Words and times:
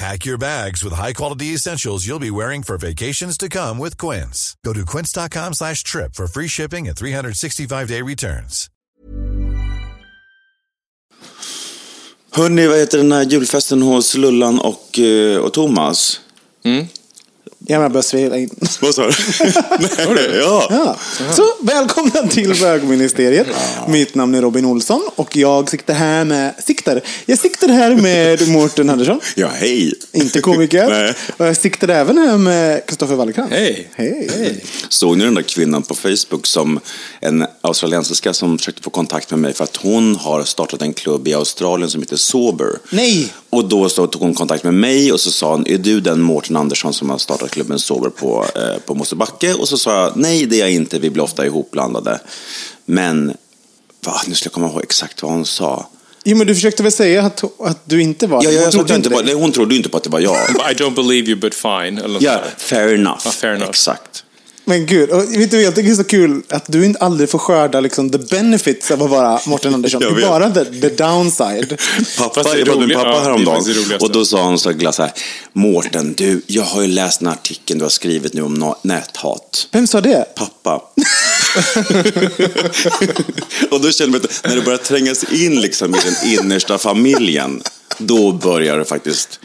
Pack 0.00 0.24
your 0.24 0.38
bags 0.38 0.82
with 0.82 0.94
high-quality 0.94 1.52
essentials 1.54 2.06
you'll 2.06 2.18
be 2.18 2.30
wearing 2.30 2.62
for 2.62 2.78
vacations 2.78 3.36
to 3.36 3.48
come 3.48 3.76
with 3.78 3.98
Quince. 3.98 4.56
Go 4.64 4.72
to 4.72 4.86
quince.com 4.86 5.52
slash 5.52 5.82
trip 5.82 6.14
for 6.14 6.26
free 6.26 6.48
shipping 6.48 6.88
and 6.88 6.96
365-day 6.96 8.02
returns. 8.02 8.70
Hörni, 12.32 12.66
vad 12.66 12.78
heter 12.78 12.98
den 12.98 13.12
här 13.12 13.24
julfesten 13.24 13.82
hos 13.82 14.14
Lullan 14.14 14.60
och, 14.60 14.98
eh, 14.98 15.38
och 15.38 15.52
Thomas? 15.52 16.20
Jag 17.66 17.78
menar, 17.78 17.88
börja 17.88 18.02
svela 18.02 18.38
in. 18.38 18.50
Vad 18.80 18.94
sa 18.94 19.06
du? 19.06 19.12
Nej, 20.14 20.30
ja. 20.38 20.66
Ja. 20.70 20.96
Så 21.32 21.44
välkomna 21.62 22.28
till 22.28 22.60
bögministeriet. 22.60 23.46
Mitt 23.88 24.14
namn 24.14 24.34
är 24.34 24.42
Robin 24.42 24.64
Olsson 24.64 25.02
och 25.14 25.36
jag 25.36 25.70
siktar 25.70 25.94
här 25.94 26.24
med, 26.24 26.54
siktar, 26.66 27.00
jag 27.26 27.38
siktar 27.38 27.68
här 27.68 27.94
med 27.94 28.48
Mårten 28.52 28.90
Andersson. 28.90 29.20
ja, 29.34 29.48
hej. 29.54 29.92
Inte 30.12 30.40
komiker. 30.40 30.88
Nej. 30.88 31.14
Och 31.36 31.46
jag 31.46 31.56
siktar 31.56 31.88
även 31.88 32.18
här 32.18 32.38
med 32.38 32.86
Kristoffer 32.86 33.14
Wallercrantz. 33.14 33.52
Hej. 33.54 33.88
Hej. 33.94 34.64
Såg 34.88 35.18
ni 35.18 35.24
den 35.24 35.34
där 35.34 35.42
kvinnan 35.42 35.82
på 35.82 35.94
Facebook 35.94 36.46
som 36.46 36.80
en 37.20 37.46
australiensiska 37.60 38.34
som 38.34 38.58
försökte 38.58 38.82
få 38.82 38.90
kontakt 38.90 39.30
med 39.30 39.40
mig 39.40 39.52
för 39.52 39.64
att 39.64 39.76
hon 39.76 40.16
har 40.16 40.44
startat 40.44 40.82
en 40.82 40.92
klubb 40.92 41.28
i 41.28 41.34
Australien 41.34 41.90
som 41.90 42.00
heter 42.02 42.16
Sober. 42.16 42.68
Nej! 42.90 43.32
Och 43.50 43.64
då 43.68 43.88
så 43.88 44.06
tog 44.06 44.22
hon 44.22 44.34
kontakt 44.34 44.64
med 44.64 44.74
mig 44.74 45.12
och 45.12 45.20
så 45.20 45.30
sa 45.30 45.50
hon, 45.52 45.66
är 45.66 45.78
du 45.78 46.00
den 46.00 46.20
Mårten 46.20 46.56
Andersson 46.56 46.94
som 46.94 47.10
har 47.10 47.18
startat 47.18 47.50
klubben 47.50 47.78
Sober 47.78 48.10
på, 48.10 48.46
eh, 48.56 48.78
på 48.86 48.94
Mosebacke? 48.94 49.54
Och 49.54 49.68
så 49.68 49.78
sa 49.78 50.02
jag, 50.02 50.16
nej 50.16 50.46
det 50.46 50.56
är 50.56 50.60
jag 50.60 50.72
inte, 50.72 50.98
vi 50.98 51.10
blir 51.10 51.22
ofta 51.22 51.46
ihopblandade. 51.46 52.20
Men, 52.84 53.32
va, 54.06 54.12
nu 54.26 54.34
ska 54.34 54.46
jag 54.46 54.52
komma 54.52 54.66
ihåg 54.68 54.82
exakt 54.82 55.22
vad 55.22 55.32
hon 55.32 55.46
sa. 55.46 55.88
Jo, 56.24 56.36
men 56.36 56.46
du 56.46 56.54
försökte 56.54 56.82
väl 56.82 56.92
säga 56.92 57.22
att, 57.22 57.44
att 57.60 57.82
du 57.84 58.02
inte 58.02 58.26
var 58.26 58.44
Ja, 58.44 58.50
ja, 58.50 58.56
Hon 58.58 58.62
jag 58.62 58.62
sa 58.62 58.68
att 58.68 58.72
trodde 58.72 58.92
jag 58.92 58.98
inte 58.98 59.08
var, 59.08 59.18
det. 59.22 59.24
nej, 59.26 59.34
hon 59.34 59.52
trodde 59.52 59.74
inte 59.76 59.88
på 59.88 59.96
att 59.96 60.04
det 60.04 60.10
var 60.10 60.20
jag. 60.20 60.36
I 60.70 60.74
don't 60.74 60.94
believe 60.94 61.30
you 61.30 61.40
but 61.40 61.54
fine. 61.54 62.00
Ja, 62.20 62.30
där. 62.32 62.44
fair 62.56 62.94
enough. 62.94 63.20
Ja, 63.24 63.30
fair 63.30 63.54
enough. 63.54 63.70
Exakt. 63.70 64.24
Men 64.70 64.86
gud, 64.86 65.10
och 65.10 65.34
vet 65.34 65.50
du, 65.50 65.62
jag 65.62 65.74
tycker 65.74 65.88
det 65.88 65.94
är 65.94 65.96
så 65.96 66.04
kul 66.04 66.42
att 66.48 66.64
du 66.66 66.84
inte 66.84 66.98
aldrig 67.00 67.30
får 67.30 67.38
skörda 67.38 67.80
liksom, 67.80 68.10
the 68.10 68.18
benefits 68.18 68.90
av 68.90 69.02
att 69.02 69.10
vara 69.10 69.40
Mårten 69.46 69.74
Andersson. 69.74 70.00
Det 70.14 70.22
är 70.22 70.28
bara 70.28 70.50
the, 70.50 70.64
the 70.64 70.88
downside. 70.88 71.80
Pappa, 72.18 72.34
Fast 72.34 72.52
det 72.54 72.60
är 72.60 72.64
roligt. 72.64 72.96
pappa 72.96 73.08
Ja, 73.08 73.14
det 73.14 73.20
är 73.20 73.22
häromdagen 73.22 73.56
faktiskt 73.56 73.76
det 73.78 73.82
roligaste. 73.84 74.06
och 74.06 74.12
då 74.12 74.24
sa 74.24 74.44
han 74.44 74.58
så 74.58 74.72
glatt 74.72 74.94
så 74.94 75.02
här, 75.02 75.12
Mårten, 75.52 76.14
du, 76.16 76.42
jag 76.46 76.62
har 76.62 76.82
ju 76.82 76.88
läst 76.88 77.20
den 77.20 77.28
här 77.28 77.34
artikeln 77.34 77.78
du 77.78 77.84
har 77.84 77.90
skrivit 77.90 78.34
nu 78.34 78.42
om 78.42 78.56
na- 78.56 78.76
näthat. 78.82 79.68
Vem 79.72 79.86
sa 79.86 80.00
det? 80.00 80.34
Pappa. 80.34 80.74
och 83.70 83.80
då 83.80 83.90
känner 83.90 84.10
man 84.10 84.20
att 84.20 84.40
när 84.48 84.56
det 84.56 84.62
börjar 84.62 84.78
trängas 84.78 85.24
in 85.32 85.60
liksom 85.60 85.94
i 85.94 85.98
den 86.04 86.14
innersta 86.32 86.78
familjen, 86.78 87.62
då 87.98 88.32
börjar 88.32 88.78
det 88.78 88.84
faktiskt 88.84 89.40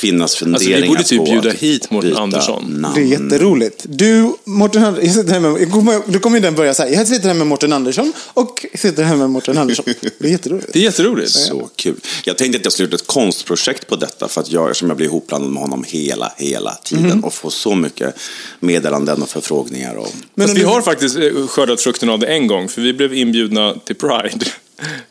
finnas 0.00 0.36
funderingar 0.36 0.76
Alltså, 0.76 1.14
vi 1.14 1.18
borde 1.18 1.30
typ 1.30 1.42
bjuda 1.42 1.50
hit 1.58 1.90
Mårten 1.90 2.16
Andersson. 2.16 2.64
Namn. 2.68 2.94
Det 2.94 3.00
är 3.00 3.04
jätteroligt. 3.04 3.84
Du, 3.88 4.32
Mårten 4.44 4.84
Andersson, 4.84 5.06
jag 5.06 5.14
sitter 5.14 5.32
här 5.32 5.40
med, 5.40 5.62
jag 5.62 5.70
kommer, 5.70 6.00
du 6.06 6.18
kommer 6.18 6.36
ju 6.36 6.42
den 6.42 6.54
börja 6.54 6.74
säga, 6.74 6.94
jag 6.98 7.08
sitter 7.08 7.28
här 7.28 7.34
med 7.34 7.46
Mårten 7.46 7.72
Andersson 7.72 8.12
och 8.26 8.66
sitter 8.74 9.02
här 9.02 9.16
med 9.16 9.30
Mårten 9.30 9.58
Andersson. 9.58 9.84
Det 10.18 10.26
är 10.26 10.30
jätteroligt. 10.32 10.72
Det 10.72 10.78
är 10.78 10.82
jätteroligt. 10.82 11.30
Så 11.30 11.70
kul. 11.76 11.96
Jag 12.24 12.38
tänkte 12.38 12.58
att 12.58 12.64
jag 12.64 12.72
skulle 12.72 12.94
ett 12.94 13.06
konstprojekt 13.06 13.86
på 13.86 13.96
detta 13.96 14.28
för 14.28 14.40
att 14.40 14.50
jag, 14.52 14.70
eftersom 14.70 14.88
jag 14.88 14.96
blir 14.96 15.06
ihopblandad 15.06 15.50
med 15.50 15.62
honom 15.62 15.84
hela, 15.88 16.32
hela 16.36 16.74
tiden 16.84 17.06
Mhm. 17.06 17.24
och 17.24 17.34
får 17.34 17.50
så 17.50 17.74
mycket 17.74 18.14
meddelanden 18.60 19.22
och 19.22 19.28
förfrågningar. 19.28 19.94
Och... 19.94 20.12
Men 20.34 20.54
vi 20.54 20.62
har 20.62 20.82
faktiskt 20.82 21.16
eh, 21.16 21.46
skördat 21.46 21.80
frukten 21.80 22.08
av 22.10 22.18
det 22.18 22.26
en 22.26 22.46
gång, 22.46 22.68
för 22.68 22.82
vi 22.82 22.92
blev 22.92 23.14
inbjudna 23.14 23.74
till 23.84 23.96
Pride. 23.96 24.46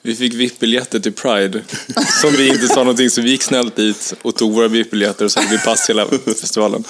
Vi 0.01 0.15
fick 0.15 0.33
VIP-biljetter 0.33 0.99
till 0.99 1.13
Pride, 1.13 1.61
som 2.21 2.31
vi 2.37 2.47
inte 2.47 2.67
sa 2.67 2.75
någonting, 2.75 3.09
så 3.09 3.21
vi 3.21 3.29
gick 3.29 3.43
snällt 3.43 3.75
dit 3.75 4.13
och 4.21 4.35
tog 4.35 4.53
våra 4.53 4.67
VIP-biljetter 4.67 5.25
och 5.25 5.31
så 5.31 5.39
hade 5.39 5.51
vi 5.51 5.57
pass 5.57 5.89
hela 5.89 6.05
festivalen. 6.41 6.83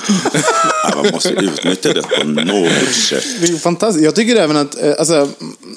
Ja, 0.83 0.91
man 1.03 1.11
måste 1.13 1.29
utnyttja 1.29 1.93
det 1.93 2.01
på 2.01 2.23
något 2.23 2.93
sätt. 2.93 3.23
Det 3.41 3.47
är 3.47 3.57
fantastiskt. 3.57 4.05
Jag 4.05 4.15
tycker 4.15 4.35
även 4.35 4.57
att, 4.57 4.83
eh, 4.83 4.93
alltså, 4.99 5.29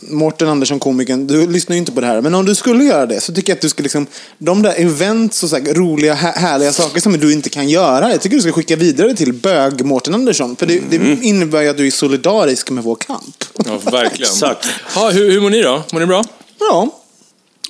Mårten 0.02 0.48
Andersson, 0.48 0.78
komikern, 0.78 1.26
du 1.26 1.46
lyssnar 1.46 1.74
ju 1.76 1.78
inte 1.78 1.92
på 1.92 2.00
det 2.00 2.06
här, 2.06 2.20
men 2.20 2.34
om 2.34 2.44
du 2.46 2.54
skulle 2.54 2.84
göra 2.84 3.06
det 3.06 3.20
så 3.20 3.34
tycker 3.34 3.50
jag 3.52 3.56
att 3.56 3.62
du 3.62 3.68
ska 3.68 3.82
liksom, 3.82 4.06
de 4.38 4.62
där 4.62 4.74
events 4.80 5.42
och 5.42 5.50
så 5.50 5.56
här, 5.56 5.74
roliga, 5.74 6.14
hä- 6.14 6.38
härliga 6.38 6.72
saker 6.72 7.00
som 7.00 7.18
du 7.18 7.32
inte 7.32 7.50
kan 7.50 7.68
göra, 7.68 8.10
jag 8.10 8.20
tycker 8.20 8.36
du 8.36 8.42
ska 8.42 8.52
skicka 8.52 8.76
vidare 8.76 9.14
till 9.14 9.32
bög-Mårten 9.32 10.14
Andersson. 10.14 10.56
För 10.56 10.66
det, 10.66 10.78
Mm. 10.78 11.18
det 11.20 11.26
innebär 11.26 11.62
ju 11.62 11.68
att 11.68 11.76
du 11.76 11.86
är 11.86 11.90
solidarisk 11.90 12.70
med 12.70 12.84
vår 12.84 12.94
kamp. 12.96 13.44
Ja, 13.66 13.78
verkligen. 13.90 14.30
Exakt. 14.32 14.66
Ha, 14.94 15.10
hur, 15.10 15.30
hur 15.30 15.40
mår 15.40 15.50
ni 15.50 15.62
då? 15.62 15.82
Mår 15.92 16.00
ni 16.00 16.06
bra? 16.06 16.24
Ja, 16.70 16.88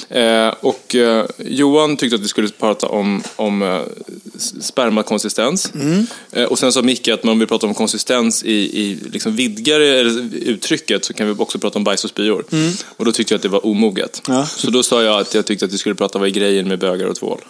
Eh, 0.09 0.49
och 0.61 0.95
eh, 0.95 1.25
Johan 1.39 1.97
tyckte 1.97 2.17
att 2.17 2.23
vi 2.23 2.29
skulle 2.29 2.49
prata 2.49 2.87
om, 2.87 3.23
om 3.37 3.63
eh, 3.63 3.81
spermakonsistens. 4.61 5.73
Eh, 6.33 6.45
och 6.45 6.59
sen 6.59 6.73
sa 6.73 6.83
Micke 6.83 7.09
att 7.09 7.25
man 7.25 7.39
vill 7.39 7.49
prata 7.49 7.67
om 7.67 7.75
konsistens 7.75 8.45
i, 8.45 8.53
i 8.53 8.99
liksom 9.13 9.37
vidgare 9.37 10.01
uttrycket 10.33 11.05
så 11.05 11.13
kan 11.13 11.27
vi 11.27 11.35
också 11.39 11.59
prata 11.59 11.79
om 11.79 11.85
bajs 11.85 12.05
och 12.05 12.11
spyor. 12.11 12.45
Och 12.97 13.05
då 13.05 13.13
tyckte 13.13 13.35
jag 13.35 13.39
att 13.39 13.43
det 13.43 13.49
var 13.49 13.67
omoget. 13.67 14.23
Ja. 14.29 14.47
Så 14.47 14.71
då 14.71 14.83
sa 14.83 15.03
jag 15.03 15.21
att 15.21 15.35
jag 15.35 15.47
tyckte 15.47 15.65
att 15.65 15.73
vi 15.73 15.79
skulle 15.79 15.95
prata 15.95 16.19
vad 16.19 16.29
är 16.29 16.33
grejen 16.33 16.69
med 16.69 16.79
bögar 16.79 17.07
och 17.07 17.17
tvål. 17.17 17.41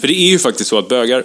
För 0.00 0.08
det 0.08 0.14
är 0.14 0.30
ju 0.30 0.38
faktiskt 0.38 0.70
så 0.70 0.78
att 0.78 0.88
bögar 0.88 1.18
eh, 1.18 1.24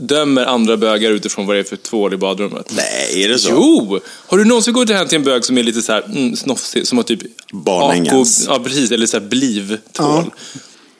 dömer 0.00 0.46
andra 0.46 0.76
bögar 0.76 1.10
utifrån 1.10 1.46
vad 1.46 1.56
det 1.56 1.60
är 1.60 1.64
för 1.64 1.76
tvål 1.76 2.14
i 2.14 2.16
badrummet. 2.16 2.72
Nej, 2.76 3.24
är 3.24 3.28
det 3.28 3.38
så? 3.38 3.50
Jo! 3.50 4.00
Har 4.26 4.38
du 4.38 4.44
någonsin 4.44 4.74
gått 4.74 4.90
hem 4.90 5.08
till 5.08 5.16
en 5.18 5.24
bög 5.24 5.44
som 5.44 5.58
är 5.58 5.62
lite 5.62 5.82
så 5.82 5.92
här 5.92 6.02
mm, 6.02 6.36
snofsig, 6.36 6.86
som 6.86 6.98
har 6.98 7.02
typ 7.02 7.20
Barnängens. 7.52 8.46
Ja, 8.48 8.58
precis. 8.58 8.90
Eller 8.90 9.06
så 9.06 9.18
här 9.18 9.26
bliv-tvål. 9.26 10.24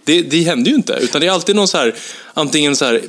Det 0.04 0.22
Det, 0.22 0.30
det 0.30 0.42
händer 0.42 0.70
ju 0.70 0.76
inte. 0.76 0.92
Utan 0.92 1.20
det 1.20 1.26
är 1.26 1.30
alltid 1.30 1.56
någon 1.56 1.68
så 1.68 1.78
här, 1.78 1.94
antingen 2.34 2.76
så 2.76 2.84
här 2.84 3.02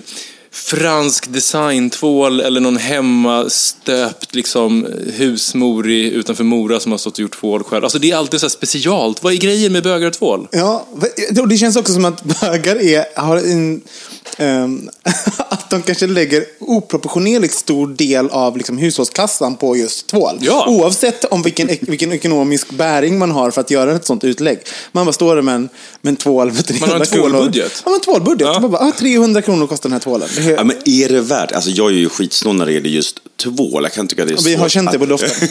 fransk 0.54 1.34
designtvål 1.34 2.40
eller 2.40 2.62
någon 2.62 2.78
hemmastöpt 2.78 4.36
liksom, 4.36 4.88
husmor 5.14 5.90
i, 5.90 6.12
utanför 6.12 6.44
Mora 6.44 6.80
som 6.80 6.92
har 6.92 7.00
stått 7.00 7.14
och 7.14 7.20
gjort 7.20 7.40
tvål 7.40 7.64
själv. 7.64 7.84
Alltså 7.84 8.00
det 8.00 8.12
är 8.12 8.16
alltid 8.16 8.40
så 8.40 8.50
specialt. 8.50 9.24
Vad 9.24 9.34
är 9.34 9.38
grejen 9.38 9.74
med 9.74 9.84
bögar 9.84 10.08
och 10.08 10.14
tvål? 10.14 10.48
Ja, 10.52 10.88
och 11.42 11.48
det 11.48 11.58
känns 11.58 11.76
också 11.76 11.94
som 11.94 12.06
att 12.06 12.24
bögar 12.42 12.82
är, 12.82 13.06
har 13.16 13.38
en, 13.38 13.82
ehm, 14.38 14.90
att 15.38 15.70
de 15.70 15.82
kanske 15.82 16.08
lägger 16.08 16.46
oproportionerligt 16.60 17.54
stor 17.54 17.88
del 17.88 18.30
av 18.30 18.58
liksom, 18.58 18.78
hushållskassan 18.78 19.56
på 19.56 19.78
just 19.78 20.08
tvål. 20.08 20.38
Ja. 20.42 20.66
Oavsett 20.68 21.26
om 21.26 21.42
vilken, 21.42 21.70
vilken 21.82 22.12
ekonomisk 22.12 22.72
bäring 22.72 23.20
man 23.20 23.32
har 23.32 23.52
för 23.52 23.62
att 23.62 23.72
göra 23.72 23.96
ett 23.96 24.06
sånt 24.06 24.24
utlägg. 24.24 24.60
Man 24.92 25.06
bara 25.06 25.14
står 25.14 25.36
där 25.36 25.42
med 25.42 25.56
en, 25.56 25.70
med 26.02 26.12
en 26.12 26.16
tvål 26.16 26.52
för 26.52 26.64
300 26.64 26.88
Man 26.88 27.00
har 27.00 27.06
en 27.06 27.32
tvålbudget. 27.32 27.82
Ja, 27.86 27.92
men 27.92 28.00
tvålbudget. 28.00 28.48
Ja. 28.54 28.60
Bara, 28.60 28.88
ah, 28.88 28.92
300 28.92 29.42
kronor 29.42 29.68
kostar 29.68 29.90
den 29.90 29.94
här 29.94 30.00
tvålen. 30.00 30.30
Ja, 30.50 30.64
men 30.64 30.76
är 30.86 31.10
det 31.10 31.22
värt? 31.22 31.52
Alltså 31.52 31.70
jag 31.70 31.92
är 31.92 31.96
ju 31.96 32.10
skitsnål 32.10 32.56
när 32.56 32.66
det 32.66 32.74
gäller 32.74 32.90
just 32.90 33.20
tvål. 33.38 33.84
Jag 33.84 33.94
kan 33.94 34.08
tycka 34.08 34.26
det 34.26 34.34
är 34.34 34.44
vi 34.46 34.56
har 34.56 34.64
svårt 34.64 34.72
känt 34.72 34.92
det 34.92 35.00
på 35.00 35.06
doften. 35.06 35.30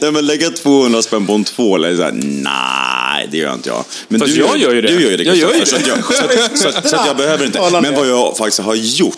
Nej, 0.00 0.12
men 0.12 0.26
lägga 0.26 0.50
200 0.50 1.02
spänn 1.02 1.26
på 1.26 1.32
en 1.32 1.44
tvål, 1.44 1.84
är 1.84 1.96
så 1.96 2.02
här, 2.02 2.12
nej, 2.22 3.28
det 3.30 3.38
gör 3.38 3.54
inte 3.54 3.68
jag. 3.68 3.84
Men 4.08 4.20
Fast 4.20 4.36
jag 4.36 4.58
gör 4.58 4.74
ju 4.74 4.80
det. 4.82 4.88
Du 4.88 5.02
gör 5.02 5.10
ju 5.10 5.16
det, 5.16 5.24
Jag 5.24 5.36
gör 5.36 5.52
ju 5.52 5.60
det. 5.60 5.66
Så, 5.66 5.76
att 5.76 5.86
jag, 5.86 6.04
så, 6.04 6.24
att, 6.24 6.58
så, 6.58 6.68
att, 6.68 6.88
så 6.88 6.96
att 6.96 7.06
jag 7.06 7.16
behöver 7.16 7.46
inte. 7.46 7.60
Men 7.82 7.94
vad 7.94 8.08
jag 8.08 8.36
faktiskt 8.36 8.58
har 8.58 8.74
gjort, 8.74 9.16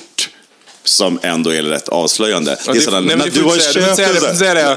som 0.88 1.18
ändå 1.22 1.50
är 1.50 1.62
rätt 1.62 1.88
avslöjande. 1.88 2.58
Ja, 2.66 2.72
det 2.72 2.78
är 2.78 2.82
sådär, 2.82 3.00
nej, 3.00 3.16
när 3.16 3.30
du 3.30 3.42
har 3.42 3.56
köpt 3.56 3.96
säga 3.96 4.08
en 4.08 4.14
det, 4.14 4.20
sån 4.20 4.28
får 4.28 4.36
säga 4.36 4.76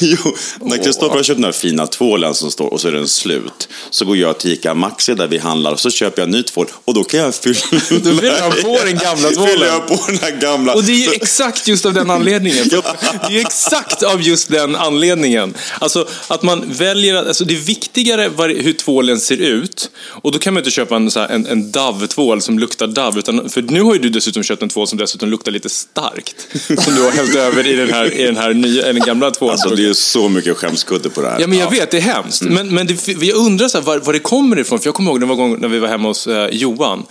Jo, 0.00 0.36
när 0.60 0.84
Kristoffer 0.84 1.16
har 1.16 1.22
köpt 1.22 1.36
den 1.36 1.44
här 1.44 1.52
fina 1.52 1.86
tvålen 1.86 2.34
som 2.34 2.50
står 2.50 2.72
och 2.72 2.80
så 2.80 2.88
är 2.88 2.92
den 2.92 3.08
slut. 3.08 3.68
Så 3.90 4.04
går 4.04 4.16
jag 4.16 4.38
till 4.38 4.52
Ica 4.52 4.74
Maxi 4.74 5.14
där 5.14 5.28
vi 5.28 5.38
handlar 5.38 5.72
och 5.72 5.80
så 5.80 5.90
köper 5.90 6.22
jag 6.22 6.26
en 6.26 6.30
ny 6.30 6.42
tvål 6.42 6.66
och 6.84 6.94
då 6.94 7.04
kan 7.04 7.20
jag 7.20 7.34
fylla 7.34 7.60
Då 7.72 7.78
fyller 7.88 8.40
han 8.40 8.50
på 8.50 8.78
den 8.84 8.98
gamla 8.98 9.30
tvålen. 9.30 9.48
Fyller 9.52 9.66
jag 9.66 9.88
på 9.88 9.98
den 10.06 10.18
här 10.18 10.40
gamla. 10.40 10.74
Och 10.74 10.84
det 10.84 10.92
är 10.92 10.96
ju 10.96 11.12
exakt 11.12 11.68
just 11.68 11.86
av 11.86 11.92
den 11.92 12.10
anledningen. 12.10 12.68
Det 12.68 13.36
är 13.36 13.40
exakt 13.40 14.02
av 14.02 14.22
just 14.22 14.48
den 14.48 14.76
anledningen. 14.76 15.54
Alltså 15.78 16.08
att 16.28 16.42
man 16.42 16.72
väljer, 16.72 17.14
alltså 17.14 17.44
det 17.44 17.54
är 17.54 17.60
viktigare 17.60 18.30
hur 18.62 18.72
tvålen 18.72 19.20
ser 19.20 19.36
ut. 19.36 19.90
Och 20.06 20.32
då 20.32 20.38
kan 20.38 20.54
man 20.54 20.60
inte 20.60 20.70
köpa 20.70 20.96
en, 20.96 21.10
en, 21.30 21.46
en 21.46 21.70
Dove-tvål 21.72 22.42
som 22.42 22.58
luktar 22.58 22.86
Dove. 22.86 23.18
Utan, 23.18 23.50
för 23.50 23.62
nu 23.62 23.82
har 23.82 23.92
ju 23.94 23.98
du 23.98 24.08
dessutom 24.08 24.42
köpt 24.42 24.62
en 24.62 24.68
tvål 24.68 24.88
som 24.88 24.98
dessutom 24.98 25.28
luktar 25.32 25.52
lite 25.52 25.68
starkt. 25.68 26.36
Som 26.84 26.94
du 26.94 27.02
har 27.02 27.10
hällt 27.10 27.34
över 27.36 27.66
i 27.66 27.76
den 27.76 27.90
här, 27.92 28.14
i 28.14 28.24
den 28.24 28.36
här 28.36 28.54
nya, 28.54 28.90
i 28.90 28.92
den 28.92 29.02
gamla 29.02 29.30
tvålen. 29.30 29.52
Alltså 29.52 29.68
det 29.76 29.86
är 29.88 29.92
så 29.92 30.28
mycket 30.28 30.56
skämskudde 30.56 31.10
på 31.10 31.22
det 31.22 31.30
här. 31.30 31.40
Ja, 31.40 31.46
men 31.46 31.58
jag 31.58 31.70
vet, 31.70 31.90
det 31.90 31.96
är 31.96 32.00
hemskt. 32.00 32.42
Men, 32.42 32.74
men 32.74 32.86
det, 32.86 33.08
jag 33.08 33.36
undrar 33.36 33.68
så 33.68 33.78
här, 33.78 33.84
var, 33.84 33.98
var 33.98 34.12
det 34.12 34.18
kommer 34.18 34.58
ifrån. 34.58 34.78
För 34.78 34.86
jag 34.86 34.94
kommer 34.94 35.10
ihåg 35.10 35.20
det 35.20 35.26
var 35.26 35.34
gång 35.36 35.60
när 35.60 35.68
vi 35.68 35.78
var 35.78 35.88
hemma 35.88 36.08
hos 36.08 36.26
eh, 36.26 36.48
Johan. 36.52 37.02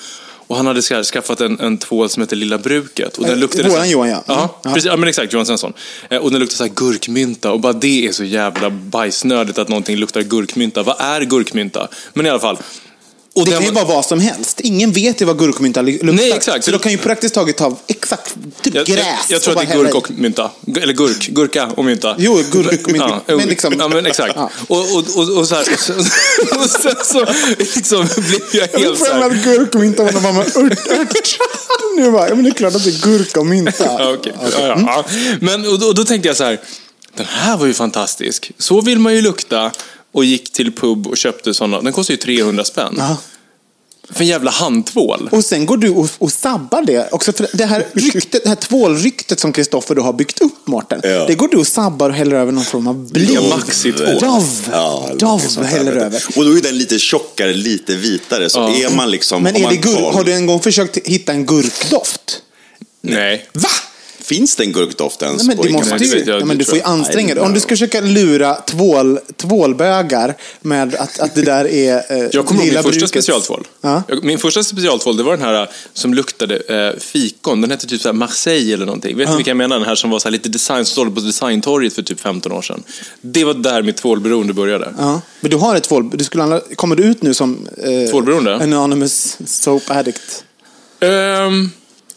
Och 0.47 0.57
han 0.57 0.67
hade 0.67 0.81
ska- 0.81 1.03
skaffat 1.03 1.41
en, 1.41 1.59
en 1.59 1.77
tvål 1.77 2.09
som 2.09 2.21
heter 2.23 2.35
Lilla 2.35 2.57
Bruket. 2.57 3.17
Och 3.17 3.23
den 3.23 3.33
Eh, 3.33 3.39
luktade 3.39 3.69
våran 3.69 3.85
så- 3.85 3.91
Johan, 3.91 4.09
ja. 4.09 4.23
Ja, 4.27 4.33
Mm. 4.33 4.49
Ja. 4.63 4.73
Precis, 4.73 4.85
ja, 4.85 4.97
men 4.97 5.09
exakt. 5.09 5.33
Johan 5.33 5.45
Svensson. 5.45 5.73
Eh, 6.09 6.17
och 6.17 6.31
den 6.31 6.39
luktar 6.39 6.55
så 6.55 6.63
här 6.63 6.71
gurkmynta. 6.75 7.51
Och 7.51 7.59
bara 7.59 7.73
det 7.73 8.07
är 8.07 8.11
så 8.11 8.23
jävla 8.23 8.69
bajsnödigt 8.69 9.57
att 9.59 9.67
någonting 9.69 9.97
luktar 9.97 10.21
gurkmynta. 10.21 10.83
Vad 10.83 10.95
är 11.01 11.21
gurkmynta? 11.21 11.87
Men 12.13 12.25
i 12.25 12.29
alla 12.29 12.39
fall. 12.39 12.57
Och 13.33 13.45
Det 13.45 13.51
den 13.51 13.59
kan 13.59 13.67
ju 13.67 13.73
var- 13.73 13.85
vara 13.85 13.95
vad 13.95 14.05
som 14.05 14.19
helst. 14.19 14.59
Ingen 14.59 14.91
vet 14.91 15.21
ju 15.21 15.25
vad 15.25 15.39
gurkmynta 15.39 15.81
lu- 15.81 15.91
luktar. 15.91 16.11
Nej, 16.11 16.31
exakt. 16.31 16.65
Så 16.65 16.71
då 16.71 16.79
kan 16.79 16.91
ju 16.91 16.97
praktiskt 16.97 17.35
taget 17.35 17.57
ta 17.57 17.77
exakt 17.87 18.35
typ 18.61 18.75
jag, 18.75 18.85
gräs. 18.85 18.97
jag, 19.05 19.35
jag 19.35 19.41
tror 19.41 19.55
och 19.55 19.61
att 19.61 19.67
det 19.69 19.73
är 19.73 19.77
gurk 19.83 19.95
och 19.95 20.11
mynta. 20.11 20.51
Eller 20.81 20.93
gurk. 20.93 21.27
Gurka 21.27 21.67
och 21.67 21.85
mynta. 21.85 22.15
Jo, 22.17 22.41
gurk 22.51 22.85
och 22.85 22.91
mynta. 22.91 23.21
Ja, 23.25 23.35
Men 23.37 23.47
liksom- 23.47 23.75
ja, 23.79 23.87
men 23.87 24.05
exakt. 24.05 24.33
Ja. 24.35 24.49
Och, 24.67 24.77
och, 24.77 25.03
och, 25.15 25.37
och, 25.37 25.47
så 25.47 25.55
här, 25.55 25.61
och, 25.73 26.69
sen, 26.69 26.91
och 26.99 27.05
så 27.05 27.25
liksom 27.57 28.07
blev 28.15 28.41
jag 28.53 28.69
Jag 28.73 28.79
helt 28.79 28.99
så 28.99 29.05
får 29.05 29.13
här... 29.13 29.21
att 29.21 29.43
gurkmynta 29.43 30.03
var 30.03 30.11
bara 30.21 30.33
med 30.33 30.47
ört, 30.57 30.87
ört. 30.89 31.37
Nu 31.97 32.11
bara, 32.11 32.29
ja, 32.29 32.35
men 32.35 32.43
det 32.43 32.49
är 32.49 32.53
klart 32.53 32.75
att 32.75 32.83
det 32.83 32.89
är 32.89 33.01
gurka 33.01 33.39
och 33.39 33.45
mynta. 33.45 33.83
Ja, 33.85 34.13
okej. 34.13 34.33
Ja, 34.41 34.47
ja, 34.59 34.75
ja. 34.77 35.05
Men 35.41 35.67
och 35.67 35.79
då, 35.79 35.87
och 35.87 35.95
då 35.95 36.03
tänkte 36.03 36.27
jag 36.29 36.37
så 36.37 36.43
här, 36.43 36.59
den 37.15 37.25
här 37.29 37.57
var 37.57 37.65
ju 37.65 37.73
fantastisk. 37.73 38.51
Så 38.57 38.81
vill 38.81 38.99
man 38.99 39.15
ju 39.15 39.21
lukta 39.21 39.71
och 40.11 40.25
gick 40.25 40.51
till 40.53 40.71
pub 40.71 41.07
och 41.07 41.17
köpte 41.17 41.53
sådana. 41.53 41.81
Den 41.81 41.93
kostar 41.93 42.11
ju 42.13 42.17
300 42.17 42.63
spänn. 42.65 42.95
Ja. 42.97 43.17
För 44.09 44.21
en 44.21 44.27
jävla 44.27 44.51
handtvål. 44.51 45.29
Och 45.31 45.45
sen 45.45 45.65
går 45.65 45.77
du 45.77 45.89
och, 45.89 46.09
och 46.17 46.31
sabbar 46.31 46.83
det. 46.83 47.09
Också 47.11 47.33
för 47.33 47.47
det 47.53 47.65
här 47.65 47.85
ryktet, 47.93 48.43
det 48.43 48.49
här 48.49 48.55
tvålryktet 48.55 49.39
som 49.39 49.53
Kristoffer 49.53 49.95
har 49.95 50.13
byggt 50.13 50.41
upp, 50.41 50.67
Mårten. 50.67 50.99
Ja. 51.03 51.25
Det 51.27 51.35
går 51.35 51.47
du 51.47 51.57
och 51.57 51.67
sabbar 51.67 52.09
och 52.09 52.15
häller 52.15 52.35
över 52.35 52.51
någon 52.51 52.63
form 52.65 52.87
av 52.87 53.11
blod. 53.11 53.29
Ja, 53.31 53.57
Maxi-tvål. 53.57 54.19
Dove. 54.19 54.45
Ja, 54.71 55.09
Dove 55.15 55.65
häller 55.65 55.91
över. 55.95 56.23
Och 56.35 56.45
då 56.45 56.57
är 56.57 56.61
den 56.61 56.77
lite 56.77 56.99
tjockare, 56.99 57.53
lite 57.53 57.95
vitare. 57.95 58.49
Så 58.49 58.59
är 58.69 58.95
man 58.95 59.11
liksom... 59.11 59.43
Men 59.43 59.55
är 59.55 59.61
man 59.61 59.71
det 59.73 59.77
gur- 59.81 60.11
har 60.13 60.23
du 60.23 60.33
en 60.33 60.45
gång 60.45 60.59
försökt 60.59 60.97
hitta 61.07 61.31
en 61.31 61.45
gurkdoft? 61.45 62.41
Nej. 63.01 63.45
Va? 63.53 63.69
Finns 64.35 64.55
det 64.55 64.63
en 64.63 64.71
gurkdoft 64.71 65.21
ens 65.21 65.37
Nej, 65.37 65.47
men 65.47 65.57
på 65.57 65.63
det 65.63 65.71
måste 65.71 66.03
ju, 66.03 66.23
ja, 66.25 66.45
men 66.45 66.57
du 66.57 66.65
får 66.65 66.75
ju 66.75 66.83
anstränga 66.83 67.35
dig. 67.35 67.43
Om 67.43 67.53
du 67.53 67.59
ska 67.59 67.69
försöka 67.69 68.01
lura 68.01 68.55
tvål, 68.55 69.19
tvålbögar 69.35 70.35
med 70.61 70.95
att, 70.95 71.19
att 71.19 71.35
det 71.35 71.41
där 71.41 71.67
är 71.67 71.95
eh, 72.09 72.29
Jag 72.31 72.45
kommer 72.45 72.63
ihåg 72.63 72.73
min 72.73 72.83
första 72.83 73.07
specialtvål. 73.07 73.67
Ja. 73.81 74.03
Min 74.23 74.39
första 74.39 74.63
specialtvål, 74.63 75.17
det 75.17 75.23
var 75.23 75.37
den 75.37 75.45
här 75.45 75.61
äh, 75.61 75.67
som 75.93 76.13
luktade 76.13 76.57
eh, 76.57 76.99
fikon. 76.99 77.61
Den 77.61 77.71
hette 77.71 77.87
typ 77.87 78.01
så 78.01 78.07
här 78.07 78.13
Marseille 78.13 78.73
eller 78.73 78.85
någonting. 78.85 79.17
Vet 79.17 79.29
du 79.29 79.35
vilka 79.35 79.49
jag 79.49 79.57
menar? 79.57 79.79
Den 79.79 79.87
här 79.87 79.95
som 79.95 80.09
var 80.09 80.19
så 80.19 80.27
här 80.27 80.31
lite 80.31 80.49
design, 80.49 80.85
som 80.85 80.95
sålde 80.95 81.15
på 81.15 81.21
designtorget 81.21 81.93
för 81.93 82.01
typ 82.01 82.19
15 82.19 82.51
år 82.51 82.61
sedan. 82.61 82.83
Det 83.21 83.43
var 83.43 83.53
där 83.53 83.81
mitt 83.81 83.97
tvålberoende 83.97 84.53
började. 84.53 84.93
Ja. 84.97 85.21
Men 85.39 85.51
du 85.51 85.57
har 85.57 85.75
ett 85.75 85.83
tvål... 85.83 86.09
Du 86.13 86.23
skulle, 86.23 86.43
andra- 86.43 86.61
kommer 86.75 86.95
du 86.95 87.03
ut 87.03 87.21
nu 87.21 87.33
som 87.33 87.67
eh, 87.77 88.09
Tvålberoende? 88.11 88.55
anonymous 88.55 89.37
soap 89.45 89.83
addict? 89.87 90.43
Ehm, 90.99 91.69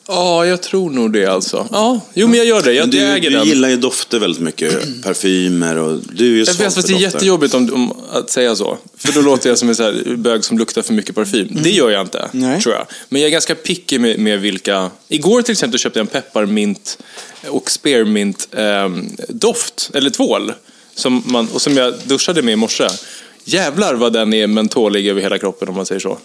Ja, 0.07 0.47
jag 0.47 0.63
tror 0.63 0.91
nog 0.91 1.13
det 1.13 1.27
alltså. 1.27 1.69
Ja, 1.71 2.01
jo 2.15 2.29
men 2.29 2.39
jag 2.39 2.47
gör 2.47 2.63
det. 2.63 2.73
Jag, 2.73 2.91
du, 2.91 2.99
jag 2.99 3.17
äger 3.17 3.31
du 3.31 3.37
den. 3.37 3.47
gillar 3.47 3.69
ju 3.69 3.77
dofter 3.77 4.19
väldigt 4.19 4.43
mycket. 4.43 5.03
Parfymer 5.03 5.77
och 5.77 6.01
du 6.13 6.33
är 6.33 6.37
ju 6.37 6.47
svag 6.47 6.55
vet, 6.65 6.75
fast 6.75 6.87
för 6.87 6.95
det 6.95 6.99
är 6.99 7.03
jättejobbigt 7.03 7.55
om, 7.55 7.75
om 7.75 7.93
att 8.13 8.31
säga 8.31 8.57
så. 8.57 8.79
För 8.97 9.13
då 9.13 9.21
låter 9.21 9.49
jag 9.49 9.59
som 9.59 9.69
en 9.69 9.77
så 9.77 9.83
här 9.83 10.17
bög 10.17 10.45
som 10.45 10.59
luktar 10.59 10.83
för 10.83 10.93
mycket 10.93 11.15
parfym. 11.15 11.49
Det 11.63 11.71
gör 11.71 11.91
jag 11.91 12.01
inte, 12.01 12.29
Nej. 12.33 12.61
tror 12.61 12.75
jag. 12.75 12.87
Men 13.09 13.21
jag 13.21 13.29
är 13.29 13.33
ganska 13.33 13.55
picky 13.55 13.99
med, 13.99 14.19
med 14.19 14.41
vilka... 14.41 14.91
Igår 15.09 15.43
till 15.43 15.53
exempel 15.53 15.81
köpte 15.81 15.99
jag 15.99 16.05
en 16.05 16.23
pepparmint 16.23 16.99
och 17.49 17.71
spearmint 17.71 18.49
ehm, 18.53 19.09
doft, 19.29 19.91
eller 19.95 20.11
tvål. 20.11 20.53
Som 20.95 21.23
man, 21.27 21.49
och 21.53 21.63
som 21.63 21.77
jag 21.77 21.95
duschade 22.05 22.43
med 22.43 22.53
i 22.53 22.57
morse. 22.57 22.89
Jävlar 23.45 23.95
vad 23.95 24.13
den 24.13 24.33
är 24.33 24.47
mentolig 24.47 25.09
över 25.09 25.21
hela 25.21 25.39
kroppen 25.39 25.69
om 25.69 25.75
man 25.75 25.87
säger 25.87 26.01
så. 26.01 26.19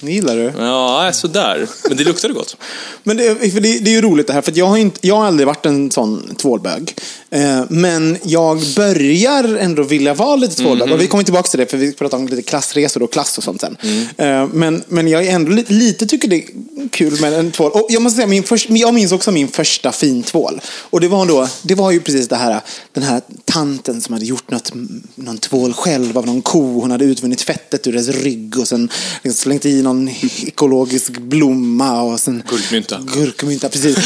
Det 0.00 0.12
gillar 0.12 0.36
du. 0.36 0.52
Ja, 0.58 1.10
sådär. 1.12 1.66
Men 1.88 1.96
det 1.96 2.04
luktade 2.04 2.34
gott. 2.34 2.56
Men 3.02 3.16
det, 3.16 3.34
det, 3.34 3.60
det 3.60 3.90
är 3.90 3.94
ju 3.94 4.00
roligt 4.00 4.26
det 4.26 4.32
här, 4.32 4.42
för 4.42 4.52
jag, 4.56 4.66
har 4.66 4.76
inte, 4.76 5.06
jag 5.06 5.16
har 5.16 5.26
aldrig 5.26 5.46
varit 5.46 5.66
en 5.66 5.90
sån 5.90 6.34
tvålbög. 6.34 6.94
Eh, 7.30 7.62
men 7.68 8.16
jag 8.22 8.62
börjar 8.76 9.56
ändå 9.56 9.82
vilja 9.82 10.14
vara 10.14 10.36
lite 10.36 10.56
tvålbög. 10.56 10.92
Och 10.92 11.00
vi 11.00 11.06
kommer 11.06 11.24
tillbaka 11.24 11.48
till 11.48 11.58
det, 11.58 11.66
för 11.66 11.76
vi 11.76 11.92
pratar 11.92 12.18
om 12.18 12.28
lite 12.28 12.42
klassresor 12.42 13.02
och 13.02 13.12
klass 13.12 13.38
och 13.38 13.44
sånt 13.44 13.60
sen. 13.60 13.76
Eh, 14.16 14.46
men, 14.52 14.82
men 14.88 15.08
jag 15.08 15.26
är 15.26 15.32
ändå 15.32 15.52
lite, 15.52 15.72
lite 15.72 16.06
tycker 16.06 16.28
det 16.28 16.36
är 16.36 16.44
kul 16.90 17.20
med 17.20 17.32
en 17.32 17.50
tvål. 17.50 17.70
Och 17.70 17.86
jag 17.88 18.02
måste 18.02 18.16
säga, 18.16 18.26
min 18.26 18.42
först, 18.42 18.70
jag 18.70 18.94
minns 18.94 19.12
också 19.12 19.32
min 19.32 19.48
första 19.48 19.92
fintvål. 19.92 20.60
Och 20.80 21.00
det 21.00 21.08
var, 21.08 21.26
då, 21.26 21.48
det 21.62 21.74
var 21.74 21.90
ju 21.90 22.00
precis 22.00 22.28
det 22.28 22.36
här, 22.36 22.60
den 22.92 23.02
här 23.02 23.20
tanten 23.44 24.00
som 24.00 24.12
hade 24.12 24.26
gjort 24.26 24.50
något, 24.50 24.72
någon 25.14 25.38
tvål 25.38 25.72
själv 25.72 26.18
av 26.18 26.26
någon 26.26 26.42
ko. 26.48 26.80
Hon 26.80 26.90
hade 26.90 27.04
utvunnit 27.04 27.42
fettet 27.42 27.86
ur 27.86 27.92
dess 27.92 28.08
rygg 28.08 28.58
och 28.58 28.68
sen 28.68 28.90
liksom 29.22 29.42
slängt 29.42 29.66
i 29.66 29.82
någon 29.82 30.08
ekologisk 30.46 31.18
blomma. 31.18 32.02
Och 32.02 32.20
sen, 32.20 32.42
Gurkmynta. 32.48 33.00
Gurkmynta, 33.14 33.68
precis. 33.68 33.96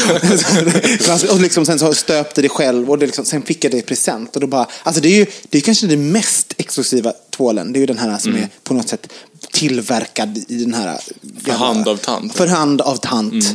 och 1.31 1.41
liksom 1.41 1.65
sen 1.65 1.79
så 1.79 1.93
stöpte 1.93 2.41
det 2.41 2.49
själv 2.49 2.91
och 2.91 2.99
det 2.99 3.05
liksom, 3.05 3.25
sen 3.25 3.41
fick 3.41 3.63
jag 3.63 3.71
det 3.71 3.77
i 3.77 3.81
present. 3.81 4.35
Och 4.35 4.41
då 4.41 4.47
bara, 4.47 4.67
alltså 4.83 5.01
det 5.01 5.07
är 5.07 5.17
ju 5.17 5.25
det 5.49 5.57
är 5.57 5.61
kanske 5.61 5.87
det 5.87 5.97
mest 5.97 6.53
exklusiva 6.57 7.13
tvålen. 7.35 7.73
Det 7.73 7.77
är 7.77 7.81
ju 7.81 7.85
den 7.85 7.97
här 7.97 8.17
som 8.17 8.35
är 8.35 8.49
på 8.63 8.73
något 8.73 8.89
sätt 8.89 9.07
tillverkad 9.53 10.37
i 10.47 10.55
den 10.63 10.73
här... 10.73 10.99
För 11.45 11.51
hand 11.51 11.87
av 11.87 11.97
tant. 11.97 12.35
För 12.35 12.47
hand 12.47 12.81
av 12.81 12.95
tant. 12.95 13.45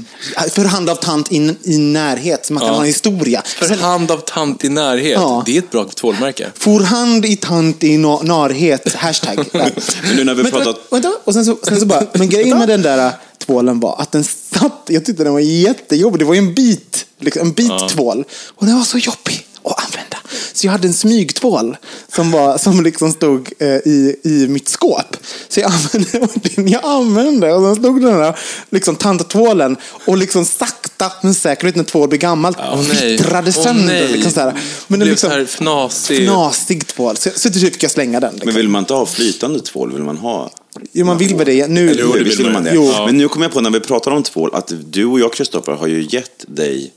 För 0.51 0.65
hand 0.65 0.91
av 0.91 0.95
tant 0.95 1.33
i, 1.33 1.55
i 1.63 1.79
närhet, 1.79 2.47
så 2.47 2.53
man 2.53 2.61
kan 2.61 2.67
Ja. 2.69 2.75
ha 2.75 2.81
en 2.81 2.87
historia. 2.87 3.43
För 3.47 3.77
hand 3.77 4.11
av 4.11 4.19
tant 4.19 4.65
i 4.65 4.69
närhet. 4.69 5.13
Ja. 5.21 5.43
Det 5.47 5.55
är 5.55 5.59
ett 5.59 5.71
bra 5.71 5.85
tvålmärke. 5.85 6.51
For 6.55 6.81
hand 6.81 7.25
i 7.27 7.37
tant 7.37 7.85
i 7.85 7.97
na- 7.97 8.25
narhet, 8.25 8.95
hashtag. 8.95 9.47
Men 9.53 9.71
nu 10.17 10.25
när 10.25 10.35
vi 10.35 10.43
Men, 10.43 10.53
pratat... 10.53 10.77
vänta, 10.91 11.13
och 11.25 11.35
sen 11.35 11.45
så, 11.45 11.59
sen 11.63 11.81
så 11.81 11.87
bara, 11.87 12.07
men 12.13 12.29
grejen 12.29 12.59
med 12.59 12.69
den 12.69 12.83
där 12.83 13.07
äh, 13.07 13.13
tvålen 13.39 13.81
var 13.81 13.97
att 14.01 14.13
den 14.13 14.25
satt, 14.25 14.83
jag 14.87 15.05
tyckte 15.05 15.25
den 15.25 15.33
var 15.33 15.41
jättejobbig. 15.41 16.19
Det 16.19 16.25
var 16.25 16.35
ju 16.35 16.39
en 16.39 16.55
bit, 16.55 17.07
liksom, 17.21 17.43
en 17.43 17.53
bit 17.53 17.89
tvål. 17.89 18.25
Och 18.55 18.67
den 18.67 18.77
var 18.77 18.85
så 18.85 18.99
jobbig 18.99 19.47
att 19.65 19.85
använda. 19.85 20.17
Så 20.59 20.67
jag 20.67 20.73
hade 20.73 20.89
en 20.89 20.95
smygtvål 20.95 21.77
som, 22.15 22.31
var, 22.31 22.59
som 22.59 22.83
liksom 22.83 23.13
stod 23.13 23.53
eh, 23.59 23.69
i, 23.69 24.17
i 24.25 24.49
mitt 24.49 24.69
skåp. 24.69 25.17
Så 25.49 25.61
jag 25.61 25.73
använde 25.73 26.29
den, 26.55 26.69
jag 26.69 26.85
använde 26.85 27.53
och 27.53 27.63
sen 27.63 27.77
stod 27.85 28.03
den 28.03 28.19
där 28.19 28.39
liksom, 28.71 28.97
tanttvålen 28.97 29.77
och 30.07 30.17
liksom 30.17 30.45
sakta 30.45 31.13
men 31.23 31.35
säkert, 31.35 31.65
vet, 31.65 31.77
när 31.77 31.85
tvål 31.85 32.09
blir 32.09 32.19
gammalt, 32.19 32.59
nej. 32.59 33.13
vittrade 33.13 33.53
Åh, 33.57 33.63
sönder. 33.65 33.85
nej. 33.85 34.09
liksom, 34.13 34.33
så 34.33 34.41
här. 34.41 34.53
Men 34.87 34.99
den 34.99 35.07
Blev 35.07 35.09
liksom, 35.11 35.47
fnasig. 35.47 36.29
fnasig 36.29 36.87
tvål. 36.87 37.17
Så, 37.17 37.31
så 37.35 37.51
till 37.51 37.61
slut 37.61 37.73
fick 37.73 37.83
jag 37.83 37.91
slänga 37.91 38.21
den. 38.21 38.33
Liksom. 38.33 38.47
Men 38.47 38.55
vill 38.55 38.69
man 38.69 38.83
inte 38.83 38.95
ha 38.95 39.07
flytande 39.07 39.61
tvål? 39.61 39.93
Vill 39.93 40.03
man 40.03 40.17
ha... 40.17 40.51
Jo, 40.93 41.07
man 41.07 41.19
vill 41.19 41.35
väl 41.35 41.47
det 41.47 41.67
nu. 41.67 41.91
Eller 41.91 42.03
hur? 42.03 42.25
det 42.25 42.37
vill 42.37 42.51
man 42.51 42.65
det. 42.65 42.73
Jo. 42.75 42.93
Men 43.07 43.17
nu 43.19 43.29
kommer 43.29 43.47
jag 43.47 43.53
på 43.53 43.61
när 43.61 43.71
vi 43.71 43.81
pratar 43.81 44.11
om 44.11 44.23
tvål 44.23 44.51
att 44.53 44.73
du 44.85 45.05
och 45.05 45.21
jag, 45.21 45.33
Kristoffer, 45.33 45.73
har 45.73 45.87
ju 45.87 46.07
gett 46.11 46.45
dig, 46.47 46.93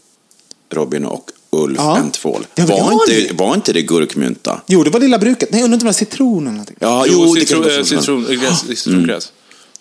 Robin 0.71 1.05
och 1.05 1.31
Ulf, 1.55 1.77
Ja. 1.77 1.97
en 1.97 2.11
tvål. 2.11 2.47
Ja, 2.55 2.65
var, 2.65 2.79
har 2.81 2.91
inte, 2.91 3.33
var 3.33 3.53
inte 3.55 3.73
det 3.73 3.81
gurkmynta? 3.81 4.61
Jo, 4.67 4.83
det 4.83 4.89
var 4.89 4.99
lilla 4.99 5.17
bruket. 5.19 5.49
Nej, 5.51 5.63
undrar 5.63 5.73
inte 5.73 5.83
om 5.83 5.87
det 5.87 5.93
var 5.93 5.93
citron 5.93 6.41
eller 6.41 6.51
någonting. 6.51 6.75
Ja, 6.79 7.05
Jo, 7.07 7.33
det 7.33 7.39
kan 7.39 7.47
citron, 7.47 7.61
vara 7.63 7.73
eh, 7.77 7.83
citron, 7.83 8.25
eh, 8.29 8.39
gräs, 8.41 8.79
citrongräs. 8.83 9.31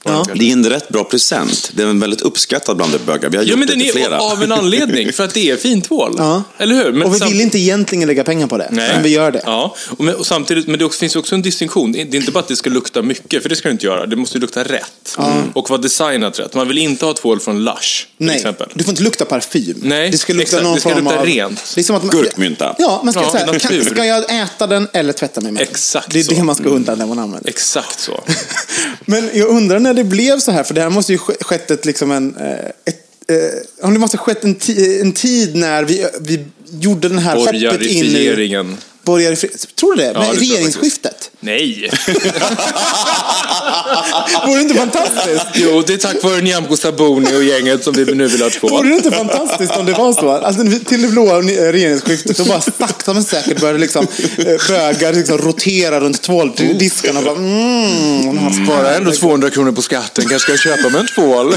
Det 0.04 0.10
Ja. 0.10 0.26
Det 0.34 0.48
är 0.48 0.52
en 0.52 0.66
rätt 0.70 0.88
bra 0.88 1.04
present. 1.04 1.70
Den 1.74 1.88
är 1.96 2.00
väldigt 2.00 2.20
uppskattad 2.20 2.76
bland 2.76 2.92
bögar. 3.06 3.30
Vi 3.30 3.36
har 3.36 3.44
Ja, 3.44 3.50
gjort 3.50 3.58
men 3.58 3.68
det 3.68 3.74
den 3.74 3.82
är 3.82 3.92
flera. 3.92 4.18
av 4.20 4.42
en 4.42 4.52
anledning, 4.52 5.12
för 5.12 5.24
att 5.24 5.34
det 5.34 5.50
är 5.50 5.56
fintvål. 5.56 6.14
Ja. 6.18 6.42
Eller 6.58 6.74
hur? 6.74 6.92
Men 6.92 7.02
och 7.02 7.14
vi 7.14 7.18
sam- 7.18 7.28
vill 7.28 7.40
inte 7.40 7.58
egentligen 7.58 8.06
lägga 8.08 8.24
pengar 8.24 8.46
på 8.46 8.58
det, 8.58 8.68
men 8.72 9.02
vi 9.02 9.08
gör 9.08 9.30
det. 9.32 9.42
Ja, 9.46 9.74
och, 9.98 10.04
men, 10.04 10.14
och 10.14 10.26
samtidigt, 10.26 10.66
men 10.66 10.78
det 10.78 10.84
också, 10.84 10.98
finns 10.98 11.16
också 11.16 11.34
en 11.34 11.42
distinktion. 11.42 11.92
Det 11.92 12.00
är 12.00 12.14
inte 12.14 12.32
bara 12.32 12.40
att 12.40 12.48
det 12.48 12.56
ska 12.56 12.70
lukta 12.70 13.02
mycket, 13.02 13.42
för 13.42 13.48
det 13.48 13.56
ska 13.56 13.68
det 13.68 13.72
inte 13.72 13.86
göra. 13.86 14.06
Det 14.06 14.16
måste 14.16 14.36
ju 14.36 14.40
lukta 14.40 14.62
rätt. 14.64 15.16
Och 15.52 15.70
vara 15.70 15.80
designat 15.80 16.38
rätt. 16.38 16.54
Man 16.54 16.68
vill 16.68 16.78
inte 16.78 17.04
ha 17.04 17.12
tvål 17.12 17.40
från 17.40 17.64
Lush, 17.64 17.76
till 18.16 18.26
Nej, 18.26 18.36
exempel. 18.36 18.68
du 18.74 18.84
får 18.84 18.90
inte 18.90 19.02
lukta 19.02 19.24
parfym. 19.24 19.80
Nej, 19.82 20.10
det 20.10 20.18
ska 20.18 20.32
lukta 20.32 20.42
exakt. 20.42 20.62
någon 20.62 20.74
Det 20.74 20.80
ska 20.80 20.90
form 20.90 21.04
lukta 21.04 21.18
av... 21.20 21.26
rent. 21.26 21.72
Det 21.74 21.80
är 21.80 21.84
som 21.84 21.96
att 21.96 22.02
man, 22.04 22.10
Gurkmynta. 22.16 22.74
Ja, 22.78 23.00
man 23.04 23.12
ska 23.12 23.22
Ja, 23.22 23.32
säga, 23.32 23.58
kan, 23.58 23.84
ska 23.84 24.04
jag 24.04 24.40
äta 24.42 24.66
den 24.66 24.88
eller 24.92 25.12
tvätta 25.12 25.40
mig 25.40 25.52
med 25.52 25.62
den? 25.62 25.68
Exakt 25.70 26.10
Det 26.12 26.18
är 26.18 26.22
så. 26.22 26.34
det 26.34 26.42
man 26.42 26.54
ska 26.54 26.64
undra 26.68 26.94
när 26.94 27.06
man 27.06 27.18
använder 27.18 27.44
den. 27.44 27.48
Exakt 27.50 28.00
så. 28.00 28.20
Men 29.04 29.30
jag 29.34 29.48
undrar 29.48 29.80
när 29.92 30.02
det 30.02 30.04
blev 30.04 30.38
så 30.38 30.50
här, 30.52 30.62
för 30.62 30.74
det 30.74 30.80
här 30.80 30.90
måste 30.90 31.12
ju 31.12 31.18
ske- 31.18 31.36
skett 31.40 31.70
ett, 31.70 31.84
liksom 31.84 32.10
en, 32.10 32.36
eh, 32.36 32.52
ett, 32.84 33.06
eh, 33.82 33.90
det 33.90 33.98
måste 33.98 34.16
ha 34.16 34.24
skett 34.24 34.44
en, 34.44 34.56
en 35.00 35.12
tid 35.12 35.56
när 35.56 35.84
vi, 35.84 36.06
vi 36.20 36.44
gjorde 36.80 37.08
den 37.08 37.18
här 37.18 37.36
hoppet 37.70 37.80
in 37.90 38.04
i... 38.16 38.24
Borgarifri- 39.10 39.66
Tror 39.74 39.94
du 39.94 40.02
det? 40.02 40.10
Ja, 40.14 40.20
Med 40.20 40.28
det 40.34 40.40
regeringsskiftet? 40.40 41.30
Nej! 41.40 41.90
Vore 44.46 44.56
det 44.56 44.62
inte 44.62 44.74
fantastiskt? 44.78 45.46
jo, 45.54 45.82
det 45.86 45.92
är 45.92 45.96
tack 45.96 46.22
vare 46.22 46.40
Nyamko 46.40 46.76
Sabuni 46.76 47.36
och 47.36 47.44
gänget 47.44 47.84
som 47.84 47.92
vi 47.94 48.14
nu 48.14 48.26
vill 48.28 48.42
ha 48.42 48.50
tvål. 48.50 48.70
Vore 48.70 48.88
det 48.88 48.94
inte 48.94 49.10
fantastiskt 49.10 49.76
om 49.76 49.86
det 49.86 49.92
var 49.92 50.12
så? 50.12 50.30
Alltså, 50.30 50.62
till 50.88 51.02
det 51.02 51.08
blåa 51.08 51.38
regeringsskiftet, 51.72 52.36
då 52.36 52.44
bara 52.44 52.60
sakta 52.60 53.14
men 53.14 53.24
säkert 53.24 53.60
började 53.60 53.78
liksom, 53.78 54.06
eh, 54.38 54.44
bögar 54.68 55.12
liksom 55.12 55.38
rotera 55.38 56.00
runt 56.00 56.22
tvåldiskarna 56.22 57.18
och 57.18 57.24
bara 57.24 57.36
mm, 57.36 58.38
mm, 58.38 58.52
Spara 58.66 58.94
ändå 58.96 59.12
200 59.12 59.50
kronor 59.50 59.72
på 59.72 59.82
skatten, 59.82 60.24
kanske 60.28 60.38
ska 60.38 60.52
jag 60.70 60.78
köpa 60.78 60.88
mig 60.88 61.00
en 61.00 61.06
tvål. 61.06 61.54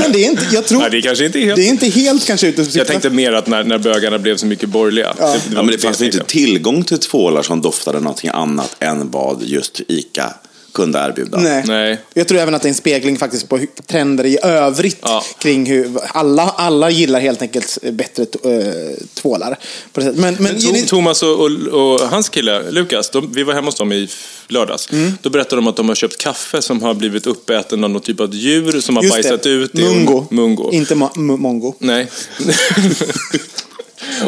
Men 0.00 0.12
det 0.12 0.18
är 0.24 0.26
inte, 0.26 0.46
jag 0.52 0.66
tror, 0.66 0.80
Nej, 0.80 0.90
det 0.90 1.02
kanske 1.02 1.26
inte 1.26 1.38
är 1.38 1.44
helt... 1.44 1.56
det 1.56 1.62
är 1.62 1.68
inte 1.68 1.86
helt 1.86 2.26
kanske 2.26 2.46
ute 2.46 2.78
Jag 2.78 2.86
tänkte 2.86 3.10
mer 3.10 3.32
att 3.32 3.46
när, 3.46 3.64
när 3.64 3.78
bögarna 3.78 4.18
blev 4.18 4.36
så 4.36 4.46
mycket 4.46 4.68
borgerliga. 4.68 5.14
Ja. 5.18 5.26
var 5.26 5.36
Ja, 5.54 5.62
men 5.62 5.66
det 5.66 5.78
fanns 5.78 6.02
jag 6.04 6.14
inte 6.14 6.24
tillgång 6.24 6.84
till 6.84 6.98
tvålar 6.98 7.42
som 7.42 7.60
doftade 7.62 8.00
någonting 8.00 8.30
annat 8.34 8.76
än 8.80 9.10
vad 9.10 9.42
just 9.42 9.80
ICA 9.88 10.34
kunde 10.74 10.98
erbjuda. 10.98 11.38
Nej. 11.38 11.64
Nej. 11.66 12.00
Jag 12.14 12.28
tror 12.28 12.38
även 12.40 12.54
att 12.54 12.62
det 12.62 12.66
är 12.66 12.70
en 12.70 12.74
spegling 12.74 13.16
faktiskt 13.18 13.48
på 13.48 13.60
trender 13.86 14.24
i 14.26 14.38
övrigt 14.42 14.98
Ja. 15.02 15.24
kring 15.38 15.66
hur 15.66 15.90
alla, 16.08 16.42
alla 16.42 16.90
gillar 16.90 17.20
helt 17.20 17.42
enkelt 17.42 17.78
bättre 17.92 18.22
äh, 18.22 18.96
tvålar. 19.14 19.58
På 19.92 20.00
det 20.00 20.06
sättet. 20.06 20.20
Men, 20.20 20.34
men, 20.34 20.52
Men 20.52 20.56
To- 20.60 20.86
Thomas 20.86 21.22
och, 21.22 21.40
och, 21.40 21.50
och 21.50 22.00
hans 22.00 22.28
kille 22.28 22.70
Lukas, 22.70 23.10
de, 23.10 23.32
vi 23.32 23.42
var 23.42 23.54
hemma 23.54 23.66
hos 23.66 23.74
dem 23.74 23.92
i 23.92 24.08
lördags. 24.48 24.92
Mm. 24.92 25.12
Då 25.22 25.30
berättade 25.30 25.56
de 25.56 25.66
att 25.66 25.76
de 25.76 25.88
har 25.88 25.94
köpt 25.94 26.18
kaffe 26.18 26.62
som 26.62 26.82
har 26.82 26.94
blivit 26.94 27.26
uppäten 27.26 27.84
av 27.84 27.90
någon 27.90 28.02
typ 28.02 28.20
av 28.20 28.34
djur 28.34 28.80
som 28.80 28.96
har 28.96 29.02
just 29.02 29.14
bajsat 29.14 29.42
det, 29.42 29.48
ut. 29.50 29.74
mungo. 29.74 30.26
mungo. 30.30 30.70
Inte 30.72 30.94
mongo. 30.94 31.74
Nej. 31.78 32.08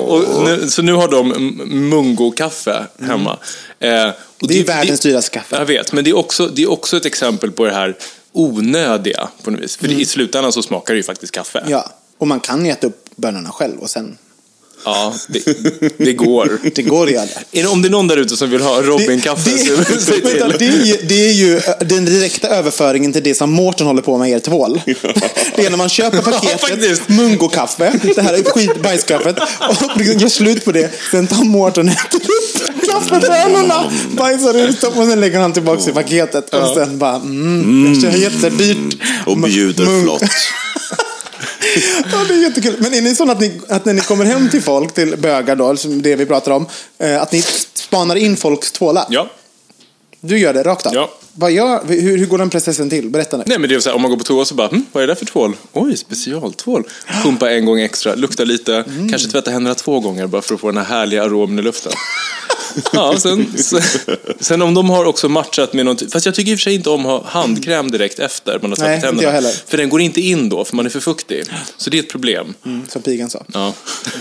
och 0.01 0.45
nu, 0.45 0.69
så 0.71 0.83
nu 0.83 0.93
har 0.93 1.09
de 1.09 1.33
mungo-kaffe 1.67 2.87
hemma. 3.01 3.39
Eh, 3.79 4.09
och 4.41 4.49
Det 4.49 4.61
är 4.61 4.65
världens 4.65 5.01
dyraste 5.01 5.31
kaffe. 5.31 5.57
Jag 5.57 5.67
vet, 5.67 5.93
men 5.93 6.05
det 6.05 6.11
är, 6.11 6.17
också, 6.17 6.47
det 6.47 6.63
är 6.63 6.71
också 6.71 6.97
ett 6.97 7.07
exempel 7.07 7.51
på 7.51 7.65
det 7.65 7.73
här 7.73 7.97
onödiga 8.33 9.29
på 9.43 9.51
något 9.51 9.61
vis. 9.61 9.77
För 9.77 9.89
det, 9.89 9.95
i 9.95 10.05
slutändan 10.05 10.53
så 10.53 10.63
smakar 10.63 10.95
det 10.95 10.99
ju 10.99 11.03
faktiskt 11.03 11.33
kaffe. 11.33 11.59
Mm. 11.59 11.71
Ja, 11.71 11.91
och 12.19 12.27
man 12.27 12.41
kan 12.41 12.67
äta 12.67 12.87
upp 12.87 13.05
bönorna 13.17 13.51
själv 13.51 13.79
och 13.79 13.91
sen... 13.91 14.19
Ja, 14.85 15.15
det, 15.29 15.45
det 15.99 16.13
går. 16.13 16.59
Det 16.75 16.83
går 16.83 17.07
det. 17.07 17.15
Är 17.53 17.63
det- 17.63 17.69
Om 17.69 17.83
det 17.83 17.89
är 17.89 17.91
någon 17.91 18.09
där 18.09 18.17
ute 18.17 18.37
som 18.37 18.51
vill 18.51 18.61
ha 18.63 18.83
Robin-kaffe, 18.83 19.51
så 19.59 19.93
det, 19.93 20.01
säg 20.01 20.21
vänta, 20.21 20.59
det, 20.59 20.67
är 20.67 20.85
ju, 20.85 20.97
det 21.09 21.29
är 21.29 21.33
ju 21.33 21.57
äh, 21.57 21.63
den 21.81 22.05
direkta 22.05 22.49
överföringen 22.49 23.13
till 23.13 23.23
det 23.23 23.35
som 23.35 23.51
Mårten 23.51 23.87
håller 23.87 24.03
på 24.03 24.19
med 24.19 24.31
i 24.31 24.33
er 24.33 24.39
tvål. 24.39 24.81
Det 25.57 25.67
är 25.67 25.71
när 25.71 25.77
man 25.77 25.89
köper 25.89 26.23
paketet 26.23 26.61
faktiskt. 26.61 27.03
Mungo-kaffe, 27.09 27.93
det 28.15 28.23
här 28.23 28.35
är 28.35 28.43
skit 28.43 28.83
bajskaffet, 28.83 29.37
och 29.69 29.97
liksom 29.99 30.19
gör 30.19 30.29
slut 30.29 30.65
på 30.65 30.73
det. 30.73 30.91
Sen 31.11 31.27
tar 31.27 31.45
Mårten 31.45 31.89
och 31.89 31.95
äter 31.95 32.21
upp 32.21 32.91
kaffebönorna, 32.91 33.93
bajsar 34.11 34.57
ut 34.69 34.81
dem 34.81 34.93
och 34.99 35.07
sen 35.07 35.21
lägger 35.21 35.39
han 35.39 35.53
tillbaka 35.53 35.91
i 35.91 35.93
paketet. 35.95 36.55
Och 36.55 36.75
sen 36.77 36.99
bara, 36.99 37.15
mm, 37.17 38.01
kanske 38.03 38.21
jättedyrt. 38.21 38.97
Och 39.27 39.39
bjuder 39.39 40.03
flott. 40.03 40.23
Ja, 42.13 42.25
det 42.29 42.35
är 42.35 42.43
jättekul. 42.43 42.77
Men 42.79 42.95
är 42.95 43.01
ni 43.03 43.15
sådana 43.15 43.33
att, 43.33 43.41
ni, 43.41 43.61
att 43.69 43.85
när 43.85 43.93
ni 43.95 44.01
kommer 44.01 44.25
hem 44.25 44.51
till 44.51 44.63
folk, 44.63 44.95
till 44.95 45.17
bögar 45.17 45.57
då, 45.57 45.77
som 45.77 46.03
det 46.03 46.17
vi 46.17 46.27
pratar 46.27 46.53
om, 46.53 46.67
eh, 46.99 47.23
att 47.23 47.33
ni 47.33 47.43
spanar 47.75 48.17
in 48.17 48.37
folks 48.37 48.73
tvålar? 48.73 49.05
Ja. 49.11 49.31
Du 50.21 50.39
gör 50.39 50.55
det 50.55 50.63
rakt 50.63 50.87
av? 50.87 50.95
Ja. 50.95 51.11
Vad 51.33 51.53
gör, 51.53 51.81
hur, 51.89 52.19
hur 52.19 52.27
går 52.27 52.39
den 52.39 52.51
processen 52.51 52.91
till? 52.91 53.11
Berätta 53.11 53.37
nu. 53.37 53.43
Nej, 53.47 53.59
men 53.59 53.69
det 53.69 53.75
är 53.77 53.81
så 53.81 53.89
här, 53.89 53.97
om 53.97 54.03
man 54.03 54.11
går 54.11 54.19
på 54.19 54.25
toa 54.25 54.45
så 54.45 54.55
bara, 54.55 54.69
hm, 54.69 54.87
vad 54.93 55.03
är 55.03 55.07
det 55.07 55.11
där 55.15 55.19
för 55.19 55.27
tvål? 55.27 55.57
Oj, 55.73 55.97
specialtvål. 55.97 56.85
Pumpa 57.23 57.51
en 57.53 57.65
gång 57.65 57.81
extra, 57.81 58.15
lukta 58.15 58.45
lite, 58.45 58.75
Mm. 58.89 59.09
kanske 59.09 59.29
tvätta 59.29 59.51
händerna 59.51 59.75
två 59.75 60.01
gånger 60.01 60.27
bara 60.27 60.43
för 60.43 60.55
att 60.55 60.61
få 60.61 60.67
den 60.67 60.77
här 60.77 60.85
härliga 60.85 61.23
aromen 61.25 61.59
i 61.59 61.63
luften. 61.63 61.93
Ja, 62.93 63.15
sen, 63.19 63.47
sen, 63.59 63.83
sen 64.41 64.63
om 64.63 64.75
de 64.75 64.91
har 64.91 65.05
också 65.05 65.29
matchat 65.29 65.73
med 65.73 65.85
något, 65.85 66.13
fast 66.13 66.27
jag 66.27 66.35
tycker 66.35 66.53
i 66.53 66.55
och 66.55 66.59
för 66.59 66.63
sig 66.63 66.75
inte 66.75 66.91
om 66.91 67.07
att 67.07 67.23
ha 67.23 67.25
handkräm 67.41 67.91
direkt 67.91 68.19
efter 68.19 68.59
man 68.63 68.71
har 68.71 68.77
tvättat 68.77 68.95
inte 68.95 69.07
jag 69.07 69.13
händerna. 69.13 69.31
heller. 69.33 69.53
För 69.67 69.77
den 69.77 69.89
går 69.89 70.01
inte 70.01 70.21
in 70.21 70.49
då, 70.49 70.65
för 70.65 70.77
man 70.77 70.87
är 70.87 70.91
för 70.91 71.01
fuktig. 71.01 71.45
Så 71.77 71.91
det 71.91 71.99
är 71.99 72.03
ett 72.03 72.09
problem. 72.11 72.55
Mm, 72.67 72.83
som 72.89 73.03
pigan 73.03 73.31
sa. 73.31 73.45
Ja. 73.53 73.73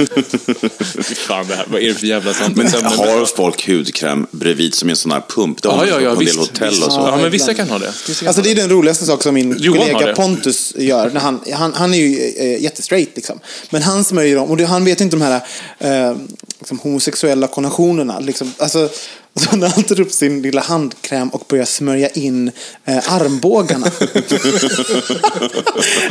Fan, 1.16 1.48
det 1.48 1.56
här, 1.56 1.66
vad 1.72 1.82
är 1.82 1.88
det 1.88 1.94
för 1.94 2.08
jävla 2.08 2.32
Men 2.56 2.70
samtalsämne? 2.70 3.12
har 3.12 3.26
folk 3.26 3.68
hudkräm 3.68 4.28
bredvid 4.32 4.74
som 4.74 4.90
en 4.90 4.96
sån 4.96 5.12
här 5.12 5.22
pump? 5.30 5.62
Det 5.62 5.70
har 5.70 5.86
Ja, 5.86 5.92
ja, 5.92 6.02
ja, 6.02 6.14
på 6.16 6.20
en 6.20 6.26
del 6.26 6.38
hotell 6.38 6.70
visst. 6.70 6.84
och 6.84 6.92
så. 6.94 7.00
Ja, 7.00 7.18
men 7.18 7.32
vissa 7.32 7.54
kan 7.54 7.70
ha 7.70 7.78
det. 7.80 7.86
Kan 8.20 8.28
Alltså 8.28 8.42
ha 8.42 8.44
det 8.44 8.52
är 8.52 8.56
den 8.56 8.70
roligaste 8.70 9.06
sak 9.06 9.24
som 9.24 9.34
min 9.34 9.56
Johan 9.60 9.88
kollega. 9.92 10.16
Pontus 10.16 10.74
gör. 10.78 11.10
När 11.10 11.20
han, 11.22 11.40
han, 11.54 11.74
han 11.74 11.94
är 11.94 11.98
ju 11.98 12.34
eh, 12.38 12.64
jättestraight 12.64 13.10
liksom. 13.16 13.40
Men 13.70 13.82
han 13.82 14.04
smörjer 14.04 14.36
dem, 14.36 14.50
och 14.50 14.58
det, 14.58 14.66
han 14.66 14.86
vet 14.86 15.02
inte 15.02 15.16
de 15.18 15.22
här 15.24 15.42
eh, 15.80 16.18
liksom, 16.60 16.80
homosexuella 16.80 17.48
konnotationerna. 17.48 18.20
Liksom. 18.20 18.45
Alltså, 18.58 18.90
så 19.50 19.56
när 19.56 19.68
han 19.68 19.84
tar 19.84 20.02
upp 20.02 20.12
sin 20.12 20.42
lilla 20.42 20.62
handkräm 20.62 21.30
och 21.30 21.44
börjar 21.50 21.66
smörja 21.66 22.10
in 22.10 22.52
eh, 22.86 23.14
armbågarna. 23.14 23.88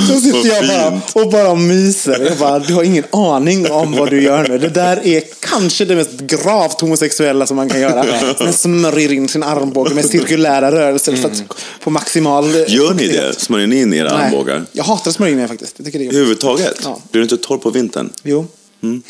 Då 0.09 0.21
sitter 0.21 0.49
jag 0.49 0.67
bara 0.69 1.01
och 1.25 1.31
bara 1.31 1.55
myser. 1.55 2.27
Jag 2.29 2.39
bara, 2.39 2.59
du 2.59 2.75
har 2.75 2.83
ingen 2.83 3.05
aning 3.11 3.71
om 3.71 3.93
vad 3.93 4.11
du 4.11 4.23
gör 4.23 4.49
nu. 4.49 4.59
Det 4.59 4.69
där 4.69 5.07
är 5.07 5.23
kanske 5.41 5.85
det 5.85 5.97
mest 5.97 6.11
gravt 6.21 6.81
homosexuella 6.81 7.47
som 7.47 7.57
man 7.57 7.69
kan 7.69 7.81
göra. 7.81 8.05
Man 8.41 8.53
smörjer 8.53 9.13
in 9.13 9.29
sin 9.29 9.43
armbåge 9.43 9.95
med 9.95 10.05
cirkulära 10.05 10.73
rörelser 10.73 11.17
för 11.17 11.29
att 11.29 11.43
på 11.85 11.91
maximal... 11.91 12.45
eh, 12.45 12.75
Gör 12.75 12.95
ni 12.95 13.07
det? 13.07 13.41
Smörjer 13.41 13.67
ni 13.67 13.81
in 13.81 13.95
era 13.95 14.17
Nej. 14.17 14.27
armbågar? 14.27 14.65
Jag 14.73 14.85
hatar 14.85 15.11
att 15.11 15.15
smörja 15.17 15.33
in 15.33 15.39
mig 15.39 15.49
faktiskt. 15.49 15.75
Jag 15.77 15.87
tycker 15.87 15.99
det 15.99 16.05
är. 16.05 16.09
Överhuvudtaget? 16.09 16.81
Ja. 16.85 17.01
Blir 17.11 17.21
du 17.21 17.23
inte 17.23 17.37
torr 17.37 17.59
på 17.59 17.71
vintern? 17.71 18.13
Jo, 18.23 18.47
Mm. 18.85 19.03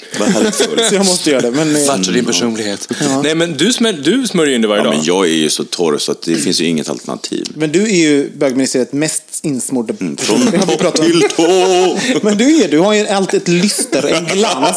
Så 0.88 0.94
jag 0.94 1.06
måste 1.06 1.30
göra 1.30 1.40
det. 1.40 1.50
Men, 1.50 1.76
eh, 1.76 1.86
Matcha 1.86 2.10
din 2.12 2.24
personlighet. 2.24 2.88
Nej, 3.22 3.34
men 3.34 3.56
du, 3.56 3.72
smör, 3.72 3.92
du 3.92 4.26
smörjer 4.26 4.54
in 4.54 4.62
det 4.62 4.68
varje 4.68 4.80
Ja, 4.80 4.84
dag. 4.84 4.94
men 4.96 5.04
jag 5.04 5.24
är 5.26 5.32
ju 5.34 5.50
så 5.50 5.64
torr 5.64 5.98
så 5.98 6.12
att 6.12 6.22
det 6.22 6.34
finns 6.36 6.60
ju 6.60 6.64
inget 6.66 6.88
alternativ. 6.90 7.46
men 7.54 7.72
du 7.72 7.82
är 7.82 7.96
ju 7.96 8.30
bögministeriet 8.36 8.92
mest 8.92 9.22
insmorda 9.42 9.94
person. 9.94 10.16
Från 10.18 10.60
topp 10.78 10.98
om. 10.98 11.04
till 11.06 11.22
tå! 11.36 11.98
Men 12.22 12.38
du 12.38 12.62
är, 12.62 12.68
du 12.68 12.78
har 12.78 12.92
ju 12.94 13.06
alltid 13.08 13.42
ett 13.42 13.48
lyster, 13.48 14.06
en 14.06 14.24
glans. 14.24 14.76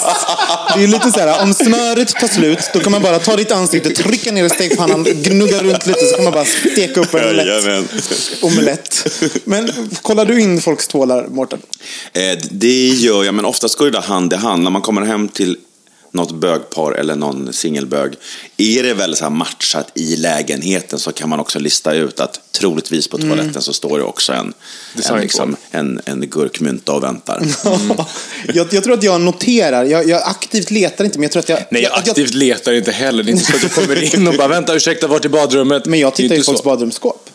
Det 0.77 0.84
är 0.84 0.88
lite 0.88 1.12
så 1.12 1.20
här, 1.20 1.44
om 1.44 1.54
smöret 1.54 2.16
tar 2.16 2.27
slut, 2.27 2.60
då 2.74 2.80
kan 2.80 2.92
man 2.92 3.01
bara 3.01 3.20
ta 3.20 3.36
ditt 3.36 3.51
ansikte, 3.51 3.89
trycka 3.89 4.32
ner 4.32 4.46
i 4.46 4.50
stekpannan, 4.50 5.04
gnugga 5.04 5.63
runt 5.63 5.88
lite, 5.88 6.06
så 6.06 6.16
kan 6.16 6.24
man 6.24 6.34
bara 6.34 6.46
steka 6.46 7.00
upp 7.00 7.13
en 7.13 7.36
lätt 7.36 7.48
Jajamän. 7.48 7.88
omelett. 8.42 9.08
Men 9.44 9.72
kollar 10.01 10.25
du 10.25 10.42
in 10.42 10.62
folks 10.62 10.88
tvålar, 10.88 11.27
Mårten? 11.27 11.60
Eh, 12.13 12.22
Det 12.51 12.88
gör 12.88 13.24
jag, 13.24 13.34
men 13.36 13.46
oftast 13.46 13.75
går 13.75 13.86
det 13.86 13.92
där 13.92 14.01
hand 14.01 14.34
i 14.34 14.36
hand. 14.36 14.63
När 14.63 14.72
man 14.72 14.82
kommer 14.88 15.06
hem 15.06 15.27
till 15.27 15.58
något 16.12 16.32
bögpar 16.32 16.91
eller 16.91 17.15
någon 17.15 17.53
singelbög. 17.53 18.13
Är 18.58 18.84
det 18.84 18.94
väl 18.94 19.15
så 19.15 19.24
här 19.24 19.29
matchat 19.29 19.91
i 19.94 20.15
lägenheten 20.15 21.00
så 21.00 21.12
kan 21.12 21.29
man 21.29 21.39
också 21.39 21.60
lista 21.60 21.94
ut 21.94 22.20
att 22.20 22.39
troligtvis 22.51 23.08
på 23.08 23.17
toaletten 23.17 23.62
så 23.62 23.74
står 23.74 23.98
det 23.98 24.03
också 24.03 24.34
en, 24.34 24.53
en, 25.10 25.22
liksom, 25.22 25.56
en, 25.72 26.01
en 26.06 26.29
gurkmynta 26.29 26.94
och 26.94 27.03
väntar. 27.03 27.44
jag, 28.53 28.67
jag 28.72 28.84
tror 28.84 28.94
att 28.94 29.03
jag 29.03 29.22
noterar, 29.22 29.86
jag, 29.86 30.08
jag 30.10 30.22
aktivt 30.24 30.72
letar 30.72 31.06
inte, 31.06 31.17
men 31.17 31.24
jag 31.24 31.32
tror 31.32 31.39
att 31.39 31.50
jag... 31.50 31.60
Nej, 31.70 31.84
jag 31.84 31.91
jag, 31.91 32.00
aktivt 32.00 32.34
letar 32.34 32.74
inte 32.74 32.91
heller. 32.91 33.24
Det 33.24 33.29
är 33.29 33.34
inte 33.34 33.46
så 33.46 33.56
att 33.56 33.63
jag 33.63 33.72
kommer 33.72 34.15
in 34.15 34.27
och 34.27 34.34
bara 34.34 34.48
vänta, 34.48 34.75
ursäkta, 34.75 35.08
vart 35.08 35.25
är 35.25 35.29
badrummet? 35.29 35.86
men 35.86 36.00
jag 36.00 36.15
tittar 36.15 36.36
i 36.36 36.44
folks 36.44 36.63
badrumsskåp. 36.63 37.29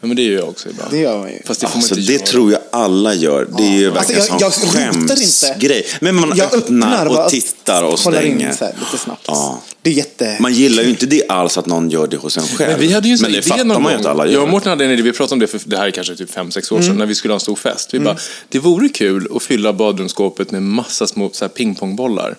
Ja, 0.00 0.06
men 0.06 0.16
det 0.16 0.22
gör 0.22 0.38
jag 0.38 0.48
också 0.48 0.68
ibland. 0.68 0.90
Det 0.90 0.98
gör 0.98 1.18
man 1.18 1.28
ju. 1.28 1.38
Fast 1.44 1.60
det 1.60 1.66
får 1.66 1.74
man 1.76 1.82
Alltså, 1.82 1.94
inte 1.94 2.06
det 2.12 2.16
göra. 2.18 2.26
tror 2.26 2.52
jag 2.52 2.60
alla 2.70 3.14
gör. 3.14 3.48
Det 3.56 3.62
är 3.62 3.70
ju 3.78 3.86
Alltså, 3.86 4.12
verkligen 4.12 4.38
jag- 4.40 4.52
sån 4.52 4.70
jag 4.70 4.92
rotar 4.92 5.02
inte. 5.02 5.16
skämsgrej. 5.16 5.86
Men 6.00 6.14
man 6.14 6.32
Jag 6.36 6.54
öppnar 6.54 7.06
och 7.06 7.30
tittar 7.30 7.82
och 7.82 7.98
kollar 7.98 8.22
in 8.22 8.36
stänger. 8.38 8.52
så 8.52 8.64
här, 8.64 8.74
lite 8.80 8.98
snabbt. 9.04 9.24
Ja. 9.26 9.60
Det 9.82 9.90
är 9.90 9.94
jätte... 9.94 10.36
Man 10.40 10.52
gillar 10.54 10.82
ju 10.82 10.88
inte 10.90 11.06
det 11.06 11.28
alls 11.28 11.58
att 11.58 11.66
någon 11.66 11.90
gör 11.90 12.06
det 12.06 12.16
hos 12.16 12.36
en 12.38 12.42
själv. 12.46 12.70
Men 12.70 12.80
vi 12.80 12.92
hade 12.92 13.08
ju 13.08 13.14
en 13.14 13.20
Men 13.22 13.32
det 13.32 13.38
idé 13.38 13.48
fattar 13.48 13.64
någon 13.64 13.82
man 13.82 13.92
ju 13.92 13.98
att 13.98 14.06
alla 14.06 14.24
Jag 14.24 14.32
gör. 14.32 14.42
och 14.42 14.48
Mårten 14.48 14.70
hade 14.70 14.84
en 14.84 14.90
idé, 14.90 15.02
vi 15.02 15.12
pratade 15.12 15.32
om 15.34 15.38
det 15.38 15.46
för 15.46 15.60
det 15.64 15.76
här 15.78 15.86
är 15.86 15.90
kanske 15.90 16.16
typ 16.16 16.30
5-6 16.30 16.72
år 16.72 16.80
sedan, 16.82 16.96
när 16.96 17.06
vi 17.06 17.14
skulle 17.14 17.32
ha 17.32 17.36
en 17.36 17.40
stor 17.40 17.56
fest. 17.56 17.94
Vi 17.94 18.00
bara, 18.00 18.16
det 18.48 18.58
vore 18.58 18.88
kul 18.88 19.28
att 19.36 19.42
fylla 19.42 19.72
badrumsskåpet 19.72 20.50
med 20.50 20.62
massa 20.62 21.06
små 21.06 21.30
så 21.32 21.44
här, 21.44 21.48
pingpongbollar. 21.48 22.36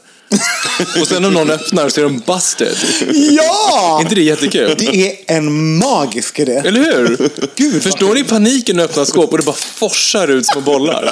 Och 1.02 1.08
sen 1.08 1.22
när 1.22 1.30
någon 1.30 1.50
öppnar 1.50 1.90
så 1.90 2.00
är 2.00 2.04
de 2.04 2.20
busted. 2.20 2.76
Ja! 3.14 3.98
Är 4.00 4.02
inte 4.02 4.16
det 4.16 4.22
jättekul? 4.22 4.76
Det 4.78 5.12
är 5.12 5.38
en 5.38 5.78
magisk 5.78 6.40
idé. 6.40 6.62
Eller 6.66 6.80
hur? 6.80 7.30
Gud, 7.56 7.84
Förstår 7.84 8.14
ni 8.14 8.24
paniken 8.24 8.76
när 8.76 8.84
öppnar 8.84 9.06
skåp 9.06 9.32
och 9.32 9.38
det 9.38 9.46
bara 9.46 9.56
forsar 9.56 10.28
ut 10.28 10.46
små 10.48 10.62
bollar? 10.62 11.12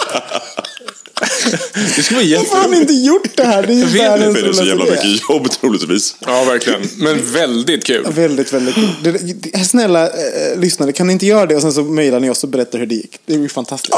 det 1.95 2.03
skulle 2.03 2.19
vara 2.19 2.39
Varför 2.39 2.57
har 2.57 2.69
ni 2.69 2.77
inte 2.77 2.93
gjort 2.93 3.37
det 3.37 3.43
här? 3.43 3.63
Det 3.67 3.73
är 3.73 3.77
ju 3.77 3.85
världens 3.85 4.35
För 4.35 4.43
det 4.43 4.49
är 4.49 4.53
så 4.53 4.63
jävla 4.63 4.85
roligaste 4.85 5.07
idé. 5.07 5.13
mycket 5.13 5.29
jobb 5.29 5.51
troligtvis. 5.51 6.15
Ja, 6.19 6.43
verkligen. 6.43 6.81
Men 6.97 7.33
väldigt 7.33 7.85
kul. 7.85 8.05
Väldigt, 8.09 8.53
väldigt 8.53 8.75
kul. 8.75 8.89
Det, 9.03 9.11
det, 9.51 9.63
snälla 9.63 10.07
eh, 10.07 10.59
lyssnare, 10.59 10.91
kan 10.91 11.07
ni 11.07 11.13
inte 11.13 11.25
göra 11.25 11.45
det 11.45 11.55
och 11.55 11.61
sen 11.61 11.73
så 11.73 11.83
mejlar 11.83 12.19
ni 12.19 12.29
oss 12.29 12.43
och 12.43 12.49
berättar 12.49 12.79
hur 12.79 12.85
det 12.85 12.95
gick? 12.95 13.19
Det 13.25 13.33
är 13.33 13.37
ju 13.37 13.49
fantastiskt. 13.49 13.93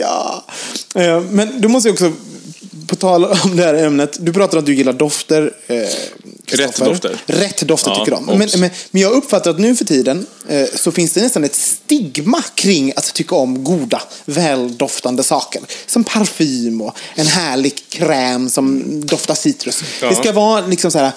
Ja. 0.00 0.44
Eh, 0.94 1.20
men 1.20 1.60
du 1.60 1.68
måste 1.68 1.88
ju 1.88 1.92
också, 1.92 2.12
på 2.86 2.96
tal 2.96 3.24
om 3.24 3.56
det 3.56 3.62
här 3.62 3.74
ämnet, 3.74 4.16
du 4.20 4.32
pratar 4.32 4.58
om 4.58 4.62
att 4.62 4.66
du 4.66 4.74
gillar 4.74 4.92
dofter. 4.92 5.52
Eh, 5.66 5.76
Kristoffer. 6.44 6.84
dofter. 6.84 7.22
Rätt 7.26 7.68
dofter 7.68 7.90
Ja, 7.90 7.98
tycker 7.98 8.10
de. 8.10 8.26
Men, 8.26 8.42
obs. 8.42 8.56
men, 8.56 8.70
men 8.90 9.02
jag 9.02 9.12
uppfattar 9.12 9.50
att 9.50 9.58
nu 9.58 9.76
för 9.76 9.84
tiden 9.84 10.26
eh, 10.48 10.66
så 10.74 10.92
finns 10.92 11.12
det 11.12 11.20
nästan 11.22 11.44
ett 11.44 11.54
stigma 11.54 12.42
kring 12.54 12.92
att 12.96 13.14
tycka 13.14 13.34
om 13.34 13.64
goda, 13.64 14.02
väldoftande 14.24 15.22
saker. 15.22 15.62
Som 15.86 16.04
parfym 16.04 16.80
och 16.80 16.96
en 17.14 17.26
härlig 17.26 17.88
kräm 17.88 18.50
som 18.50 18.84
doftar 19.06 19.34
citrus. 19.34 19.82
Det 20.00 20.14
ska 20.14 20.32
vara 20.32 20.66
liksom 20.66 20.90
så 20.90 20.98
här, 20.98 21.12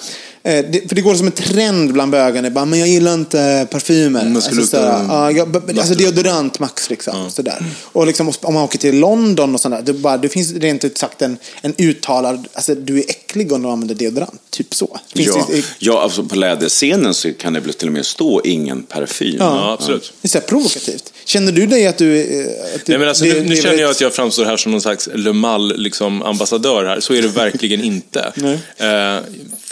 det, 0.50 0.88
för 0.88 0.94
det 0.94 1.00
går 1.00 1.14
som 1.14 1.26
en 1.26 1.32
trend 1.32 1.92
bland 1.92 2.12
bögarna. 2.12 2.50
Bara, 2.50 2.64
men 2.64 2.78
jag 2.78 2.88
gillar 2.88 3.14
inte 3.14 3.66
parfymer. 3.70 4.40
Ska 4.40 4.50
Alltså, 4.50 4.66
såhär, 4.66 5.04
ja, 5.08 5.30
jag, 5.30 5.78
alltså 5.78 5.94
deodorant 5.94 6.58
max 6.58 6.90
liksom. 6.90 7.30
Sådär. 7.30 7.64
Och 7.82 8.06
liksom, 8.06 8.32
om 8.42 8.54
man 8.54 8.62
åker 8.62 8.78
till 8.78 8.98
London 8.98 9.54
och 9.54 9.60
sådär. 9.60 9.82
Det, 9.84 9.92
bara, 9.92 10.16
det 10.18 10.28
finns 10.28 10.52
rent 10.52 10.84
ut 10.84 10.98
sagt 10.98 11.22
en, 11.22 11.36
en 11.62 11.74
uttalad, 11.78 12.48
alltså 12.52 12.74
du 12.74 12.98
är 12.98 13.04
äcklig 13.10 13.52
om 13.52 13.62
du 13.62 13.68
använder 13.68 13.94
deodorant. 13.94 14.40
Typ 14.50 14.74
så. 14.74 14.98
Finns 15.14 15.28
Ja, 15.28 15.46
det, 15.50 15.64
ja 15.78 16.02
alltså 16.02 16.24
på 16.24 16.36
läderscenen 16.36 17.14
så 17.14 17.32
kan 17.32 17.52
det 17.52 17.60
väl 17.60 17.74
till 17.74 17.88
och 17.88 17.92
med 17.94 18.06
stå 18.06 18.40
ingen 18.44 18.82
parfym. 18.82 19.36
Ja, 19.38 19.72
absolut. 19.72 20.12
det 20.20 20.26
är 20.26 20.30
så 20.30 20.38
här 20.38 20.46
provokativt. 20.46 21.12
Känner 21.24 21.52
du 21.52 21.66
dig 21.66 21.86
att 21.86 21.98
du... 21.98 22.16
eh, 22.20 22.46
Att 22.74 22.84
du 22.86 22.92
Nej, 22.92 22.98
men 22.98 23.08
alltså, 23.08 23.24
det- 23.24 23.32
nu, 23.34 23.48
nu 23.48 23.56
känner 23.56 23.78
jag 23.78 23.90
att 23.90 24.00
jag 24.00 24.14
framstår 24.14 24.44
här 24.44 24.56
som 24.56 24.72
någon 24.72 24.80
slags 24.80 25.08
Le 25.14 25.32
Mal 25.32 25.76
liksom, 25.76 26.22
ambassadör 26.22 26.84
här. 26.84 27.00
Så 27.00 27.14
är 27.14 27.22
det 27.22 27.28
verkligen 27.28 27.84
inte. 27.84 28.32
Nej. 28.36 28.58
Eh, 28.76 29.18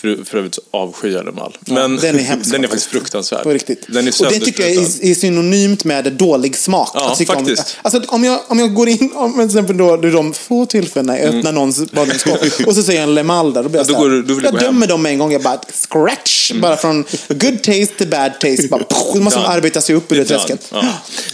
för, 0.03 0.25
för 0.25 0.39
övrigt 0.39 0.55
så 0.55 0.61
avskyr 0.71 1.13
jag 1.13 1.25
Le 1.25 1.33
Mal. 1.33 1.59
Men 1.61 1.97
den 1.97 2.19
är 2.19 2.23
hemsk. 2.23 2.51
Den 2.53 2.65
är 2.65 2.69
faktiskt 2.69 2.91
fruktansvärd. 2.91 3.43
På 3.43 3.51
riktigt. 3.51 3.87
Den 3.89 4.09
är 4.09 4.23
och 4.23 4.33
det 4.33 4.41
tycker 4.41 4.63
jag 4.63 4.73
är, 4.73 5.05
är 5.11 5.15
synonymt 5.15 5.85
med 5.85 6.13
dålig 6.13 6.57
smak. 6.57 6.91
Ja, 6.95 7.15
tycka 7.19 7.33
om, 7.33 7.47
faktiskt. 7.47 7.77
alltså, 7.83 8.03
om, 8.09 8.25
jag, 8.25 8.41
om 8.49 8.59
jag 8.59 8.75
går 8.75 8.89
in, 8.89 9.11
om 9.15 9.33
till 9.33 9.45
exempel 9.45 9.77
då, 9.77 9.97
de 9.97 10.33
få 10.33 10.67
tillfällena 10.67 11.19
jag 11.19 11.35
öppnar 11.35 11.53
någons 11.53 11.91
badrumsskåp 11.91 12.39
och 12.67 12.75
så 12.75 12.83
säger 12.83 13.01
jag 13.01 13.09
en 13.09 13.15
Le 13.15 13.23
Mal 13.23 13.53
där, 13.53 13.63
då 13.63 13.69
blir 13.69 13.81
jag 13.81 13.89
Ja, 13.89 13.93
då 13.93 13.99
går 14.01 14.23
då 14.23 14.35
vill 14.35 14.45
Jag 14.45 14.53
gå 14.53 14.59
hem. 14.59 14.67
dömer 14.67 14.87
dem 14.87 15.07
en 15.07 15.19
gång, 15.19 15.33
jag 15.33 15.43
bara 15.43 15.61
scratch, 15.73 16.53
bara 16.53 16.77
från 16.77 17.05
good 17.29 17.63
taste 17.63 17.87
till 17.87 18.09
bad 18.09 18.41
taste. 18.41 18.69
Bara, 18.71 18.85
då 19.15 19.21
måste 19.21 19.41
man 19.41 19.51
arbeta 19.51 19.81
sig 19.81 19.95
upp 19.95 20.13
ur 20.13 20.17
det 20.17 20.25
träsket. 20.25 20.69
Ja. 20.73 20.83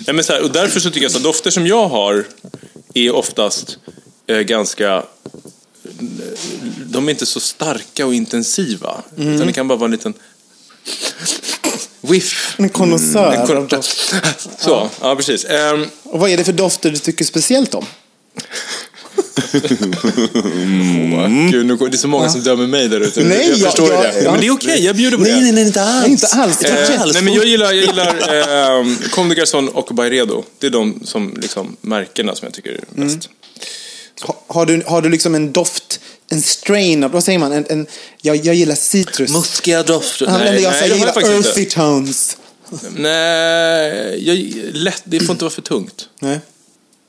Nej, 0.07 0.15
men 0.15 0.25
så 0.25 0.33
här, 0.33 0.43
och 0.43 0.53
därför 0.53 0.81
så 0.81 0.91
tycker 0.91 1.09
jag 1.09 1.17
att 1.17 1.23
dofter 1.23 1.51
som 1.51 1.67
jag 1.67 1.89
har 1.89 2.25
är 2.95 3.15
oftast 3.15 3.79
eh, 4.27 4.39
ganska... 4.39 5.03
De 6.99 7.09
är 7.09 7.11
inte 7.13 7.27
så 7.27 7.41
starka 7.41 8.07
och 8.07 8.15
intensiva. 8.15 9.03
Mm. 9.19 9.35
Utan 9.35 9.47
det 9.47 9.53
kan 9.53 9.69
bara 9.69 9.79
vara 9.79 9.85
en 9.85 9.91
liten 9.91 10.15
whiff. 12.01 12.55
En 12.59 12.69
konnässör. 12.69 13.33
En 13.33 13.47
korta... 13.47 13.83
Så, 14.59 14.89
ja, 15.01 15.17
precis. 15.17 15.45
Ehm, 15.45 15.87
Och 16.03 16.21
vad 16.21 16.31
är 16.31 16.37
det 16.37 16.45
för 16.45 16.53
dofter 16.53 16.91
du 16.91 16.97
tycker 16.99 17.25
speciellt 17.25 17.75
om? 17.75 17.87
åh, 21.15 21.51
Gud, 21.51 21.67
nu, 21.67 21.77
det 21.77 21.85
är 21.87 21.97
så 21.97 22.09
många 22.09 22.29
som 22.29 22.43
dömer 22.43 22.67
mig 22.67 22.89
där 22.89 23.01
ute. 23.01 23.21
Mm. 23.21 23.33
Nej, 23.39 23.49
jag 23.49 23.59
jag- 23.59 23.67
förstår 23.67 23.93
jag- 23.93 24.03
det. 24.03 24.23
ja. 24.23 24.31
Men 24.31 24.41
det 24.41 24.47
är 24.47 24.51
okej, 24.51 24.85
jag 24.85 24.97
bjuder 24.97 25.19
på 25.19 25.25
det. 25.25 25.41
nej, 25.53 25.67
inte 25.67 25.83
alls. 25.83 26.03
Nej, 26.03 26.11
inte 26.11 26.27
alls. 26.27 26.63
Eh, 26.63 27.03
alls. 27.03 27.15
nej, 27.15 27.23
men 27.23 27.35
jag 27.35 27.45
gillar, 27.47 27.67
jag 27.73 27.85
gillar 27.85 28.07
eh, 28.09 28.87
Comme 29.11 29.35
des 29.35 29.39
Garçons 29.45 29.71
och 29.71 29.95
Byredo. 29.95 30.45
Det 30.59 30.67
är 30.67 30.71
de 30.71 31.01
som, 31.05 31.35
liksom, 31.41 31.77
märkena 31.81 32.35
som 32.35 32.47
jag 32.47 32.55
tycker 32.55 32.71
är 32.71 32.81
Mm. 32.97 33.09
bäst. 33.09 33.29
Ha- 34.23 34.43
Har 34.47 34.67
du, 34.67 34.83
har 34.87 35.03
du 35.03 35.09
liksom 35.09 35.35
en 35.35 35.53
doft, 35.53 36.01
en 36.31 36.43
strain 36.43 37.05
av, 37.05 37.11
vad 37.11 37.25
säger 37.25 37.39
man? 37.39 37.53
En, 37.53 37.67
en, 37.69 37.87
jag, 38.23 38.37
jag 38.37 38.55
gillar 38.55 38.75
citrus. 38.75 39.33
Muskiga 39.33 39.83
dofter. 39.83 40.27
Nej, 40.27 40.35
jag 40.35 40.53
nej, 40.53 40.63
jag 40.63 40.89
jag 40.89 40.99
gillar 40.99 41.13
faktiskt 41.13 41.47
earthy 41.47 41.61
inte. 41.61 41.75
tones. 41.75 42.37
Nej, 42.97 44.29
jag, 44.29 44.53
lätt, 44.77 45.03
det 45.05 45.21
får 45.21 45.33
inte 45.33 45.45
vara 45.45 45.55
för 45.55 45.63
tungt. 45.63 46.09
Nej. 46.21 46.41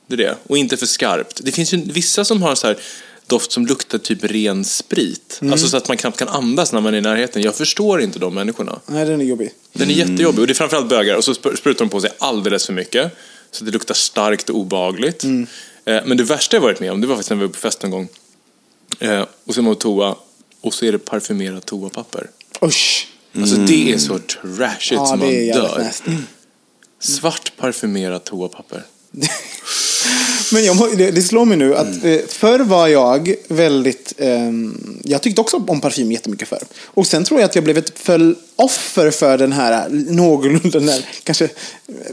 Det 0.06 0.14
är 0.14 0.16
det. 0.16 0.36
Och 0.46 0.58
inte 0.58 0.76
för 0.76 0.86
skarpt. 0.86 1.40
Det 1.44 1.52
finns 1.52 1.72
ju 1.74 1.82
vissa 1.84 2.24
som 2.24 2.42
har 2.42 2.54
så 2.54 2.66
här 2.66 2.78
doft 3.26 3.52
som 3.52 3.66
luktar 3.66 3.98
typ 3.98 4.24
ren 4.24 4.64
sprit. 4.64 5.38
Mm. 5.40 5.52
Alltså 5.52 5.68
så 5.68 5.76
att 5.76 5.88
man 5.88 5.96
knappt 5.96 6.18
kan 6.18 6.28
andas 6.28 6.72
när 6.72 6.80
man 6.80 6.94
är 6.94 6.98
i 6.98 7.00
närheten. 7.00 7.42
Jag 7.42 7.54
förstår 7.54 8.00
inte 8.02 8.18
de 8.18 8.34
människorna. 8.34 8.80
Nej, 8.86 9.04
den 9.04 9.20
är 9.20 9.24
jobbig. 9.24 9.50
Den 9.72 9.90
är 9.90 9.94
jättejobbig 9.94 10.40
och 10.40 10.46
det 10.46 10.52
är 10.52 10.54
framförallt 10.54 10.88
bögar 10.88 11.16
och 11.16 11.24
så 11.24 11.32
spr- 11.32 11.56
sprutar 11.56 11.78
de 11.84 11.88
på 11.88 12.00
sig 12.00 12.10
alldeles 12.18 12.66
för 12.66 12.72
mycket. 12.72 13.16
Så 13.50 13.64
det 13.64 13.70
luktar 13.70 13.94
starkt 13.94 14.50
och 14.50 14.56
obehagligt. 14.56 15.22
Mm. 15.24 15.46
Eh, 15.84 16.00
Men 16.06 16.16
det 16.16 16.24
värsta 16.24 16.56
jag 16.56 16.60
varit 16.60 16.80
med 16.80 16.92
om, 16.92 17.00
det 17.00 17.06
var 17.06 17.14
faktiskt 17.14 17.30
när 17.30 17.36
vi 17.36 17.42
var 17.46 17.52
på 17.52 17.58
fest 17.58 17.84
en 17.84 17.90
gång. 17.90 18.08
Eh, 18.98 19.24
Och 19.46 19.54
så 19.54 19.60
är 19.60 19.62
man 19.62 19.74
på 19.74 19.80
toa 19.80 20.16
och 20.60 20.74
så 20.74 20.84
är 20.86 20.92
det 20.92 20.98
parfymerat 20.98 21.66
toapapper. 21.66 22.30
Usch. 22.62 23.06
Alltså 23.36 23.56
det 23.56 23.92
är 23.92 23.98
så 23.98 24.18
trashigt 24.18 24.92
Ja, 25.00 25.06
som 25.06 25.18
det 25.20 25.24
man 25.26 25.34
är 25.34 25.40
jävligt 25.40 25.54
dör. 25.74 25.82
nasty. 25.84 26.10
Svart 27.00 27.52
parfymerat 27.56 28.24
toapapper. 28.24 28.82
Men 30.52 30.64
jag, 30.64 30.76
må- 30.76 30.86
det, 30.86 31.10
det 31.10 31.22
slår 31.22 31.44
mig 31.44 31.56
nu 31.56 31.76
att 31.76 31.86
Mm. 31.86 32.06
eh, 32.18 32.20
förr 32.28 32.58
var 32.60 32.88
jag 32.88 33.34
väldigt... 33.48 34.12
ehm, 34.18 35.00
jag 35.04 35.22
tyckte 35.22 35.40
också 35.40 35.56
om 35.68 35.80
parfym 35.80 36.12
jättemycket 36.12 36.48
förr. 36.48 36.62
Och 36.84 37.06
sen 37.06 37.24
tror 37.24 37.40
jag 37.40 37.48
att 37.48 37.54
jag 37.54 37.64
blev 37.64 37.78
ett 37.78 37.98
föll 37.98 38.34
offer 38.56 39.10
för 39.10 39.38
den 39.38 39.52
här 39.52 39.88
någorlunda, 39.90 40.78
den 40.78 40.88
här, 40.88 41.04
kanske 41.24 41.48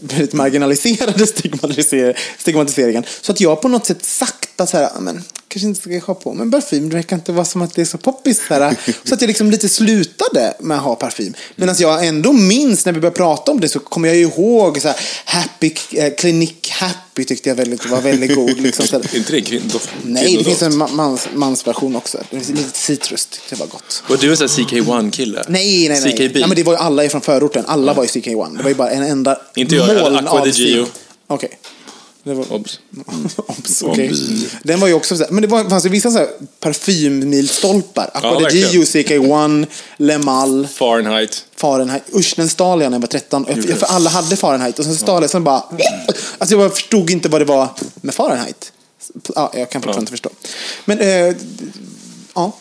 väldigt 0.01 0.33
marginaliserade 0.33 1.25
stigmatiser- 1.25 2.17
stigmatiseringen. 2.37 3.03
Så 3.21 3.31
att 3.31 3.41
jag 3.41 3.61
på 3.61 3.67
något 3.67 3.85
sätt 3.85 4.05
sakta 4.05 4.67
så 4.67 4.77
här, 4.77 4.89
"Ah, 4.95 4.99
men 4.99 5.23
kanske 5.47 5.67
inte 5.67 5.81
ska 5.81 6.13
ha 6.13 6.13
på 6.13 6.33
mig 6.33 6.51
parfym, 6.51 6.89
det 6.89 6.95
verkar 6.95 7.15
inte 7.15 7.31
vara 7.31 7.45
som 7.45 7.61
att 7.61 7.75
det 7.75 7.81
är 7.81 7.85
så 7.85 7.97
poppis. 7.97 8.47
Så, 8.47 8.53
här. 8.53 8.75
så 9.03 9.13
att 9.13 9.21
jag 9.21 9.27
liksom 9.27 9.51
lite 9.51 9.69
slutade 9.69 10.53
med 10.59 10.77
att 10.77 10.83
ha 10.83 10.95
parfym. 10.95 11.33
Medan 11.55 11.75
jag 11.79 12.07
ändå 12.07 12.33
minns, 12.33 12.85
när 12.85 12.93
vi 12.93 12.99
började 12.99 13.17
prata 13.17 13.51
om 13.51 13.59
det, 13.59 13.69
så 13.69 13.79
kommer 13.79 14.07
jag 14.07 14.17
ihåg 14.17 14.81
så 14.81 14.87
här, 14.87 14.97
Happy, 15.25 15.73
eh, 15.93 16.13
Clinique 16.13 16.73
Happy 16.73 17.23
tyckte 17.23 17.49
jag 17.49 17.55
väldigt, 17.55 17.85
var 17.85 18.01
väldigt 18.01 18.35
god. 18.35 18.59
Liksom, 18.59 18.87
så. 18.87 18.95
Är 18.95 19.15
inte 19.15 19.31
det 19.31 19.37
en 19.37 19.43
kvinnodoft? 19.43 19.89
Nej, 20.03 20.37
det 20.37 20.43
finns 20.43 20.61
en 20.61 20.71
ma- 20.71 20.93
mans, 20.93 21.27
mansversion 21.33 21.95
också. 21.95 22.17
Lite 22.31 22.79
citrus 22.79 23.25
tyckte 23.25 23.55
jag 23.55 23.59
var 23.59 23.67
gott. 23.67 24.03
Var 24.09 24.17
du 24.17 24.31
en 24.31 24.37
sån 24.37 24.47
här 24.47 24.55
CK1-kille? 24.55 25.43
Nej, 25.47 25.89
nej, 25.89 26.01
nej. 26.01 26.11
CKB? 26.11 26.39
Ja, 26.39 26.47
men 26.47 26.55
det 26.55 26.63
var 26.63 26.73
ju 26.73 26.79
alla 26.79 27.03
är 27.03 27.09
från 27.09 27.21
förorten. 27.21 27.65
Alla 27.67 27.93
var 27.93 28.03
ju 28.03 28.09
CK1. 28.09 28.57
Det 28.57 28.63
var 28.63 28.69
ju 28.69 28.75
bara 28.75 28.91
en 28.91 29.03
enda 29.03 29.41
Inte 29.55 29.75
jag, 29.75 29.87
moln 29.87 30.27
av 30.27 30.43
di 30.43 30.49
Gio. 30.49 30.85
Det 32.27 32.33
var... 32.33 32.45
Obs. 32.53 32.79
Obs, 33.37 33.81
okej. 33.83 34.11
Den 34.63 34.79
var 34.79 34.87
ju 34.87 34.93
också 34.93 35.17
så 35.17 35.23
här, 35.23 35.31
men 35.31 35.41
det 35.41 35.47
var, 35.47 35.69
fanns 35.69 35.85
ju 35.85 35.89
vissa 35.89 36.11
så 36.11 36.17
här 36.17 36.27
parfymmilstolpar. 36.59 38.09
Aqua 38.13 38.31
Ja, 38.33 38.39
verkligen. 38.39 38.71
Gio, 38.71 38.83
CK1, 38.83 39.65
Le 39.97 40.17
Mal, 40.17 40.67
Fahrenheit. 40.67 41.45
Fahrenheit. 41.55 42.03
Usch, 42.15 42.33
den 42.35 42.49
stal 42.49 42.81
jag 42.81 42.89
när 42.89 42.95
jag 42.95 43.01
var 43.01 43.07
13. 43.07 43.45
Jag, 43.67 43.79
för 43.79 43.87
alla 43.87 44.09
hade 44.09 44.35
Fahrenheit 44.35 44.79
och 44.79 44.85
sen 44.85 44.95
stal 44.95 45.23
jag, 45.23 45.29
sen 45.29 45.43
bara... 45.43 45.63
Alltså 46.37 46.55
jag 46.55 46.73
förstod 46.73 47.09
inte 47.09 47.29
vad 47.29 47.41
det 47.41 47.45
var 47.45 47.69
med 47.95 48.15
Fahrenheit. 48.15 48.71
Ja, 49.35 49.51
jag 49.55 49.69
kan 49.69 49.81
fortfarande 49.81 49.99
inte 49.99 50.11
förstå. 50.11 50.29
Men, 50.85 50.99
eh, 50.99 51.35
ja. 52.35 52.57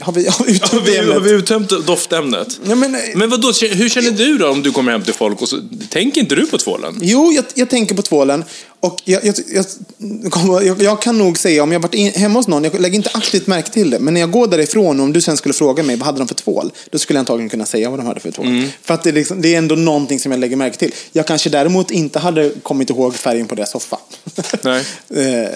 Har 0.00 0.12
vi, 0.12 0.26
har 0.28 0.44
vi 0.44 0.52
uttömt 0.52 0.84
det 0.84 1.02
vi, 1.02 1.12
har 1.12 1.20
vi 1.20 1.30
uttömt 1.30 1.86
doftämnet? 1.86 2.60
Ja, 2.64 2.74
men, 2.74 2.94
eh, 2.94 3.00
Men 3.14 3.30
vadå, 3.30 3.52
hur 3.52 3.88
känner 3.88 4.10
du 4.10 4.38
då 4.38 4.48
om 4.48 4.62
du 4.62 4.72
kommer 4.72 4.92
hem 4.92 5.02
till 5.02 5.14
folk 5.14 5.42
och 5.42 5.48
så 5.48 5.58
tänker 5.88 6.20
inte 6.20 6.34
du 6.34 6.46
på 6.46 6.58
tvålen? 6.58 6.98
Jo, 7.02 7.32
jag, 7.32 7.44
jag 7.54 7.70
tänker 7.70 7.94
på 7.94 8.02
tvålen. 8.02 8.44
Och 8.80 9.02
jag, 9.04 9.24
jag, 9.24 9.34
jag, 9.48 10.80
jag, 10.80 11.02
kan 11.02 11.18
nog 11.18 11.38
säga, 11.38 11.62
om 11.62 11.72
jag 11.72 11.80
varit 11.80 11.94
in, 11.94 12.12
hemma 12.12 12.38
hos 12.38 12.48
någon, 12.48 12.64
jag 12.64 12.80
lägger 12.80 12.96
inte 12.96 13.10
aktivt 13.14 13.46
märke 13.46 13.70
till 13.70 13.90
det, 13.90 13.98
men 13.98 14.14
när 14.14 14.20
jag 14.20 14.30
går 14.30 14.46
därifrån, 14.46 15.00
om 15.00 15.12
du 15.12 15.20
sen 15.20 15.36
skulle 15.36 15.54
fråga 15.54 15.82
mig 15.82 15.96
vad 15.96 16.06
hade 16.06 16.18
de 16.18 16.28
för 16.28 16.34
tvål, 16.34 16.72
då 16.90 16.98
skulle 16.98 17.16
jag 17.16 17.20
antagligen 17.20 17.48
kunna 17.48 17.66
säga 17.66 17.90
vad 17.90 17.98
de 17.98 18.06
hade 18.06 18.20
för 18.20 18.30
tvål. 18.30 18.46
För 18.82 18.94
att 18.94 19.02
det, 19.02 19.10
är 19.10 19.14
liksom, 19.14 19.42
det 19.42 19.54
är 19.54 19.58
ändå 19.58 19.74
någonting 19.74 20.20
som 20.20 20.32
jag 20.32 20.38
lägger 20.38 20.56
märke 20.56 20.76
till. 20.76 20.92
Jag 21.12 21.26
kanske 21.26 21.50
däremot 21.50 21.90
inte 21.90 22.18
hade 22.18 22.50
kommit 22.62 22.90
ihåg 22.90 23.14
färgen 23.14 23.46
på 23.46 23.54
deras 23.54 23.70
soffa. 23.70 23.98
Nej. 24.62 24.84
Eh, 25.14 25.48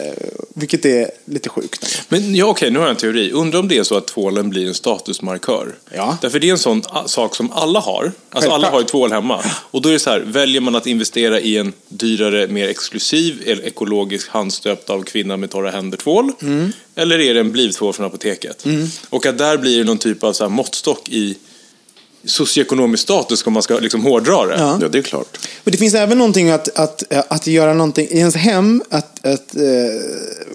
Vilket 0.54 0.84
är 0.84 1.10
lite 1.24 1.48
sjukt. 1.48 2.04
Men 2.08 2.34
ja, 2.34 2.46
okej, 2.46 2.70
nu 2.70 2.78
har 2.78 2.86
jag 2.86 2.90
en 2.90 2.96
teori. 2.96 3.30
Undrar 3.32 3.60
om 3.60 3.68
det 3.68 3.78
är 3.78 3.82
så 3.82 3.96
att 3.96 4.06
tvålen 4.06 4.50
blir 4.50 4.68
en 4.68 4.74
statusmarkör. 4.74 5.74
Ja. 5.94 6.18
Därför 6.20 6.40
det 6.40 6.48
är 6.48 6.52
en 6.52 6.58
sån 6.58 6.82
sak 7.06 7.36
som 7.36 7.52
alla 7.52 7.80
har. 7.80 8.12
Alltså 8.30 8.50
alla 8.50 8.70
har 8.70 8.80
ju 8.80 8.86
tvål 8.86 9.12
hemma. 9.12 9.44
Och 9.70 9.82
då 9.82 9.88
är 9.88 9.92
det 9.92 9.98
så 9.98 10.10
här, 10.10 10.20
väljer 10.20 10.60
man 10.60 10.74
att 10.74 10.86
investera 10.86 11.40
i 11.40 11.56
en 11.56 11.72
dyrare, 11.88 12.46
mer 12.48 12.68
exklusiv, 12.68 13.13
eller 13.14 13.66
ekologisk 13.66 14.28
handstöpt 14.28 14.90
av 14.90 15.02
kvinna 15.02 15.36
med 15.36 15.50
torra 15.50 15.70
händer-tvål? 15.70 16.32
Mm. 16.42 16.72
Eller 16.94 17.20
är 17.20 17.34
det 17.34 17.40
en 17.40 17.52
blivtvål 17.52 17.92
från 17.92 18.06
apoteket? 18.06 18.64
Och 19.10 19.26
att 19.26 19.38
där 19.38 19.58
blir 19.58 19.78
det 19.78 19.84
någon 19.84 19.98
typ 19.98 20.24
av 20.24 20.32
så 20.32 20.44
här 20.44 20.48
måttstock 20.48 21.08
i 21.08 21.36
socioekonomisk 22.26 23.02
status 23.02 23.46
om 23.46 23.52
man 23.52 23.62
ska 23.62 23.78
liksom 23.78 24.02
hårdra 24.04 24.46
det. 24.46 24.54
Ja. 24.58 24.78
Ja, 24.80 24.88
det 24.88 24.98
är 24.98 25.02
klart. 25.02 25.36
Och 25.64 25.70
det 25.70 25.76
finns 25.76 25.94
även 25.94 26.18
någonting 26.18 26.50
att, 26.50 26.78
att, 26.78 27.02
att 27.28 27.46
göra 27.46 27.74
någonting 27.74 28.06
i 28.10 28.18
ens 28.18 28.34
hem, 28.36 28.82
att, 28.90 29.26
att 29.26 29.56
eh, 29.56 29.62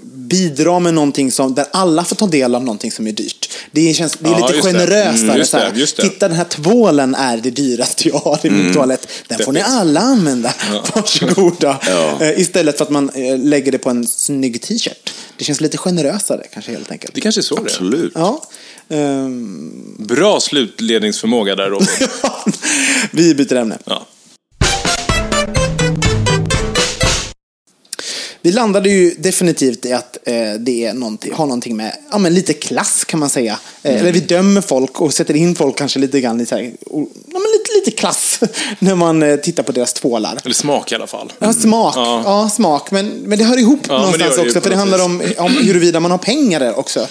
bidra 0.03 0.79
med 0.79 0.93
någonting 0.93 1.31
som, 1.31 1.55
där 1.55 1.65
alla 1.71 2.05
får 2.05 2.15
ta 2.15 2.27
del 2.27 2.55
av 2.55 2.63
någonting 2.63 2.91
som 2.91 3.07
är 3.07 3.11
dyrt. 3.11 3.49
Det, 3.71 3.93
känns, 3.93 4.17
det 4.19 4.29
är 4.29 4.31
Ja, 4.31 4.47
lite 4.47 4.53
det. 4.53 4.61
generösare. 4.73 5.15
Mm, 5.23 5.37
just 5.37 5.51
det, 5.51 5.71
just 5.75 5.97
det. 5.97 6.03
Titta, 6.03 6.27
den 6.27 6.37
här 6.37 6.43
tvålen 6.45 7.15
är 7.15 7.37
det 7.37 7.49
dyraste 7.49 8.07
jag 8.09 8.17
har 8.17 8.39
i 8.43 8.49
min 8.49 8.73
toalett. 8.73 9.07
Den 9.27 9.39
får 9.39 9.51
ni 9.51 9.61
alla 9.61 9.99
använda. 9.99 10.53
Varsågoda. 10.95 11.79
Ja. 11.87 12.17
Eh, 12.21 12.39
Istället 12.39 12.77
för 12.77 12.85
att 12.85 12.91
man 12.91 13.09
eh, 13.09 13.37
lägger 13.37 13.71
det 13.71 13.77
på 13.77 13.89
en 13.89 14.07
snygg 14.07 14.61
t-shirt. 14.61 15.13
Det 15.37 15.43
känns 15.45 15.61
lite 15.61 15.77
generösare 15.77 16.43
kanske 16.53 16.71
helt 16.71 16.91
enkelt. 16.91 17.15
Det 17.15 17.21
kanske 17.21 17.41
är 17.41 17.43
så 17.43 17.55
det 17.55 17.61
är. 17.61 17.65
Absolut. 17.65 18.11
Ja. 18.15 18.43
Ehm, 18.89 19.95
Bra 19.99 20.39
slutledningsförmåga 20.39 21.55
där, 21.55 21.69
Robert. 21.69 22.09
vi 23.11 23.35
byter 23.35 23.55
ämne. 23.55 23.77
Ja. 23.85 24.05
Vi 28.41 28.51
landade 28.51 28.89
ju 28.89 29.15
definitivt 29.17 29.85
i 29.85 29.93
att 29.93 30.17
eh, 30.25 30.33
det 30.59 30.85
är 30.85 30.93
någonting, 30.93 31.33
har 31.33 31.45
någonting 31.45 31.77
med 31.77 31.95
ja, 32.11 32.17
men 32.17 32.33
lite 32.33 32.53
klass 32.53 33.05
kan 33.05 33.19
man 33.19 33.29
säga. 33.29 33.51
Eh, 33.53 33.89
Mm. 33.91 34.01
Eller 34.01 34.11
vi 34.13 34.19
dömer 34.19 34.61
folk 34.61 35.01
och 35.01 35.13
sätter 35.13 35.35
in 35.35 35.55
folk 35.55 35.77
kanske 35.77 35.99
lite 35.99 36.21
grann 36.21 36.41
i 36.41 36.45
så 36.45 36.55
här, 36.55 36.71
o- 36.85 37.09
ja, 37.33 37.39
lite, 37.39 37.79
lite 37.79 37.91
klass 37.99 38.39
när 38.79 38.95
man 38.95 39.23
eh, 39.23 39.35
tittar 39.35 39.63
på 39.63 39.71
deras 39.71 39.93
tvålar. 39.93 40.39
Eller 40.45 40.53
smak 40.55 40.91
i 40.91 40.95
alla 40.95 41.07
fall. 41.07 41.33
Ja, 41.39 41.53
smak. 41.53 41.93
Ja. 41.97 42.21
Ja. 42.25 42.49
smak. 42.49 42.91
Men, 42.91 43.07
men 43.09 43.37
det 43.39 43.45
hör 43.45 43.57
ihop 43.59 43.79
Ja, 43.87 43.93
det 43.93 43.99
någonstans 43.99 44.35
det 44.35 44.41
ju 44.41 44.47
också. 44.47 44.61
För 44.61 44.69
det 44.69 44.75
handlar 44.75 45.05
om, 45.05 45.21
om 45.37 45.51
huruvida 45.51 45.99
man 45.99 46.11
har 46.11 46.17
pengar 46.17 46.59
där 46.59 46.79
också. 46.79 47.07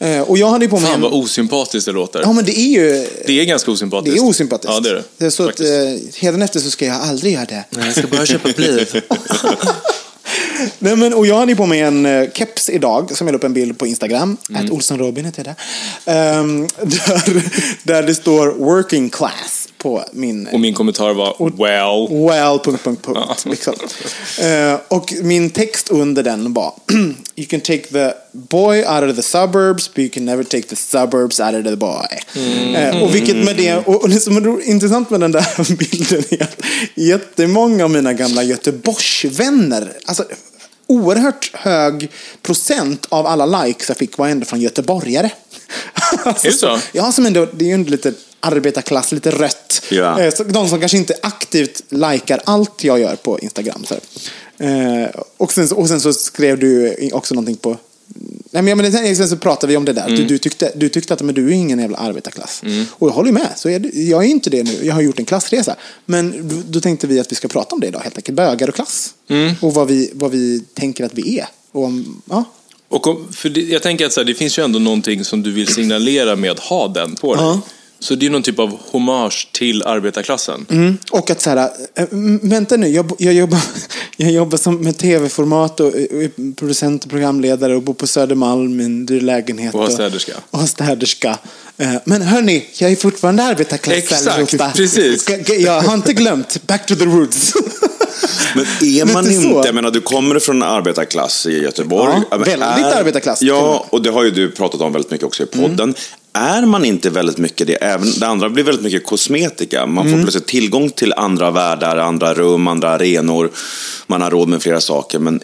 Eh, 0.00 0.20
och 0.20 0.38
jag 0.38 0.48
hade 0.48 0.64
ju 0.64 0.70
på 0.70 0.78
mig 0.78 0.90
Fan 0.90 1.00
vad 1.00 1.12
osympatiskt 1.12 1.86
det 1.86 1.92
låter. 1.92 2.20
Ja, 2.20 2.32
men 2.32 2.44
det 2.44 2.58
är 2.58 2.68
ju... 2.68 3.06
Det 3.26 3.40
är 3.40 3.44
ganska 3.44 3.70
osympatiskt. 3.70 4.16
Det 4.16 4.22
är 4.22 4.28
osympatiskt. 4.28 4.72
Ja, 4.74 4.80
det 4.80 4.90
är 4.90 4.94
det. 4.94 5.04
det 5.16 5.30
så 5.30 5.48
att, 5.48 5.60
eh, 5.60 5.66
hädanefter 6.16 6.60
så 6.60 6.70
ska 6.70 6.86
jag 6.86 6.96
aldrig 6.96 7.32
göra 7.32 7.44
det. 7.44 7.64
Nej, 7.70 7.84
jag 7.84 7.94
ska 7.94 8.06
bara 8.06 8.26
köpa 8.26 8.48
bliv. 8.56 9.02
Nej, 10.78 10.96
men, 10.96 11.14
och 11.14 11.26
jag 11.26 11.38
hade 11.38 11.52
ju 11.52 11.56
på 11.56 11.66
mig 11.66 11.80
en 11.80 12.06
uh, 12.06 12.30
keps 12.34 12.68
idag 12.68 13.16
som 13.16 13.26
jag 13.26 13.32
la 13.32 13.36
upp 13.38 13.44
en 13.44 13.52
bild 13.52 13.78
på 13.78 13.86
Instagram. 13.86 14.36
Mm. 14.50 14.64
Att 14.64 14.70
Olsson 14.70 14.98
Robin 14.98 15.24
heter 15.24 15.44
där. 15.44 15.54
Ehm, 16.04 16.68
där. 16.82 17.42
Där 17.82 18.02
det 18.02 18.14
står 18.14 18.46
working 18.48 19.10
class 19.10 19.57
på 19.78 20.04
min... 20.12 20.46
Och 20.52 20.60
min 20.60 20.74
kommentar 20.74 21.14
var 21.14 21.36
well. 21.38 22.26
Well, 22.28 22.58
punkt, 22.64 22.84
punkt, 22.84 23.02
punkt. 23.02 23.44
Liksom. 23.46 23.74
Eh, 24.40 24.80
och 24.88 25.14
min 25.22 25.50
text 25.50 25.90
under 25.90 26.22
den 26.22 26.52
var 26.52 26.74
You 27.36 27.46
can 27.46 27.60
take 27.60 27.82
the 27.82 28.12
boy 28.32 28.78
out 28.78 29.10
of 29.10 29.16
the 29.16 29.22
suburbs 29.22 29.88
but 29.94 29.98
you 29.98 30.08
can 30.08 30.24
never 30.24 30.44
take 30.44 30.62
the 30.62 30.76
suburbs 30.76 31.40
out 31.40 31.54
of 31.54 31.64
the 31.64 31.76
boy. 31.76 32.06
Eh, 32.74 33.02
och 33.02 33.14
vilket 33.14 33.36
med 33.36 33.56
det, 33.56 33.76
och, 33.76 34.02
och 34.02 34.08
det 34.08 34.20
som 34.20 34.36
är 34.36 34.68
intressant 34.68 35.10
med 35.10 35.20
den 35.20 35.32
där 35.32 35.76
bilden 35.76 36.24
är 36.30 36.42
att 36.42 36.62
jättemånga 36.94 37.84
av 37.84 37.90
mina 37.90 38.12
gamla 38.12 38.42
Göteborgsvänner, 38.42 39.92
alltså 40.04 40.24
oerhört 40.88 41.50
hög 41.54 42.10
procent 42.42 43.06
av 43.08 43.26
alla 43.26 43.64
likes 43.64 43.88
jag 43.88 43.96
fick 43.96 44.18
var 44.18 44.28
ändå 44.28 44.46
från 44.46 44.60
göteborgare. 44.60 45.30
alltså, 46.24 46.46
Är 46.46 46.50
det 46.50 46.58
så? 46.58 46.78
Ja, 46.92 47.12
som 47.12 47.26
ändå, 47.26 47.46
det 47.52 47.64
är 47.64 47.68
ju 47.68 47.74
en 47.74 47.84
lite 47.84 48.12
arbetarklass, 48.40 49.12
lite 49.12 49.30
rött. 49.30 49.82
Ja. 49.90 50.20
Eh, 50.20 50.32
de 50.46 50.68
som 50.68 50.80
kanske 50.80 50.98
inte 50.98 51.14
aktivt 51.22 51.82
likar 51.88 52.40
allt 52.44 52.84
jag 52.84 53.00
gör 53.00 53.16
på 53.16 53.38
Instagram. 53.38 53.84
Så. 53.84 53.94
Eh, 54.64 55.08
och, 55.36 55.52
sen, 55.52 55.72
och 55.72 55.88
sen 55.88 56.00
så 56.00 56.12
skrev 56.12 56.58
du 56.58 56.96
också 57.12 57.34
någonting 57.34 57.56
på... 57.56 57.76
Nej, 58.50 58.62
men, 58.62 58.78
men 58.78 59.16
sen, 59.16 59.28
så 59.28 59.36
pratade 59.36 59.70
vi 59.70 59.76
om 59.76 59.84
det 59.84 59.92
där. 59.92 60.08
Du, 60.08 60.24
du, 60.24 60.38
tyckte, 60.38 60.72
du 60.76 60.88
tyckte 60.88 61.14
att 61.14 61.22
men 61.22 61.34
du 61.34 61.48
är 61.48 61.52
ingen 61.52 61.78
jävla 61.78 61.98
arbetarklass. 61.98 62.62
Och 62.90 63.08
jag 63.08 63.12
håller 63.12 63.32
med. 63.32 63.48
Så 63.56 63.68
det, 63.68 63.94
jag 63.94 64.24
är 64.24 64.28
inte 64.28 64.50
det 64.50 64.62
nu. 64.62 64.78
Jag 64.82 64.94
har 64.94 65.02
gjort 65.02 65.18
en 65.18 65.24
klassresa. 65.24 65.76
Men 66.06 66.50
då, 66.68 66.80
tänkte 66.80 67.06
vi 67.06 67.20
att 67.20 67.32
vi 67.32 67.36
ska 67.36 67.48
prata 67.48 67.74
om 67.74 67.80
det 67.80 67.86
idag. 67.86 68.00
Helt 68.00 68.16
enkelt. 68.16 68.36
Bögar 68.36 68.68
och 68.68 68.74
klass. 68.74 69.14
Och 69.60 69.74
vad 69.74 69.88
vi, 69.88 70.10
vad 70.14 70.30
vi 70.30 70.62
tänker 70.74 71.04
att 71.04 71.14
vi 71.14 71.38
är. 71.38 71.48
Och 71.72 71.84
om, 71.84 72.22
ja. 72.28 72.44
Och 72.88 73.06
om, 73.06 73.32
för 73.32 73.48
det, 73.48 73.60
jag 73.60 73.82
tänker 73.82 74.06
att 74.06 74.12
så 74.12 74.20
här, 74.20 74.24
det 74.24 74.34
finns 74.34 74.58
ju 74.58 74.64
ändå 74.64 74.78
någonting 74.78 75.24
som 75.24 75.42
du 75.42 75.52
vill 75.52 75.68
signalera 75.68 76.36
med 76.36 76.50
att 76.50 76.58
ha 76.58 76.88
den 76.88 77.14
på 77.14 77.34
dig. 77.34 77.44
Ja. 77.44 77.60
Så 78.00 78.14
det 78.14 78.26
är 78.26 78.30
någon 78.30 78.42
typ 78.42 78.58
av 78.58 78.78
hommage 78.90 79.48
till 79.52 79.82
arbetarklassen. 79.82 80.66
Mm. 80.70 80.98
Och 81.10 81.30
att 81.30 81.40
så 81.40 81.50
här, 81.50 81.70
äh, 81.96 82.04
vänta 82.42 82.76
nu, 82.76 82.88
jag, 82.88 83.12
jag, 83.18 83.34
jobbar, 83.34 83.58
jag 84.16 84.30
jobbar 84.30 84.58
som 84.58 84.76
med 84.76 84.98
tv-format 84.98 85.80
och, 85.80 85.86
och 85.86 85.94
är 85.94 86.54
producent 86.54 87.04
och 87.04 87.10
programledare 87.10 87.76
och 87.76 87.82
bor 87.82 87.94
på 87.94 88.06
Södermalm 88.06 88.80
i 88.80 88.84
en 88.84 89.06
dyr 89.06 89.20
lägenhet. 89.20 89.74
Och 89.74 89.80
har 89.80 89.90
städerska. 89.90 90.32
Och 90.50 90.58
har 90.58 90.66
städerska. 90.66 91.38
Eh, 91.78 91.92
Men 92.04 92.22
hörni, 92.22 92.66
jag 92.78 92.92
är 92.92 92.96
fortfarande 92.96 93.42
arbetarklass 93.42 93.96
Exakt, 93.98 94.26
allihopa. 94.26 94.72
precis. 94.76 95.22
Ska- 95.22 95.54
Jag 95.54 95.80
har 95.80 95.94
inte 95.94 96.12
glömt, 96.12 96.66
back 96.66 96.86
to 96.86 96.94
the 96.94 97.04
roots. 97.04 97.54
Men 98.54 98.64
är 98.82 99.12
man 99.14 99.24
så. 99.24 99.30
inte, 99.30 99.68
jag 99.68 99.74
menar 99.74 99.90
du 99.90 100.00
kommer 100.00 100.38
från 100.38 100.62
arbetarklass 100.62 101.46
i 101.46 101.62
Göteborg. 101.62 102.22
Ja, 102.30 102.36
väldigt 102.36 102.62
arbetarklass, 102.84 103.40
och 103.40 103.46
med. 103.46 103.54
Ja, 103.54 103.86
och 103.90 104.02
det 104.02 104.10
har 104.10 104.24
ju 104.24 104.30
du 104.30 104.50
pratat 104.50 104.80
om 104.80 104.92
väldigt 104.92 105.10
mycket 105.10 105.26
också 105.26 105.42
i 105.42 105.46
podden. 105.46 105.94
Är 106.32 106.62
man 106.66 106.84
inte 106.84 107.10
väldigt 107.10 107.38
mycket 107.38 107.66
det, 107.66 107.74
även 107.74 108.10
det 108.20 108.26
andra 108.26 108.48
blir 108.48 108.64
väldigt 108.64 108.84
mycket 108.84 109.06
kosmetika. 109.06 109.86
Man 109.86 110.06
Mm. 110.06 110.18
får 110.18 110.22
plötsligt 110.24 110.46
tillgång 110.46 110.90
till 110.90 111.12
andra 111.16 111.50
världar, 111.50 111.96
andra 111.96 112.34
rum, 112.34 112.68
andra 112.68 112.90
arenor. 112.90 113.50
Man 114.06 114.22
har 114.22 114.30
råd 114.30 114.48
med 114.48 114.62
flera 114.62 114.80
saker. 114.80 115.18
Men 115.18 115.40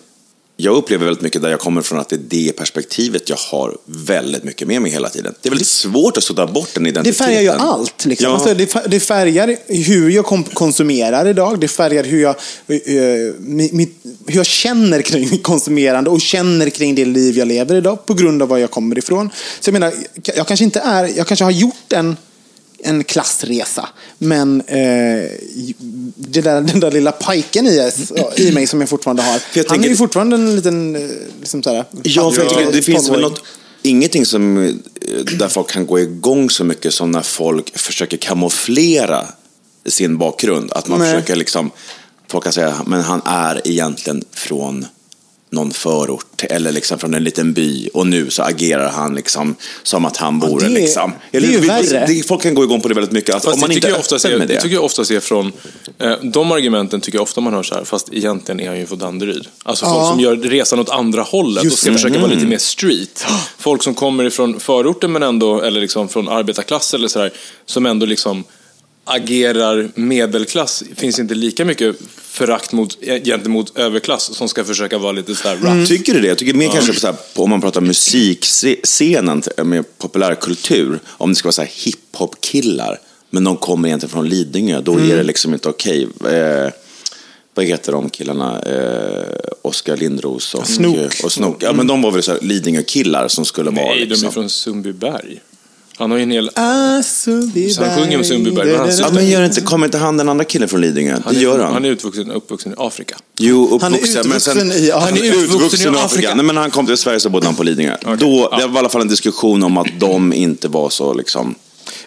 jag 0.56 0.76
upplever 0.76 1.04
väldigt 1.04 1.22
mycket 1.22 1.42
där 1.42 1.50
jag 1.50 1.60
kommer 1.60 1.82
från 1.82 1.98
att 1.98 2.08
det 2.08 2.16
är 2.16 2.20
det 2.46 2.52
perspektivet 2.52 3.28
jag 3.28 3.36
har 3.36 3.76
väldigt 3.86 4.44
mycket 4.44 4.68
med 4.68 4.82
mig 4.82 4.90
hela 4.92 5.08
tiden. 5.08 5.34
Det 5.42 5.48
är 5.48 5.50
väldigt 5.50 5.66
svårt 5.68 6.16
att 6.16 6.24
sudda 6.24 6.46
bort 6.46 6.68
den 6.74 6.82
Det 6.82 6.88
identiteten. 6.90 7.26
färgar 7.26 7.40
ju 7.40 7.48
allt. 7.48 8.04
Liksom. 8.04 8.26
Ja. 8.28 8.34
Alltså, 8.34 8.54
det, 8.54 8.72
fär- 8.72 8.88
det 8.88 9.00
färgar 9.00 9.56
hur 9.66 10.10
jag 10.10 10.24
konsumerar 10.54 11.28
idag. 11.28 11.60
Det 11.60 11.68
färgar 11.68 12.04
hur 12.04 12.22
jag, 12.22 12.36
eh, 12.68 12.76
hur 14.26 14.36
jag 14.36 14.46
känner 14.46 15.02
kring 15.02 15.30
mitt 15.30 15.42
konsumerande 15.42 16.10
och 16.10 16.20
känner 16.20 16.70
kring 16.70 16.94
det 16.94 17.04
liv 17.04 17.38
jag 17.38 17.48
lever 17.48 17.74
idag 17.76 18.06
på 18.06 18.14
grund 18.14 18.42
av 18.42 18.48
var 18.48 18.58
jag 18.58 18.70
kommer 18.70 18.98
ifrån. 18.98 19.30
Så 19.60 19.68
jag 19.68 19.72
menar, 19.72 19.92
jag 20.36 20.46
kanske 20.46 20.64
inte 20.64 20.80
är, 20.80 21.10
jag 21.16 21.26
kanske 21.26 21.44
har 21.44 21.50
gjort 21.52 21.92
en 21.92 22.16
en 22.84 23.04
klassresa. 23.04 23.88
Men 24.18 24.60
eh, 24.60 25.30
det 26.16 26.40
där, 26.40 26.60
den 26.60 26.80
där 26.80 26.90
lilla 26.90 27.12
pajken 27.12 27.66
i, 27.66 27.90
i 28.36 28.52
mig 28.52 28.66
som 28.66 28.80
jag 28.80 28.88
fortfarande 28.88 29.22
har. 29.22 29.40
jag 29.54 29.64
han 29.68 29.84
är 29.84 29.88
ju 29.88 29.96
fortfarande 29.96 30.36
en 30.36 30.56
liten... 30.56 30.96
eh, 30.96 31.02
Liksom 31.40 31.62
så 31.62 31.70
här, 31.74 31.84
Ja, 32.02 32.30
för 32.32 32.42
jag 32.42 32.50
tycker 32.50 32.72
det 32.72 32.82
finns 32.82 33.08
väl 33.08 33.14
12-åring. 33.14 33.22
något, 33.30 33.42
ingenting 33.82 34.26
som, 34.26 34.58
eh, 34.58 34.72
där 35.38 35.48
folk 35.48 35.70
kan 35.70 35.86
gå 35.86 36.00
igång 36.00 36.50
så 36.50 36.64
mycket 36.64 36.94
som 36.94 37.10
när 37.10 37.22
folk 37.22 37.78
försöker 37.78 38.16
kamouflera 38.16 39.26
sin 39.86 40.18
bakgrund. 40.18 40.72
Att 40.72 40.88
man 40.88 40.98
Nej. 40.98 41.12
försöker 41.14 41.36
liksom, 41.36 41.70
folk 42.28 42.44
kan 42.44 42.52
säga, 42.52 42.74
men 42.86 43.00
han 43.00 43.22
är 43.24 43.60
egentligen 43.68 44.24
från 44.32 44.86
någon 45.54 45.70
förort 45.70 46.44
eller 46.50 46.72
liksom 46.72 46.98
från 46.98 47.14
en 47.14 47.24
liten 47.24 47.52
by 47.52 47.88
och 47.94 48.06
nu 48.06 48.30
så 48.30 48.42
agerar 48.42 48.88
han 48.90 49.14
liksom 49.14 49.54
som 49.82 50.04
att 50.04 50.16
han 50.16 50.40
vore 50.40 50.64
det 50.68 50.70
är- 50.72 50.80
liksom. 50.80 51.12
det 51.30 51.38
är 51.38 51.58
värre. 51.60 52.06
det, 52.06 52.22
folk 52.28 52.42
kan 52.42 52.54
gå 52.54 52.64
igång 52.64 52.80
på 52.80 52.88
det 52.88 52.94
väldigt 52.94 53.12
mycket. 53.12 53.34
Att 53.34 53.44
Fast 53.44 53.54
om 53.54 53.60
man 53.60 53.68
det 53.68 53.74
inte 53.74 53.86
tycker 53.86 53.88
är 53.88 53.98
jag 53.98 54.00
ofta 54.00 54.18
ser, 54.18 54.38
med 54.38 54.48
det 54.48 54.54
det. 54.54 54.60
tycker 54.60 54.74
jag 54.74 54.84
ofta 54.84 55.04
ser 55.04 55.20
från... 55.20 55.52
Eh, 55.98 56.12
de 56.22 56.52
argumenten 56.52 57.00
tycker 57.00 57.18
jag 57.18 57.22
ofta 57.22 57.40
man 57.40 57.54
hör 57.54 57.62
så 57.62 57.74
här, 57.74 57.84
fast 57.84 58.08
egentligen 58.12 58.60
är 58.60 58.68
han 58.68 58.78
ju 58.78 58.86
från 58.86 58.98
Danderyd. 58.98 59.46
Alltså 59.62 59.84
folk 59.84 59.96
Ja. 59.98 60.10
som 60.10 60.20
gör 60.20 60.36
resan 60.36 60.78
åt 60.80 60.90
andra 60.90 61.22
hållet 61.22 61.64
Just 61.64 61.74
och 61.74 61.78
ska 61.78 61.90
det. 61.90 61.96
försöka 61.96 62.14
vara 62.14 62.24
Mm. 62.26 62.36
lite 62.38 62.48
mer 62.50 62.58
street. 62.58 63.24
Folk 63.58 63.82
som 63.82 63.94
kommer 63.94 64.24
ifrån 64.24 64.60
förorten 64.60 65.12
men 65.12 65.22
ändå, 65.22 65.60
eller 65.62 65.80
liksom 65.80 66.08
från 66.08 66.28
arbetarklass 66.28 66.94
eller 66.94 67.08
sådär, 67.08 67.30
som 67.66 67.86
ändå 67.86 68.06
liksom 68.06 68.44
agerar 69.04 69.88
medelklass. 69.94 70.82
finns 70.96 71.18
inte 71.18 71.34
lika 71.34 71.64
mycket 71.64 71.96
förakt 72.16 72.72
mot, 72.72 72.98
gentemot 73.24 73.78
överklass 73.78 74.34
som 74.34 74.48
ska 74.48 74.64
försöka 74.64 74.98
vara 74.98 75.12
lite 75.12 75.34
sådär 75.34 75.56
Mm. 75.56 75.78
rap. 75.80 75.88
Tycker 75.88 76.14
du 76.14 76.20
det? 76.20 76.28
Jag 76.28 76.38
tycker 76.38 76.54
mer 76.54 76.68
kanske 76.68 76.94
så 77.00 77.06
här, 77.06 77.16
på, 77.34 77.42
om 77.42 77.50
man 77.50 77.60
pratar 77.60 77.80
musikscenen 77.80 79.42
med 79.64 79.98
populärkultur, 79.98 80.98
om 81.08 81.30
det 81.30 81.36
ska 81.36 81.46
vara 81.46 81.52
så 81.52 81.62
här 81.62 81.70
hiphop-killar, 81.84 83.00
men 83.30 83.44
de 83.44 83.56
kommer 83.56 83.88
egentligen 83.88 84.10
från 84.12 84.28
Lidingö, 84.28 84.80
då 84.80 84.92
Mm. 84.92 85.10
är 85.10 85.16
det 85.16 85.22
liksom 85.22 85.54
inte 85.54 85.68
okej. 85.68 86.08
Eh, 86.30 86.70
vad 87.54 87.64
heter 87.66 87.92
de 87.92 88.10
killarna? 88.10 88.62
Eh, 88.62 89.38
Oskar 89.62 89.96
Lindros 89.96 90.54
och 90.54 90.66
Snook. 90.66 91.20
Och 91.24 91.32
Snook. 91.32 91.56
Ja, 91.62 91.72
men 91.72 91.86
de 91.86 92.02
var 92.02 92.10
väl 92.10 92.22
så 92.22 92.32
här 92.32 92.40
Lidingö-killar 92.40 93.28
som 93.28 93.44
skulle 93.44 93.70
vara... 93.70 93.84
Nej, 93.86 93.98
de 94.00 94.04
liksom. 94.06 94.28
är 94.28 94.32
från 94.32 94.50
Sundbyberg. 94.50 95.40
Han 95.96 96.10
har 96.10 96.18
ju 96.18 96.22
en 96.22 96.30
hel... 96.30 96.50
Så 97.74 97.84
han 97.84 97.98
sjunger 98.02 98.18
om 98.18 98.24
Sundbyberg, 98.24 98.66
men 98.66 98.80
han 98.80 98.90
Ja, 98.98 99.10
men 99.12 99.28
gör 99.28 99.44
inte, 99.44 99.60
kommer 99.60 99.86
inte 99.86 99.98
han 99.98 100.16
den 100.16 100.28
andra 100.28 100.44
killen 100.44 100.68
från 100.68 100.80
Lidingö? 100.80 101.18
Det 101.30 101.36
gör 101.36 101.58
han. 101.58 101.72
Han 101.72 101.84
är 101.84 101.88
utvuxen, 101.88 102.30
uppvuxen 102.30 102.72
i 102.72 102.74
Afrika. 102.78 103.16
Jo, 103.38 103.78
Han 103.82 103.94
är 103.94 103.98
uppvuxen. 103.98 104.28
men 104.28 104.40
sen, 104.40 104.56
utvuxen 104.58 104.84
i 104.84 104.90
Afrika. 104.90 104.98
Han 104.98 105.18
är 105.18 105.44
utvuxen 105.44 105.94
i 105.94 105.98
Afrika. 105.98 106.34
Nej, 106.34 106.44
men 106.44 106.54
när 106.54 106.62
han 106.62 106.70
kom 106.70 106.86
till 106.86 106.96
Sverige 106.96 107.20
så 107.20 107.30
bodde 107.30 107.46
han 107.46 107.54
på 107.54 107.62
Lidingö. 107.62 107.96
Då, 108.02 108.48
Det 108.58 108.66
var 108.66 108.74
i 108.74 108.78
alla 108.78 108.88
fall 108.88 109.00
en 109.00 109.08
diskussion 109.08 109.62
om 109.62 109.78
att 109.78 109.86
de 109.98 110.32
inte 110.32 110.68
var 110.68 110.90
så 110.90 111.14
liksom... 111.14 111.54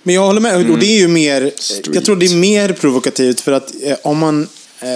Men 0.03 0.15
jag 0.15 0.21
håller 0.21 0.41
med. 0.41 0.71
Och 0.71 0.79
det 0.79 0.85
är 0.85 0.99
ju 0.99 1.07
mer, 1.07 1.51
Street. 1.55 1.95
jag 1.95 2.05
tror 2.05 2.15
det 2.15 2.25
är 2.25 2.35
mer 2.35 2.73
provokativt 2.73 3.41
för 3.41 3.51
att 3.51 3.73
eh, 3.83 3.95
om 4.03 4.17
man, 4.17 4.47
eh, 4.79 4.87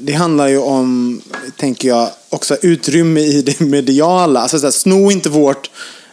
det 0.00 0.12
handlar 0.12 0.48
ju 0.48 0.58
om, 0.58 1.20
tänker 1.56 1.88
jag, 1.88 2.08
också 2.28 2.56
utrymme 2.62 3.20
i 3.20 3.42
det 3.42 3.60
mediala. 3.60 4.40
Alltså 4.40 4.58
så 4.58 4.66
här, 4.66 4.70
sno 4.70 5.10
inte 5.10 5.28
vårt 5.28 5.70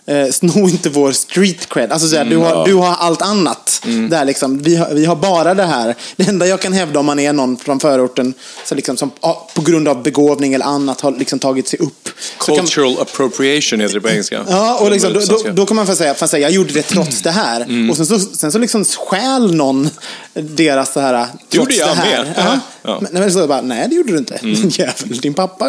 Eh, 0.09 0.31
sno 0.31 0.69
inte 0.69 0.89
vår 0.89 1.11
street 1.11 1.69
cred. 1.69 1.91
Alltså, 1.91 2.07
såhär, 2.07 2.25
du, 2.25 2.37
har, 2.37 2.65
du 2.65 2.73
har 2.73 2.95
allt 2.95 3.21
annat. 3.21 3.81
Där, 4.09 4.25
liksom, 4.25 4.57
vi, 4.57 4.75
har, 4.75 4.93
vi 4.93 5.05
har 5.05 5.15
bara 5.15 5.53
det 5.53 5.65
här. 5.65 5.95
Det 6.15 6.27
enda 6.27 6.47
jag 6.47 6.61
kan 6.61 6.73
hävda 6.73 6.99
om 6.99 7.05
man 7.05 7.19
är 7.19 7.33
någon 7.33 7.57
från 7.57 7.79
förorten 7.79 8.33
så 8.65 8.75
liksom, 8.75 8.97
som 8.97 9.11
ja, 9.21 9.49
på 9.55 9.61
grund 9.61 9.87
av 9.87 10.03
begåvning 10.03 10.53
eller 10.53 10.65
annat 10.65 11.01
har 11.01 11.11
liksom, 11.11 11.39
tagit 11.39 11.67
sig 11.67 11.79
upp. 11.79 12.09
Cultural 12.39 12.99
appropriation 13.01 13.79
heter 13.79 13.95
det 13.95 14.01
på 14.01 14.09
engelska. 14.09 14.45
Ja, 14.49 14.79
och 14.79 14.91
liksom, 14.91 15.13
då, 15.13 15.19
då, 15.19 15.51
då 15.51 15.65
kan 15.65 15.75
man 15.75 15.87
få 15.87 15.95
säga, 15.95 16.15
säga 16.15 16.41
jag 16.41 16.51
gjorde 16.51 16.73
det 16.73 16.83
trots 16.83 17.21
det 17.21 17.31
här. 17.31 17.61
Mm. 17.61 17.89
Och 17.89 17.97
sen 17.97 18.05
så, 18.05 18.19
sen 18.19 18.51
så 18.51 18.59
liksom 18.59 18.85
stjäl 18.85 19.55
någon 19.55 19.89
deras 20.33 20.93
så 20.93 20.99
här, 20.99 21.27
trots 21.27 21.55
gjorde 21.55 21.75
jag 21.75 21.87
det 21.87 21.93
här. 21.93 22.23
med. 22.23 22.33
Ja. 22.37 22.59
Ja. 22.81 22.97
Mm. 22.97 23.09
Men, 23.11 23.21
men 23.21 23.31
så 23.31 23.47
bara, 23.47 23.61
nej 23.61 23.87
det 23.89 23.95
gjorde 23.95 24.11
du 24.11 24.17
inte. 24.17 24.39
Din 24.41 24.69
jävel. 24.69 25.19
Din 25.21 25.33
pappa 25.33 25.65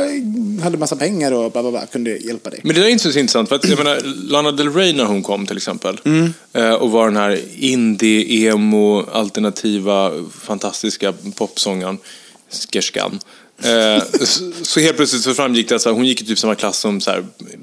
hade 0.62 0.78
massa 0.78 0.96
pengar 0.96 1.32
och 1.32 1.52
bla, 1.52 1.62
bla, 1.62 1.70
bla, 1.70 1.86
kunde 1.86 2.16
hjälpa 2.16 2.50
dig. 2.50 2.60
Men 2.62 2.74
det 2.74 2.80
där 2.80 2.88
är 2.88 2.92
inte 2.92 3.12
så 3.12 3.18
intressant, 3.18 3.48
för 3.48 3.56
att 3.56 3.68
jag 3.68 3.78
menar, 3.78 4.00
Lana 4.30 4.52
Del 4.52 4.72
Rey 4.72 4.92
när 4.92 5.04
hon 5.04 5.22
kom 5.22 5.46
till 5.46 5.56
exempel, 5.56 6.00
Mm. 6.04 6.32
och 6.80 6.90
var 6.90 7.06
den 7.06 7.16
här 7.16 7.40
indie, 7.58 8.48
emo, 8.50 9.04
alternativa, 9.12 10.12
fantastiska 10.40 11.14
popsångaren, 11.36 11.98
skerskan. 12.72 13.18
Eh, 13.62 14.02
så- 14.62 14.80
helt 14.80 14.96
plötsligt 14.96 15.22
så 15.22 15.34
framgick 15.34 15.68
det 15.68 15.74
att 15.76 15.84
hon 15.84 16.06
gick 16.06 16.22
i 16.22 16.26
typ 16.26 16.38
samma 16.38 16.54
klass 16.54 16.78
som 16.78 17.00
så 17.00 17.12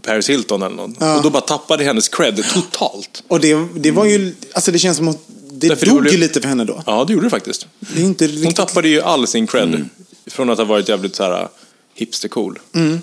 Paris 0.01 0.29
Hilton 0.29 0.61
eller 0.63 0.75
någon. 0.75 0.95
Och 1.17 1.23
då 1.23 1.29
bara 1.29 1.41
tappade 1.41 1.83
hennes 1.83 2.07
cred 2.09 2.43
totalt. 2.53 3.23
Och 3.27 3.39
det, 3.39 3.57
det 3.75 3.91
var 3.91 4.05
ju, 4.05 4.35
alltså 4.53 4.71
det 4.71 4.79
känns 4.79 4.97
som 4.97 5.07
att 5.07 5.17
det 5.51 5.67
Därför 5.67 5.85
det 5.85 5.91
dog 5.91 6.01
blev- 6.01 6.13
ju 6.13 6.19
lite 6.19 6.41
för 6.41 6.47
henne 6.47 6.63
då. 6.65 6.83
Ja, 6.85 7.03
det 7.07 7.13
gjorde 7.13 7.25
det 7.25 7.29
faktiskt. 7.29 7.67
Det 7.79 8.01
är 8.01 8.05
inte 8.05 8.25
Hon 8.25 8.33
riktigt... 8.35 8.55
tappade 8.55 8.87
ju 8.89 9.01
all 9.01 9.27
sin 9.27 9.47
cred 9.47 9.89
från 10.27 10.49
att 10.49 10.57
ha 10.57 10.65
varit 10.65 10.89
jävligt 10.89 11.15
så 11.15 11.23
här 11.23 11.47
hipstercool 11.97 12.59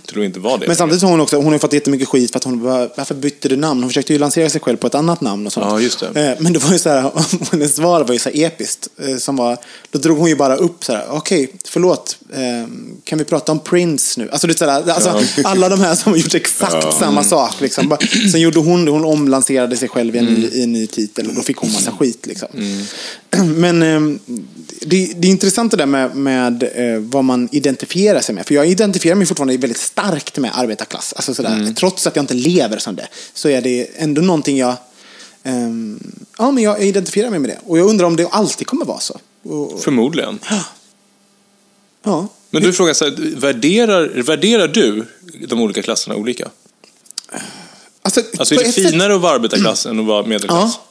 till 0.06 0.18
att 0.18 0.24
inte 0.24 0.40
vara 0.40 0.56
det. 0.56 0.66
Men 0.66 0.76
samtidigt 0.76 1.02
har 1.02 1.10
hon 1.10 1.20
också 1.20 1.36
hon 1.36 1.52
har 1.52 1.58
fått 1.58 1.72
jättemycket 1.72 2.08
skit 2.08 2.30
för 2.32 2.36
att 2.38 2.44
hon 2.44 2.62
bara, 2.62 2.88
varför 2.96 3.14
bytte 3.14 3.48
du 3.48 3.56
namn? 3.56 3.82
Hon 3.82 3.90
försökte 3.90 4.12
ju 4.12 4.18
lansera 4.18 4.50
sig 4.50 4.60
själv 4.60 4.76
på 4.76 4.86
ett 4.86 4.94
annat 4.94 5.20
namn 5.20 5.46
och 5.46 5.52
sånt. 5.52 5.66
Ja, 5.70 5.80
just 5.80 6.00
det. 6.14 6.26
Eh, 6.30 6.36
Men 6.40 6.52
det 6.52 6.58
var 6.58 6.72
ju 6.72 6.78
så 6.78 6.88
här, 6.88 7.10
hennes 7.52 7.76
svar 7.76 8.04
var 8.04 8.12
ju 8.12 8.18
så 8.18 8.28
här 8.30 8.36
episkt. 8.46 8.88
eh, 9.08 9.16
Som 9.16 9.36
var, 9.36 9.56
då 9.90 9.98
drog 9.98 10.18
hon 10.18 10.28
ju 10.28 10.36
bara 10.36 10.56
upp 10.56 10.84
så 10.84 10.92
här, 10.92 11.04
okej, 11.10 11.52
förlåt, 11.64 12.18
eh, 12.32 12.40
kan 13.04 13.18
vi 13.18 13.24
prata 13.24 13.52
om 13.52 13.58
Prince 13.60 14.20
nu? 14.20 14.30
Alltså, 14.30 14.46
det 14.46 14.58
så 14.58 14.64
här, 14.64 14.90
alltså 14.90 15.20
alla 15.44 15.68
de 15.68 15.80
här 15.80 15.94
som 15.94 16.12
har 16.12 16.18
gjort 16.18 16.34
exakt 16.34 16.94
samma 16.98 17.24
sak. 17.24 17.60
Liksom. 17.60 17.88
Bara- 17.88 18.00
Sen 18.32 18.40
gjorde 18.40 18.58
hon 18.58 18.84
det, 18.84 18.90
hon 18.90 19.04
omlanserade 19.04 19.76
sig 19.76 19.88
själv 19.88 20.16
i 20.16 20.18
en, 20.18 20.24
ny, 20.24 20.46
i 20.52 20.62
en 20.62 20.72
ny 20.72 20.86
titel 20.86 21.28
och 21.28 21.34
då 21.34 21.42
fick 21.42 21.56
hon 21.56 21.72
massa 21.72 21.92
skit. 21.92 22.26
Liksom. 22.26 22.48
Men 23.56 23.82
eh, 23.82 24.18
det, 24.80 25.12
det 25.16 25.28
är 25.28 25.30
intressant 25.30 25.70
det 25.70 25.76
där 25.76 25.86
med, 25.86 26.16
med 26.16 26.62
eh, 26.62 27.00
vad 27.00 27.24
man 27.24 27.48
identifierar 27.52 28.20
sig 28.20 28.34
med. 28.34 28.46
För 28.46 28.54
jag 28.54 28.66
identifierar 28.66 29.14
mig 29.16 29.26
fortfarande 29.26 29.56
väldigt 29.56 29.80
starkt 29.80 30.38
med 30.38 30.50
arbetarklass. 30.54 31.12
Alltså 31.16 31.34
sådär, 31.34 31.74
Trots 31.76 32.06
att 32.06 32.16
jag 32.16 32.22
inte 32.22 32.34
lever 32.34 32.78
som 32.78 32.96
det, 32.96 33.08
så 33.34 33.48
är 33.48 33.60
det 33.60 33.86
ändå 33.96 34.22
någonting 34.22 34.56
jag... 34.58 34.74
ehm, 35.42 36.00
ja, 36.38 36.50
men 36.50 36.62
jag 36.64 36.82
identifierar 36.82 37.30
mig 37.30 37.38
med 37.38 37.50
det. 37.50 37.58
Och 37.66 37.78
jag 37.78 37.86
undrar 37.88 38.06
om 38.06 38.16
det 38.16 38.28
alltid 38.28 38.66
kommer 38.66 38.84
vara 38.84 39.00
så. 39.00 39.20
Och, 39.42 39.80
Förmodligen. 39.82 40.38
ja. 42.02 42.28
Men 42.50 42.62
du 42.62 42.72
frågar 42.72 42.94
så 42.94 43.04
här, 43.04 43.36
värderar, 43.36 44.22
värderar 44.22 44.68
du 44.68 45.06
de 45.48 45.60
olika 45.60 45.82
klasserna 45.82 46.16
olika? 46.16 46.48
Alltså, 48.02 48.20
Alltså 48.38 48.54
är 48.54 48.58
det 48.58 48.64
ett 48.64 48.74
sätt- 48.74 48.90
finare 48.90 49.14
att 49.14 49.20
vara 49.20 49.34
arbetarklass 49.34 49.86
än 49.86 50.00
att 50.00 50.06
vara 50.06 50.26
medelklass? 50.26 50.72
Ja. 50.74 50.84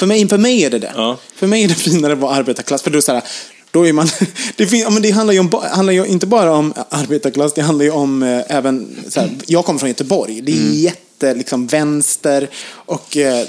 För 0.00 0.06
mig, 0.06 0.28
för 0.28 0.38
mig 0.38 0.64
är 0.64 0.70
det 0.70 0.78
det. 0.78 0.92
Ja. 0.96 1.18
För 1.34 1.46
mig 1.46 1.64
är 1.64 1.68
det 1.68 1.74
finare 1.74 2.12
att 2.12 2.18
vara 2.18 2.34
arbetarklass. 2.34 2.82
För 2.82 2.90
då, 2.90 2.96
är 2.98 3.02
så 3.02 3.12
här, 3.12 3.22
då 3.70 3.86
är 3.86 3.92
man... 3.92 4.08
Det, 4.56 4.66
fin, 4.66 4.80
ja, 4.80 4.90
men 4.90 5.02
det 5.02 5.10
handlar 5.10 5.34
ju, 5.34 5.40
om, 5.40 5.62
handlar 5.70 5.92
ju 5.92 6.06
inte 6.06 6.26
bara 6.26 6.52
om 6.54 6.74
arbetarklass, 6.88 7.52
det 7.54 7.62
handlar 7.62 7.84
ju 7.84 7.90
om 7.90 8.22
eh, 8.22 8.42
även... 8.48 8.96
Så 9.08 9.20
här, 9.20 9.30
jag 9.46 9.64
kommer 9.64 9.78
från 9.78 9.88
Göteborg. 9.88 10.40
Det 10.40 10.52
är 10.52 10.56
Mm. 10.56 10.74
jätte 10.74 11.34
liksom, 11.34 11.66
vänster 11.66 12.48
och 12.72 13.16
eh, 13.16 13.46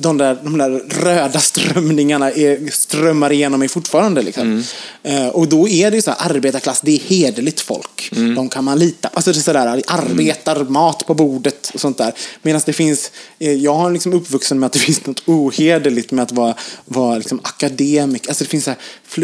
de, 0.00 0.18
där, 0.18 0.38
de 0.42 0.58
där 0.58 0.70
röda 1.04 1.40
strömningarna 1.40 2.30
är, 2.30 2.70
strömmar 2.70 3.32
igenom 3.32 3.60
mig 3.60 3.68
fortfarande. 3.68 4.22
Liksom. 4.22 4.42
Mm. 4.42 4.62
Eh, 5.02 5.28
och 5.28 5.48
då 5.48 5.68
är 5.68 5.90
det 5.90 5.96
ju 5.96 6.02
så 6.02 6.10
här, 6.10 6.30
arbetarklass, 6.30 6.80
det 6.80 6.92
är 6.92 6.98
hederligt 6.98 7.60
folk. 7.60 8.08
Mm. 8.12 8.34
De 8.34 8.48
kan 8.48 8.64
man 8.64 8.78
lita 8.78 9.08
på. 9.08 9.16
Alltså 9.16 9.32
det 9.32 9.38
är 9.38 9.40
sådär, 9.40 9.82
arbetar, 9.86 10.64
mat 10.64 11.06
på 11.06 11.14
bordet 11.14 11.70
och 11.74 11.80
sånt 11.80 11.98
där. 11.98 12.12
Medan 12.42 12.60
det 12.66 12.72
finns, 12.72 13.10
eh, 13.38 13.52
jag 13.52 13.74
har 13.74 13.90
liksom 13.90 14.12
uppvuxen 14.12 14.58
med 14.58 14.66
att 14.66 14.72
det 14.72 14.78
finns 14.88 15.06
något 15.06 15.22
ohederligt 15.26 16.10
med 16.10 16.22
att 16.22 16.32
vara, 16.32 16.54
vara 16.84 17.18
liksom 17.18 17.40
akademik. 17.42 18.28
Alltså 18.28 18.44
det 18.44 18.50
finns, 18.50 18.64
så 18.64 18.70
här, 18.70 18.78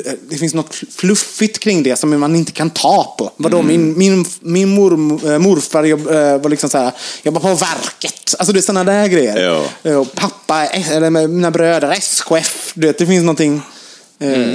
eh, 0.06 0.12
det 0.30 0.37
finns 0.37 0.54
något 0.54 0.74
fluffigt 0.74 1.58
kring 1.58 1.82
det 1.82 1.96
som 1.96 2.20
man 2.20 2.37
inte 2.37 2.52
kan 2.52 2.70
ta 2.70 3.14
på. 3.18 3.30
Vadå, 3.37 3.62
min, 3.62 3.98
min, 3.98 4.24
min 4.40 4.68
mor, 4.68 4.96
morfar 5.38 5.85
jobb, 5.85 6.02
var 6.42 6.48
liksom 6.48 6.70
så 6.70 6.78
här, 6.78 6.92
jobbade 7.22 7.42
på 7.42 7.54
verket. 7.54 8.35
Alltså 8.38 8.52
det 8.52 8.61
är 8.61 8.62
sådana 8.62 8.92
där 8.92 9.06
grejer. 9.06 9.62
Ja. 9.82 9.98
Och 9.98 10.14
pappa, 10.14 10.62
eh, 10.66 10.90
eller 10.90 11.11
med 11.11 11.31
mina 11.31 11.51
bröder, 11.51 11.90
SKF. 11.90 12.72
Du 12.75 12.87
vet, 12.87 12.98
det 12.98 13.07
finns 13.07 13.22
någonting 13.22 13.62
eh, 14.18 14.53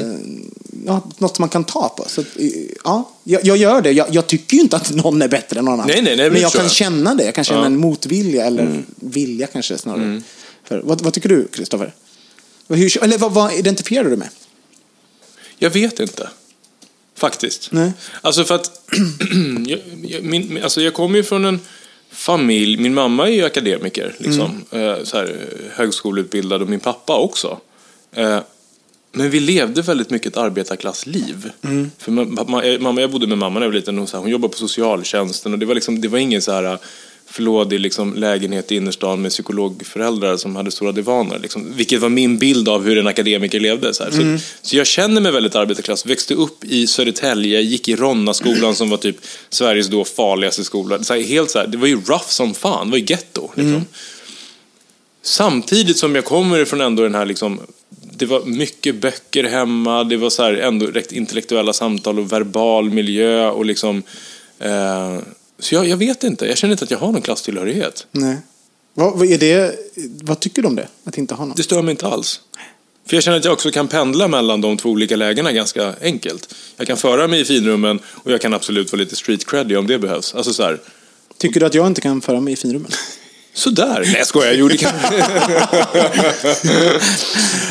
ja, 0.85 1.09
något 1.17 1.35
som 1.35 1.43
man 1.43 1.49
kan 1.49 1.63
ta 1.63 1.89
på. 1.89 2.05
Så, 2.09 2.21
eh, 2.21 2.25
ja, 2.83 3.11
jag, 3.23 3.45
jag 3.45 3.57
gör 3.57 3.81
det. 3.81 3.91
Jag, 3.91 4.07
jag 4.11 4.27
tycker 4.27 4.55
ju 4.55 4.61
inte 4.61 4.75
att 4.75 4.91
någon 4.91 5.21
är 5.21 5.27
bättre 5.27 5.59
än 5.59 5.65
någon 5.65 5.73
annan. 5.73 5.87
Nej, 5.87 6.01
nej, 6.01 6.17
nej, 6.17 6.31
men 6.31 6.41
jag 6.41 6.51
tror 6.51 6.61
kan 6.61 6.69
känna 6.69 7.15
det. 7.15 7.23
Jag 7.23 7.35
kan 7.35 7.43
känna 7.43 7.59
Ja. 7.59 7.65
en 7.65 7.77
motvilja, 7.77 8.45
eller 8.45 8.83
vilja 8.95 9.47
kanske 9.47 9.77
snarare. 9.77 10.21
För, 10.63 10.81
vad, 10.83 11.01
vad 11.01 11.13
tycker 11.13 11.29
du, 11.29 11.47
Kristoffer? 11.47 11.93
Eller 12.69 13.17
vad, 13.17 13.31
vad 13.31 13.53
identifierar 13.53 14.09
du 14.09 14.15
med? 14.17 14.29
Jag 15.57 15.69
vet 15.69 15.99
inte. 15.99 16.29
Faktiskt. 17.15 17.71
Nej. 17.71 17.91
Alltså 18.21 18.43
för 18.43 18.55
att 18.55 18.81
jag, 20.03 20.23
min, 20.23 20.63
alltså 20.63 20.81
jag 20.81 20.93
kommer 20.93 21.17
ju 21.17 21.23
från 21.23 21.45
en 21.45 21.59
familj, 22.11 22.77
min 22.77 22.93
mamma 22.93 23.27
är 23.27 23.31
ju 23.31 23.45
akademiker, 23.45 24.15
liksom, 24.17 24.63
Mm. 24.71 25.05
så 25.05 25.17
här, 25.17 25.35
högskoleutbildad 25.75 26.61
och 26.61 26.69
min 26.69 26.79
pappa 26.79 27.17
också. 27.17 27.59
Eh, 28.15 28.39
men 29.11 29.29
vi 29.29 29.39
levde 29.39 29.81
väldigt 29.81 30.09
mycket 30.09 30.27
ett 30.31 30.37
arbetarklassliv. 30.37 31.49
Mm. 31.63 31.91
För 31.97 32.11
ma- 32.11 32.45
ma- 32.45 32.79
mamma, 32.79 33.01
jag 33.01 33.11
bodde 33.11 33.27
med 33.27 33.37
mamma 33.37 33.59
när 33.59 33.65
jag 33.65 33.71
var 33.71 33.75
liten 33.79 33.99
och 33.99 34.09
så 34.09 34.17
här, 34.17 34.21
hon 34.21 34.31
jobbade 34.31 34.51
på 34.51 34.57
socialtjänsten 34.57 35.53
och 35.53 35.59
det 35.59 35.65
var, 35.65 35.75
liksom, 35.75 36.01
det 36.01 36.07
var 36.07 36.17
ingen 36.19 36.41
så 36.41 36.51
här 36.51 36.77
förlådig 37.29 37.79
liksom, 37.79 38.13
lägenhet 38.13 38.71
i 38.71 38.75
innerstan 38.75 39.21
med 39.21 39.31
psykologföräldrar 39.31 40.37
som 40.37 40.55
hade 40.55 40.71
stora 40.71 40.91
divaner. 40.91 41.39
Liksom, 41.39 41.73
vilket 41.75 42.01
var 42.01 42.09
min 42.09 42.37
bild 42.37 42.69
av 42.69 42.83
hur 42.83 42.97
en 42.97 43.07
akademiker 43.07 43.59
levde. 43.59 43.93
Så, 43.93 44.03
här. 44.03 44.11
Så, 44.11 44.43
så 44.61 44.77
jag 44.77 44.87
känner 44.87 45.21
mig 45.21 45.31
väldigt 45.31 45.55
arbetarklass. 45.55 46.05
Växte 46.05 46.33
upp 46.33 46.63
i 46.63 46.87
Södertälje, 46.87 47.61
gick 47.61 47.87
i 47.87 47.95
Ronna-skolan 47.95 48.75
som 48.75 48.89
var 48.89 48.97
typ 48.97 49.15
Sveriges 49.49 49.87
då 49.87 50.05
farligaste 50.05 50.63
skola. 50.63 51.03
Så 51.03 51.13
här, 51.13 51.21
helt 51.21 51.51
så 51.51 51.59
här, 51.59 51.67
det 51.67 51.77
var 51.77 51.87
ju 51.87 51.95
rough 51.95 52.27
som 52.27 52.53
fan, 52.53 52.87
det 52.87 52.91
var 52.91 52.97
ju 52.97 53.05
getto. 53.07 53.51
Liksom. 53.55 53.85
Samtidigt 55.21 55.97
som 55.97 56.15
jag 56.15 56.25
kommer 56.25 56.59
ifrån 56.59 56.81
ändå 56.81 57.03
den 57.03 57.15
här 57.15 57.25
liksom, 57.25 57.59
det 57.89 58.25
var 58.25 58.45
mycket 58.45 58.95
böcker 58.95 59.43
hemma, 59.43 60.03
det 60.03 60.17
var 60.17 60.29
så 60.29 60.43
här 60.43 60.53
ändå 60.53 60.85
rätt 60.85 61.11
intellektuella 61.11 61.73
samtal 61.73 62.19
och 62.19 62.31
verbal 62.31 62.89
miljö 62.89 63.49
och 63.49 63.65
liksom 63.65 64.03
eh, 64.59 65.17
så 65.59 65.75
jag, 65.75 65.87
jag 65.87 65.97
vet 65.97 66.23
inte, 66.23 66.45
jag 66.45 66.57
känner 66.57 66.71
inte 66.71 66.83
att 66.83 66.91
jag 66.91 66.97
har 66.97 67.11
någon 67.11 67.21
klasstillhörighet. 67.21 68.07
Nej. 68.11 68.37
Vad, 68.93 69.17
vad, 69.17 69.27
är 69.27 69.37
det, 69.37 69.75
vad 70.23 70.39
tycker 70.39 70.61
du 70.61 70.67
om 70.67 70.75
det? 70.75 70.87
Att 71.03 71.17
inte 71.17 71.35
ha 71.35 71.45
någon? 71.45 71.55
Det 71.57 71.63
stör 71.63 71.81
mig 71.81 71.91
inte 71.91 72.07
alls. 72.07 72.41
För 73.07 73.15
jag 73.15 73.23
känner 73.23 73.37
att 73.37 73.45
jag 73.45 73.53
också 73.53 73.71
kan 73.71 73.87
pendla 73.87 74.27
mellan 74.27 74.61
de 74.61 74.77
två 74.77 74.89
olika 74.89 75.15
lägena 75.15 75.51
ganska 75.51 75.95
enkelt. 76.01 76.55
Jag 76.77 76.87
kan 76.87 76.97
föra 76.97 77.27
mig 77.27 77.41
i 77.41 77.45
finrummen 77.45 77.99
och 78.07 78.31
jag 78.31 78.41
kan 78.41 78.53
absolut 78.53 78.91
vara 78.91 78.99
lite 78.99 79.15
street 79.15 79.45
creddy 79.45 79.75
om 79.75 79.87
det 79.87 79.99
behövs. 79.99 80.35
Alltså 80.35 80.53
så 80.53 80.63
här, 80.63 80.79
Tycker 81.37 81.59
du 81.59 81.65
att 81.65 81.73
jag 81.73 81.87
inte 81.87 82.01
kan 82.01 82.21
föra 82.21 82.41
mig 82.41 82.53
i 82.53 82.55
finrummen? 82.55 82.91
Sådär. 83.53 84.01
Nej, 84.05 84.15
jag 84.17 84.27
skojar. 84.27 84.53
Jo, 84.53 84.67
det 84.67 84.77
kan 84.77 84.91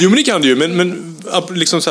Jo, 0.00 0.10
men 0.10 0.16
det 0.16 0.22
kan 0.22 0.42
du 0.42 0.48
ju. 0.48 0.56
Men, 0.56 0.76
men 0.76 1.16
liksom 1.54 1.82
så 1.82 1.90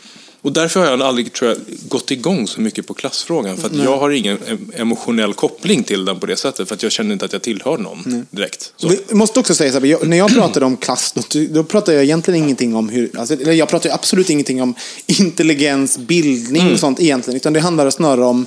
och 0.41 0.51
därför 0.51 0.79
har 0.79 0.87
jag 0.87 1.01
aldrig 1.01 1.33
tror 1.33 1.49
jag, 1.49 1.59
gått 1.89 2.11
igång 2.11 2.47
så 2.47 2.61
mycket 2.61 2.87
på 2.87 2.93
klassfrågan. 2.93 3.57
För 3.57 3.67
att 3.67 3.75
jag 3.75 3.97
har 3.97 4.09
ingen 4.09 4.37
em- 4.37 4.71
emotionell 4.75 5.33
koppling 5.33 5.83
till 5.83 6.05
den 6.05 6.19
på 6.19 6.25
det 6.25 6.35
sättet. 6.35 6.67
För 6.67 6.75
att 6.75 6.83
jag 6.83 6.91
känner 6.91 7.13
inte 7.13 7.25
att 7.25 7.33
jag 7.33 7.41
tillhör 7.41 7.77
någon 7.77 8.25
direkt. 8.29 8.73
Så. 8.77 8.87
Vi 8.87 9.15
måste 9.15 9.39
också 9.39 9.55
säga 9.55 9.71
så 9.71 9.79
här, 9.79 9.85
jag, 9.85 10.07
när 10.07 10.17
jag 10.17 10.33
pratade 10.33 10.65
om 10.65 10.77
klass, 10.77 11.13
då, 11.13 11.21
då 11.49 11.63
pratade 11.63 11.97
jag 11.97 12.03
egentligen 12.03 12.43
ingenting 12.43 12.75
om 12.75 12.89
hur, 12.89 13.19
alltså, 13.19 13.33
eller 13.33 13.53
jag 13.53 13.69
pratade 13.69 13.93
absolut 13.93 14.29
ingenting 14.29 14.61
om 14.61 14.75
intelligens, 15.05 15.97
bildning 15.97 16.61
Mm. 16.61 16.73
och 16.73 16.79
sånt 16.79 16.99
egentligen, 16.99 17.35
utan 17.37 17.53
det 17.53 17.59
handlade 17.59 17.91
snarare 17.91 18.25
om 18.25 18.45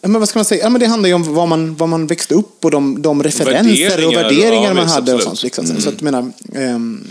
men 0.00 0.20
vad 0.20 0.28
ska 0.28 0.38
man 0.38 0.44
säga? 0.44 0.62
Ja, 0.62 0.70
men 0.70 0.80
det 0.80 0.86
handlar 0.86 1.08
ju 1.08 1.14
om 1.14 1.34
vad 1.34 1.48
man, 1.48 1.74
vad 1.74 1.88
man 1.88 2.06
växte 2.06 2.34
upp 2.34 2.64
och 2.64 2.70
de, 2.70 3.02
de 3.02 3.22
referenser 3.22 4.06
och 4.06 4.12
Värderingar, 4.12 4.22
värderingar 4.22 4.68
ja, 4.68 4.74
man 4.74 4.84
visst, 4.84 4.94
hade. 4.94 5.14
Och 5.14 5.22
sånt, 5.22 5.42
liksom. 5.42 5.66
Så 5.80 5.88
att, 5.88 6.00
menar, 6.00 6.32
ehm, 6.54 7.06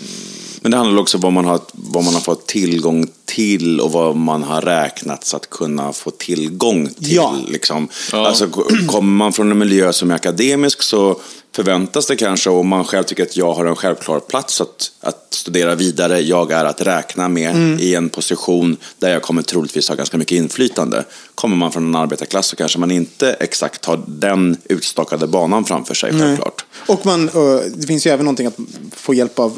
Men 0.64 0.72
det 0.72 0.78
handlar 0.78 1.02
också 1.02 1.18
om 1.18 1.22
vad 1.22 1.34
man, 1.34 1.46
har, 1.46 1.60
vad 1.74 2.04
man 2.04 2.14
har 2.14 2.22
fått 2.22 2.48
tillgång 2.48 3.08
till 3.26 3.80
och 3.80 3.92
vad 3.92 4.16
man 4.16 4.44
har 4.44 4.62
räknat 4.62 5.26
så 5.26 5.38
att 5.38 5.50
kunna 5.50 5.94
få 5.94 6.12
tillgång 6.12 6.88
till. 6.88 7.16
Ja. 7.16 7.36
Liksom. 7.48 7.88
Alltså, 8.14 8.48
ko- 8.48 8.64
kommer 8.88 9.12
man 9.12 9.34
från 9.34 9.52
en 9.52 9.58
miljö 9.58 9.94
som 9.94 10.12
är 10.12 10.16
akademisk 10.16 10.82
så 10.82 11.20
förväntas 11.56 12.06
det 12.08 12.16
kanske, 12.16 12.50
om 12.50 12.68
man 12.68 12.84
själv 12.86 13.04
tycker 13.04 13.24
att 13.24 13.38
jag 13.38 13.54
har 13.54 13.66
en 13.66 13.76
självklar 13.76 14.20
plats 14.20 14.62
att, 14.62 14.92
att 15.02 15.28
studera 15.34 15.76
vidare, 15.76 16.20
jag 16.20 16.52
är 16.52 16.66
att 16.66 16.82
räkna 16.82 17.28
med 17.30 17.52
Mm. 17.56 17.80
i 17.80 17.96
en 17.96 18.10
position 18.10 18.78
där 19.00 19.10
jag 19.10 19.22
kommer 19.22 19.42
troligtvis 19.42 19.90
ha 19.90 19.96
ganska 19.96 20.18
mycket 20.18 20.36
inflytande. 20.38 21.04
Kommer 21.36 21.56
man 21.56 21.72
från 21.72 21.86
en 21.88 21.96
arbetarklass 21.96 22.48
så 22.48 22.56
kanske 22.56 22.80
man 22.80 22.92
inte 22.92 23.34
exakt 23.34 23.86
har 23.86 24.02
den 24.08 24.58
utstakade 24.64 25.28
banan 25.28 25.66
framför 25.66 25.94
sig, 25.94 26.12
självklart. 26.20 26.66
Och 26.88 27.06
man, 27.06 27.30
det 27.76 27.88
finns 27.88 28.08
ju 28.08 28.12
även 28.12 28.26
någonting 28.26 28.48
att 28.48 28.58
få 28.92 29.14
hjälp 29.14 29.40
av 29.40 29.58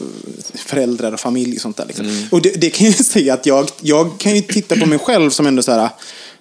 föräldrar 0.56 1.12
och 1.12 1.20
familj 1.20 1.56
och 1.56 1.62
sånt 1.62 1.78
där. 1.78 1.86
Liksom. 1.86 2.06
Mm. 2.06 2.24
Och 2.32 2.42
det, 2.42 2.50
det 2.50 2.70
kan 2.70 2.88
jag 2.88 2.96
säga 3.06 3.34
att 3.34 3.46
jag, 3.46 3.70
jag 3.82 4.18
kan 4.18 4.36
ju 4.36 4.42
titta 4.42 4.76
på 4.76 4.86
mig 4.86 5.00
själv 5.00 5.30
som 5.30 5.48
ändå 5.48 5.64
så 5.64 5.72
här, 5.72 5.90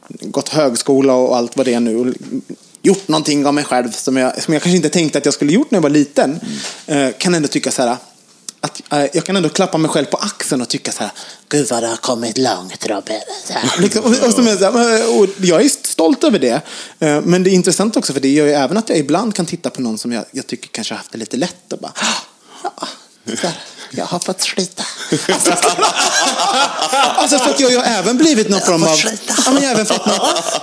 gått 0.09 0.49
högskola 0.49 1.15
och 1.15 1.37
allt 1.37 1.57
vad 1.57 1.67
det 1.67 1.75
är 1.75 1.81
nu. 1.81 1.97
Och 1.97 2.07
gjort 2.83 3.09
någonting 3.09 3.47
av 3.47 3.55
mig 3.55 3.65
själv 3.65 3.91
som 3.91 4.17
jag, 4.17 4.43
som 4.43 4.55
jag 4.55 4.63
kanske 4.63 4.77
inte 4.77 4.89
tänkte 4.89 5.19
att 5.19 5.25
jag 5.25 5.35
skulle 5.35 5.53
gjort 5.53 5.71
när 5.71 5.77
jag 5.77 5.83
var 5.83 5.91
liten. 5.91 6.41
Mm. 6.87 7.09
Eh, 7.09 7.15
kan 7.19 7.35
ändå 7.35 7.49
tycka 7.49 7.71
så 7.71 7.83
här, 7.83 7.97
att, 8.63 8.93
eh, 8.93 9.07
jag 9.13 9.25
kan 9.25 9.37
ändå 9.37 9.49
klappa 9.49 9.79
mig 9.79 9.91
själv 9.91 10.05
på 10.05 10.17
axeln 10.17 10.63
och 10.63 10.69
tycka 10.69 10.93
så 10.93 10.99
här, 11.03 11.11
gud 11.49 11.69
vad 11.71 11.83
du 11.83 11.87
har 11.87 11.97
kommit 11.97 12.39
långt 12.39 12.87
Robin. 12.87 13.21
Liksom, 13.79 14.05
och, 14.05 14.11
och, 14.11 14.45
här, 14.79 15.21
och 15.21 15.27
jag 15.41 15.65
är 15.65 15.69
stolt 15.69 16.25
över 16.25 16.39
det. 16.39 16.61
Eh, 16.99 17.21
Men 17.21 17.43
det 17.43 17.51
är 17.51 17.53
intressant 17.53 17.97
också 17.97 18.13
för 18.13 18.21
det 18.21 18.29
gör 18.29 18.47
ju 18.47 18.53
även 18.53 18.77
att 18.77 18.89
jag 18.89 18.99
ibland 18.99 19.35
kan 19.35 19.47
titta 19.47 19.71
på 19.71 19.83
någon 19.83 19.99
som 19.99 20.13
jag, 20.13 20.25
jag 20.31 20.47
tycker 20.47 20.69
kanske 20.69 20.95
har 20.95 20.99
haft 20.99 21.13
det 21.13 21.19
lite 21.19 21.37
lätt 21.37 21.73
och 21.73 21.79
bara, 21.79 21.93
ja, 22.01 22.89
så 23.41 23.47
här, 23.47 23.57
jag 23.91 24.05
har 24.05 24.19
fått 24.19 24.41
slita. 24.41 24.85
Alltså, 25.29 25.53
alltså 27.17 27.39
för 27.39 27.51
att 27.51 27.61
jag, 27.61 27.73
jag 27.73 27.81
har 27.81 27.87
även 27.87 28.17
blivit 28.17 28.49
någon 28.49 28.61
form 28.61 28.83
av, 28.83 28.99
ja, 29.27 29.53
men 29.53 29.63
jag 29.63 29.69
har 29.69 29.75
även 29.75 29.87
fått 29.87 30.07
någon, 30.07 30.19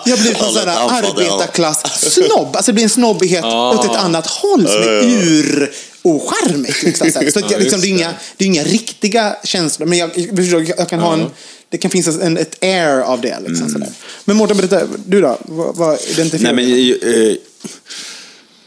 jag 0.06 0.18
har 0.18 0.22
blivit 0.22 0.42
någon 0.42 0.54
sån 0.54 0.68
här 0.68 0.90
arbetarklass-snobb. 0.90 2.56
Alltså 2.56 2.72
det 2.72 2.74
blir 2.74 2.84
en 2.84 2.90
snobbighet 2.90 3.46
åt 3.46 3.86
ett 3.86 3.96
annat 3.96 4.28
håll 4.28 4.68
som 4.68 4.82
är 4.82 5.04
ur 5.04 5.74
ocharmigt. 6.02 6.84
Liksom, 6.84 7.12
så 7.12 7.20
att 7.40 7.52
jag, 7.52 7.62
liksom, 7.62 7.82
det, 7.82 7.88
är 7.88 7.90
inga, 7.90 8.14
det 8.38 8.46
är 8.46 8.48
inga 8.48 8.64
riktiga 8.64 9.36
känslor, 9.44 9.88
men 9.88 9.98
jag, 9.98 10.12
jag, 10.16 10.74
jag 10.78 10.90
kan 10.90 11.00
ha 11.00 11.14
en, 11.14 11.26
det 11.70 11.78
kan 11.78 11.92
finnas 11.92 12.08
en, 12.20 12.38
ett 12.38 12.64
air 12.64 13.02
av 13.02 13.22
det. 13.22 13.38
Liksom, 13.48 13.70
sådär. 13.70 13.90
Men 14.26 14.38
Mårten, 14.38 14.58
berätta, 14.58 14.82
du 15.06 15.22
då? 15.22 15.38
Vad, 15.46 15.76
vad 15.76 16.00
identifierar 16.08 16.54
Nej, 16.54 16.66
men, 16.66 16.76
du? 16.76 17.30
eh, 17.32 17.36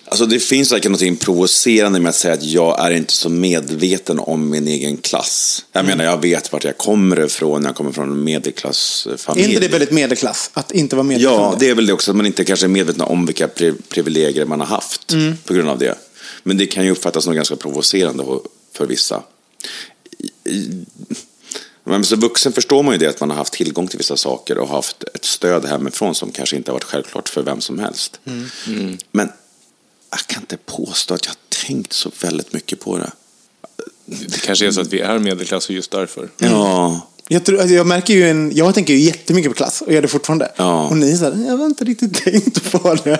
alltså 0.08 0.26
det 0.26 0.40
finns 0.40 0.68
säkert 0.68 0.90
något 0.90 1.20
provocerande 1.20 2.00
med 2.00 2.10
att 2.10 2.14
säga 2.16 2.34
att 2.34 2.42
jag 2.42 2.86
är 2.86 2.90
inte 2.90 3.12
så 3.12 3.28
medveten 3.28 4.18
om 4.18 4.50
min 4.50 4.68
egen 4.68 4.96
klass. 4.96 5.64
Jag 5.72 5.84
Mm. 5.84 5.98
menar, 5.98 6.10
jag 6.10 6.22
vet 6.22 6.52
vart 6.52 6.64
jag 6.64 6.78
kommer 6.78 7.24
ifrån. 7.24 7.64
Jag 7.64 7.74
kommer 7.76 7.92
från 7.92 8.04
en 8.12 8.12
Är 8.12 8.16
medelklassfamilj. 8.24 9.48
inte 9.48 9.60
det 9.60 9.68
väldigt 9.68 9.90
medelklass? 9.90 10.50
Att 10.52 10.72
inte 10.72 10.96
vara 10.96 11.04
medveten 11.04 11.32
Ja, 11.34 11.56
det 11.60 11.68
är 11.68 11.74
väl 11.74 11.86
det 11.86 11.92
också. 11.92 12.10
Att 12.10 12.16
man 12.16 12.26
inte 12.26 12.44
kanske 12.44 12.66
är 12.66 12.68
medveten 12.68 13.02
om 13.02 13.26
vilka 13.26 13.48
pri 13.48 13.72
privilegier 13.88 14.44
man 14.44 14.60
har 14.60 14.66
haft 14.66 15.12
Mm. 15.12 15.34
på 15.44 15.54
grund 15.54 15.68
av 15.68 15.78
det. 15.78 15.94
Men 16.42 16.56
det 16.56 16.66
kan 16.66 16.84
ju 16.84 16.90
uppfattas 16.90 17.24
som 17.24 17.34
ganska 17.34 17.56
provocerande 17.56 18.24
för 18.72 18.86
vissa. 18.86 19.22
Men 21.84 22.04
som 22.04 22.20
vuxen 22.20 22.52
förstår 22.52 22.82
man 22.82 22.94
ju 22.94 22.98
det 22.98 23.06
att 23.06 23.20
man 23.20 23.30
har 23.30 23.36
haft 23.36 23.52
tillgång 23.52 23.88
till 23.88 23.98
vissa 23.98 24.16
saker 24.16 24.58
och 24.58 24.68
haft 24.68 25.04
ett 25.14 25.24
stöd 25.24 25.64
hemifrån 25.64 26.14
som 26.14 26.32
kanske 26.32 26.56
inte 26.56 26.70
har 26.70 26.74
varit 26.74 26.84
självklart 26.84 27.28
för 27.28 27.42
vem 27.42 27.60
som 27.60 27.78
helst. 27.78 28.20
Mm. 28.24 28.98
Men 29.10 29.32
jag 30.10 30.20
kan 30.20 30.42
inte 30.42 30.56
påstå 30.56 31.14
att 31.14 31.24
jag 31.24 31.30
har 31.30 31.66
tänkt 31.66 31.92
så 31.92 32.10
väldigt 32.20 32.52
mycket 32.52 32.80
på 32.80 32.98
det. 32.98 33.12
Det 34.04 34.40
kanske 34.42 34.66
är 34.66 34.70
så 34.70 34.80
att 34.80 34.92
vi 34.92 35.00
är 35.00 35.18
medelklass 35.18 35.68
och 35.68 35.74
just 35.74 35.90
därför. 35.90 36.28
Ja, 36.38 37.00
Jag, 37.28 37.44
tror, 37.44 37.60
alltså 37.60 37.74
jag 37.74 37.86
märker 37.86 38.14
ju 38.14 38.28
en, 38.28 38.52
jag 38.54 38.74
tänker 38.74 38.94
ju 38.94 39.00
jättemycket 39.00 39.50
på 39.50 39.56
klass 39.56 39.82
och 39.82 39.92
gör 39.92 40.02
det 40.02 40.08
fortfarande. 40.08 40.52
Ja. 40.56 40.88
Och 40.88 40.96
ni 40.96 41.16
säger, 41.16 41.46
jag 41.46 41.56
har 41.56 41.66
inte 41.66 41.84
riktigt 41.84 42.24
tänkt 42.24 42.72
på 42.72 42.94
det. 43.04 43.18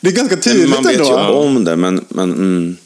Det 0.00 0.08
är 0.08 0.12
ganska 0.12 0.36
tydligt 0.36 0.68
man 0.68 0.82
vet 0.82 0.96
ändå. 0.96 1.08
ju 1.08 1.14
om 1.14 1.64
det. 1.64 1.76
Men, 1.76 2.04
men 2.08 2.32
mm. 2.32 2.76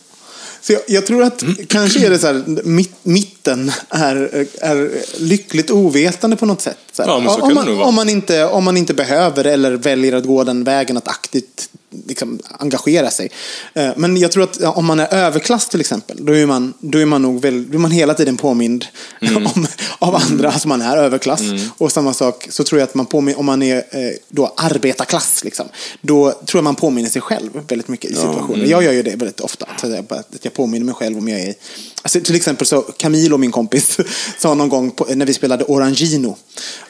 Så 0.60 0.72
jag, 0.72 0.82
jag 0.86 1.06
tror 1.06 1.22
att 1.22 1.44
kanske 1.68 2.06
är 2.06 2.10
det 2.10 2.18
så 2.18 2.26
här, 2.26 2.62
mitt, 2.64 2.94
mitten 3.02 3.72
är, 3.88 4.46
är 4.60 4.90
lyckligt 5.18 5.70
ovetande 5.70 6.36
på 6.36 6.46
något 6.46 6.60
sätt. 6.60 6.78
Ja, 6.96 7.38
om, 7.40 7.54
man, 7.54 7.80
om, 7.80 7.94
man 7.94 8.08
inte, 8.08 8.44
om 8.44 8.64
man 8.64 8.76
inte 8.76 8.94
behöver 8.94 9.44
eller 9.44 9.72
väljer 9.72 10.12
att 10.12 10.24
gå 10.24 10.44
den 10.44 10.64
vägen 10.64 10.96
att 10.96 11.08
aktivt 11.08 11.68
liksom, 12.06 12.38
engagera 12.58 13.10
sig. 13.10 13.30
Eh, 13.74 13.90
Men 13.96 14.16
jag 14.16 14.32
tror 14.32 14.44
att 14.44 14.62
om 14.62 14.86
man 14.86 15.00
är 15.00 15.14
överklass 15.14 15.68
till 15.68 15.80
exempel, 15.80 16.16
då 16.20 16.32
är 16.36 16.46
man, 16.46 16.74
då 16.80 16.98
är 16.98 17.06
man 17.06 17.22
nog 17.22 17.40
väl, 17.40 17.70
då 17.70 17.74
är 17.74 17.80
man 17.80 17.90
hela 17.90 18.14
tiden 18.14 18.36
påmind 18.36 18.86
Mm. 19.20 19.46
om, 19.54 19.66
av 19.98 20.14
andra. 20.14 20.50
Alltså 20.50 20.68
man 20.68 20.82
är 20.82 20.96
överklass. 20.96 21.42
Och 21.78 21.92
samma 21.92 22.14
sak 22.14 22.46
så 22.50 22.64
tror 22.64 22.80
jag 22.80 22.88
att 22.88 22.94
man 22.94 23.06
påminner, 23.06 23.38
om 23.38 23.46
man 23.46 23.62
är 23.62 23.76
eh, 23.76 24.14
då 24.28 24.52
arbetarklass, 24.56 25.44
liksom, 25.44 25.66
då 26.00 26.30
tror 26.32 26.58
jag 26.58 26.64
man 26.64 26.74
påminner 26.74 27.08
sig 27.10 27.22
själv 27.22 27.50
väldigt 27.68 27.88
mycket 27.88 28.10
i 28.10 28.14
situationer. 28.14 28.54
mm. 28.54 28.70
Jag 28.70 28.84
gör 28.84 28.92
ju 28.92 29.02
det 29.02 29.10
väldigt 29.16 29.40
ofta. 29.40 29.66
Att 29.76 29.90
jag, 29.90 30.04
att 30.18 30.54
påminner 30.54 30.84
mig 30.86 30.94
själv 30.94 31.18
om 31.18 31.28
jag 31.28 31.40
är... 31.40 31.54
Alltså, 32.02 32.20
till 32.20 32.34
exempel 32.34 32.66
så 32.66 32.80
Camilo, 32.82 33.36
min 33.36 33.50
kompis, 33.52 33.96
sa 34.38 34.54
någon 34.54 34.68
gång 34.68 34.90
på, 34.90 35.06
när 35.14 35.26
vi 35.26 35.34
spelade 35.34 35.64
Orangino, 35.64 36.36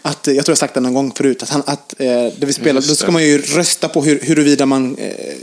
att, 0.02 0.28
eh, 0.28 0.34
jag 0.34 0.44
tror 0.44 0.52
jag 0.52 0.58
sagt 0.58 0.74
det 0.74 0.80
någon 0.80 0.94
gång 0.94 1.12
förut, 1.12 1.42
att, 1.42 1.48
han, 1.48 1.62
att 1.66 1.94
eh, 1.98 2.32
vi 2.40 2.52
spelade, 2.52 2.86
då 2.86 2.94
ska 2.94 3.10
man 3.10 3.24
ju 3.24 3.38
rösta 3.38 3.88
på 3.88 4.02
hur, 4.02 4.20
huruvida 4.22 4.66
man, 4.66 4.87
eh, 4.96 5.36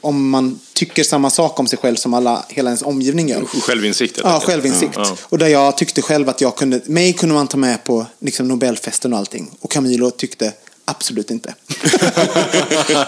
om 0.00 0.30
man 0.30 0.60
tycker 0.72 1.04
samma 1.04 1.30
sak 1.30 1.60
om 1.60 1.66
sig 1.66 1.78
själv 1.78 1.96
som 1.96 2.14
alla, 2.14 2.44
hela 2.48 2.70
ens 2.70 2.82
omgivning 2.82 3.28
gör. 3.28 3.44
Självinsikt 3.44 4.18
Ja, 4.22 4.40
självinsikt. 4.40 4.92
Ja, 4.96 5.02
ja. 5.06 5.16
Och 5.22 5.38
där 5.38 5.48
jag 5.48 5.76
tyckte 5.76 6.02
själv 6.02 6.28
att 6.28 6.40
jag 6.40 6.56
kunde, 6.56 6.80
mig 6.84 7.12
kunde 7.12 7.34
man 7.34 7.46
ta 7.46 7.56
med 7.56 7.84
på 7.84 8.06
liksom 8.18 8.48
Nobelfesten 8.48 9.12
och 9.12 9.18
allting. 9.18 9.50
Och 9.60 9.70
Camilo 9.70 10.10
tyckte 10.10 10.52
absolut 10.84 11.30
inte. 11.30 11.54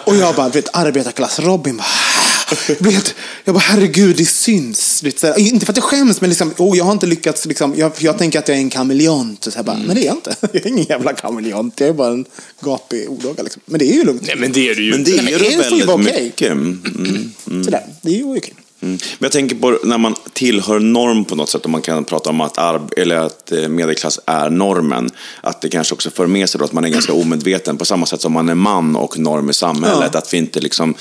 och 0.05 0.17
jag 0.17 0.35
bara, 0.35 0.49
vet, 0.49 0.69
arbetarklass, 0.73 1.39
Robin 1.39 1.77
bara, 1.77 2.91
helt, 2.91 3.15
jag 3.45 3.55
bara, 3.55 3.61
herregud, 3.61 4.17
det 4.17 4.25
syns. 4.25 5.03
Lite 5.03 5.35
inte 5.37 5.67
för 5.67 5.73
att 5.73 5.77
jag 5.77 5.85
skäms, 5.85 6.21
men 6.21 6.31
liksom, 6.31 6.55
oh, 6.59 6.77
jag 6.77 6.85
har 6.85 6.93
inte 6.93 7.07
lyckats. 7.07 7.47
Liksom, 7.47 7.75
jag, 7.77 7.93
jag 7.99 8.19
tänker 8.19 8.39
att 8.39 8.49
jag 8.49 8.57
är 8.57 8.61
en 8.61 8.71
kameleont. 8.71 9.45
Så 9.45 9.51
här, 9.51 9.63
bara, 9.63 9.77
Men 9.77 9.97
det 9.97 10.03
är 10.03 10.07
jag 10.07 10.15
inte. 10.15 10.37
Jag 10.53 10.67
är 10.67 10.69
ingen 10.69 10.85
jävla 10.85 11.13
kameleont. 11.13 11.81
Jag 11.81 11.89
är 11.89 11.93
bara 11.93 12.13
en 12.13 12.25
gapig 12.61 13.11
odåga. 13.11 13.43
Liksom. 13.43 13.63
Men 13.67 13.79
det 13.79 13.85
är 13.85 13.95
ju 13.95 14.05
lugnt. 14.05 14.23
Nej, 14.27 14.37
men 14.37 14.53
det 14.53 14.71
är 14.71 14.75
du 14.75 14.85
ju. 14.85 14.91
Men 14.91 15.05
det 15.05 15.11
Nej, 15.11 15.35
är 15.35 15.39
men 15.39 15.51
du 15.51 15.57
väldigt 15.57 15.89
okej. 15.89 16.25
mycket. 16.25 16.53
Mm, 16.53 17.33
mm. 17.51 17.65
Sådär, 17.65 17.87
det 18.03 18.11
är 18.11 18.17
ju 18.17 18.37
okej. 18.37 18.55
Mm. 18.85 18.99
Men 19.19 19.27
jag 19.27 19.33
tänker 19.33 19.57
på 19.57 19.79
när 19.85 19.99
man 19.99 20.15
tillhör 20.33 20.79
norm 20.81 21.25
på 21.25 21.37
något 21.37 21.49
sätt, 21.51 21.65
och 21.65 21.71
man 21.71 21.83
kan 21.83 22.05
prata 22.05 22.31
om 22.31 22.41
att, 22.41 22.57
arb- 22.57 22.93
eller 22.97 23.17
att 23.17 23.53
eh, 23.53 23.69
medelklass 23.69 24.21
är 24.27 24.51
normen, 24.51 25.11
att 25.41 25.61
det 25.61 25.69
kanske 25.69 25.95
också 25.95 26.11
för 26.11 26.27
med 26.27 26.49
sig 26.49 26.61
att 26.65 26.73
man 26.73 26.85
är 26.85 26.89
ganska 26.89 27.13
omedveten, 27.13 27.77
på 27.77 27.85
samma 27.85 28.07
sätt 28.07 28.21
som 28.21 28.33
man 28.33 28.49
är 28.49 28.55
man 28.55 28.97
och 28.97 29.19
norm 29.19 29.51
i 29.51 29.55
samhället, 29.55 30.11
Ja. 30.13 30.19
att 30.19 30.35
vi 30.35 30.39
inte 30.39 30.61
liksom 30.61 30.95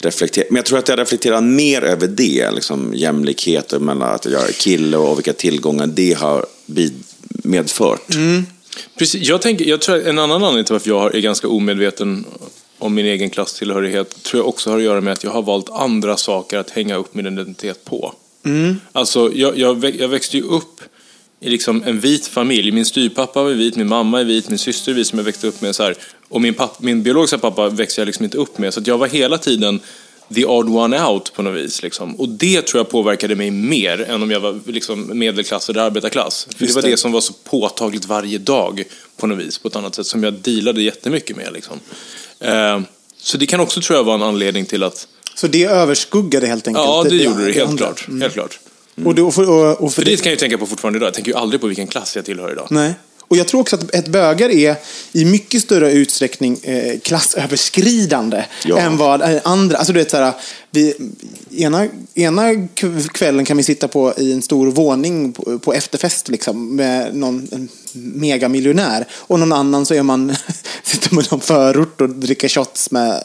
reflekterar. 0.00 0.46
Men 0.50 0.56
jag 0.56 0.64
tror 0.64 0.78
att 0.78 0.88
jag 0.88 0.98
reflekterar 0.98 1.40
mer 1.40 1.82
över 1.84 2.06
det, 2.06 2.50
liksom 2.50 2.92
jämlikhet 2.94 3.80
mellan 3.80 4.14
att 4.14 4.24
jag 4.24 4.48
är 4.48 4.52
kille 4.52 4.96
och 4.96 5.18
vilka 5.18 5.32
tillgångar 5.32 5.86
det 5.86 6.12
har 6.18 6.46
medfört. 7.44 8.14
Mm. 8.14 8.46
Precis, 8.98 9.28
jag, 9.28 9.42
tänker, 9.42 9.64
jag 9.64 9.80
tror 9.80 10.08
en 10.08 10.18
annan 10.18 10.42
anledning 10.42 10.64
till 10.64 10.72
varför 10.72 10.90
jag 10.90 11.14
är 11.14 11.20
ganska 11.20 11.48
omedveten 11.48 12.24
om 12.80 12.94
min 12.94 13.06
egen 13.06 13.30
klasstillhörighet 13.30 14.22
tror 14.22 14.40
jag 14.42 14.48
också 14.48 14.70
har 14.70 14.76
att 14.76 14.82
göra 14.82 15.00
med 15.00 15.12
att 15.12 15.24
jag 15.24 15.30
har 15.30 15.42
valt 15.42 15.70
andra 15.70 16.16
saker 16.16 16.58
att 16.58 16.70
hänga 16.70 16.96
upp 16.96 17.14
min 17.14 17.26
identitet 17.26 17.84
på. 17.84 18.14
Alltså, 18.92 19.32
jag, 19.34 19.58
jag, 19.58 19.96
jag 20.00 20.08
växte 20.08 20.36
ju 20.36 20.42
upp 20.42 20.80
i 21.40 21.50
liksom 21.50 21.82
en 21.86 22.00
vit 22.00 22.26
familj. 22.26 22.72
Min 22.72 22.84
styrpappa 22.84 23.42
var 23.42 23.50
vit, 23.50 23.76
min 23.76 23.88
mamma 23.88 24.20
är 24.20 24.24
vit, 24.24 24.48
min 24.48 24.58
syster 24.58 24.92
är 24.92 24.96
vit 24.96 25.06
som 25.06 25.18
jag 25.18 25.24
växte 25.24 25.46
upp 25.46 25.60
med. 25.60 25.74
Så 25.74 25.82
här. 25.82 25.94
Och 26.28 26.40
min, 26.40 26.54
papp, 26.54 26.82
min 26.82 27.02
biologiska 27.02 27.38
pappa 27.38 27.68
växte 27.68 28.00
jag 28.00 28.06
liksom 28.06 28.24
inte 28.24 28.38
upp 28.38 28.58
med. 28.58 28.74
Så 28.74 28.80
jag 28.84 28.98
var 28.98 29.06
hela 29.06 29.38
tiden 29.38 29.80
the 30.34 30.44
odd 30.44 30.68
one 30.68 31.04
out 31.06 31.32
på 31.32 31.42
något 31.42 31.56
vis. 31.56 31.82
Liksom. 31.82 32.14
Och 32.16 32.28
det 32.28 32.62
tror 32.62 32.78
jag 32.78 32.88
påverkade 32.88 33.36
mig 33.36 33.50
mer 33.50 34.00
än 34.00 34.22
om 34.22 34.30
jag 34.30 34.40
var 34.40 34.60
liksom 34.66 35.18
medelklass 35.18 35.68
eller 35.68 35.80
arbetarklass. 35.80 36.48
För 36.56 36.66
det 36.66 36.74
var 36.74 36.82
det. 36.82 36.96
som 36.96 37.12
var 37.12 37.20
så 37.20 37.32
påtagligt 37.32 38.04
varje 38.04 38.38
dag 38.38 38.84
på 39.16 39.26
något 39.26 39.38
vis, 39.38 39.58
på 39.58 39.68
ett 39.68 39.76
annat 39.76 39.94
sätt, 39.94 40.06
som 40.06 40.24
jag 40.24 40.34
dealade 40.34 40.82
jättemycket 40.82 41.36
med. 41.36 41.52
Liksom. 41.52 41.80
Eh, 42.40 42.80
så 43.18 43.36
det 43.36 43.46
kan 43.46 43.60
också 43.60 43.80
tror 43.80 43.96
jag 43.96 44.04
vara 44.04 44.14
en 44.14 44.22
anledning 44.22 44.66
till 44.66 44.82
att... 44.82 45.06
Så 45.34 45.46
det 45.46 45.64
överskuggade 45.64 46.46
helt 46.46 46.66
enkelt? 46.66 46.86
Ja, 46.86 47.04
det 47.08 47.16
gjorde 47.16 47.46
det 47.46 47.52
helt 47.52 47.70
andra. 47.70 47.84
klart. 47.84 48.06
Helt 48.20 48.32
klart. 48.34 48.58
Och, 49.04 49.14
det, 49.14 49.22
och, 49.22 49.34
för, 49.34 49.50
och, 49.50 49.80
och 49.80 49.92
för 49.92 50.02
För 50.02 50.10
det 50.10 50.16
kan 50.16 50.24
jag 50.24 50.30
ju 50.30 50.36
tänka 50.36 50.58
på 50.58 50.66
fortfarande 50.66 50.96
idag. 50.96 51.06
Jag 51.06 51.14
tänker 51.14 51.30
ju 51.32 51.36
aldrig 51.38 51.60
på 51.60 51.66
vilken 51.66 51.86
klass 51.86 52.16
jag 52.16 52.24
tillhör 52.24 52.52
idag. 52.52 52.66
Nej. 52.70 52.94
Och 53.28 53.36
jag 53.36 53.48
tror 53.48 53.60
också 53.60 53.76
att 53.76 53.94
ett 53.94 54.08
bögar 54.08 54.48
är 54.48 54.76
i 55.12 55.24
mycket 55.24 55.62
större 55.62 55.92
utsträckning 55.92 56.58
eh, 56.62 56.98
klassöverskridande 57.00 58.44
Ja. 58.64 58.78
än 58.78 58.96
vad 58.96 59.22
eh, 59.22 59.40
andra... 59.44 59.76
Alltså 59.76 59.92
du 59.92 59.98
vet, 59.98 60.10
så 60.10 60.16
här, 60.16 60.32
vi, 60.70 60.94
ena, 61.50 61.88
ena 62.14 62.42
kv- 62.52 63.08
kvällen 63.08 63.44
kan 63.44 63.56
vi 63.56 63.62
sitta 63.62 63.88
på 63.88 64.14
i 64.18 64.32
en 64.32 64.42
stor 64.42 64.66
våning 64.66 65.32
på, 65.32 65.58
på 65.58 65.72
efterfest 65.72 66.28
liksom, 66.28 66.76
med 66.76 67.16
någon 67.16 67.68
megamiljonär. 67.92 69.06
Och 69.12 69.38
någon 69.40 69.52
annan 69.52 69.86
så 69.86 69.94
är 69.94 70.02
man, 70.02 70.36
sitter 70.82 71.14
man 71.14 71.24
i 71.24 71.26
någon 71.30 71.40
förort 71.40 72.00
och 72.00 72.10
dricker 72.10 72.48
shots 72.48 72.90
med 72.90 73.22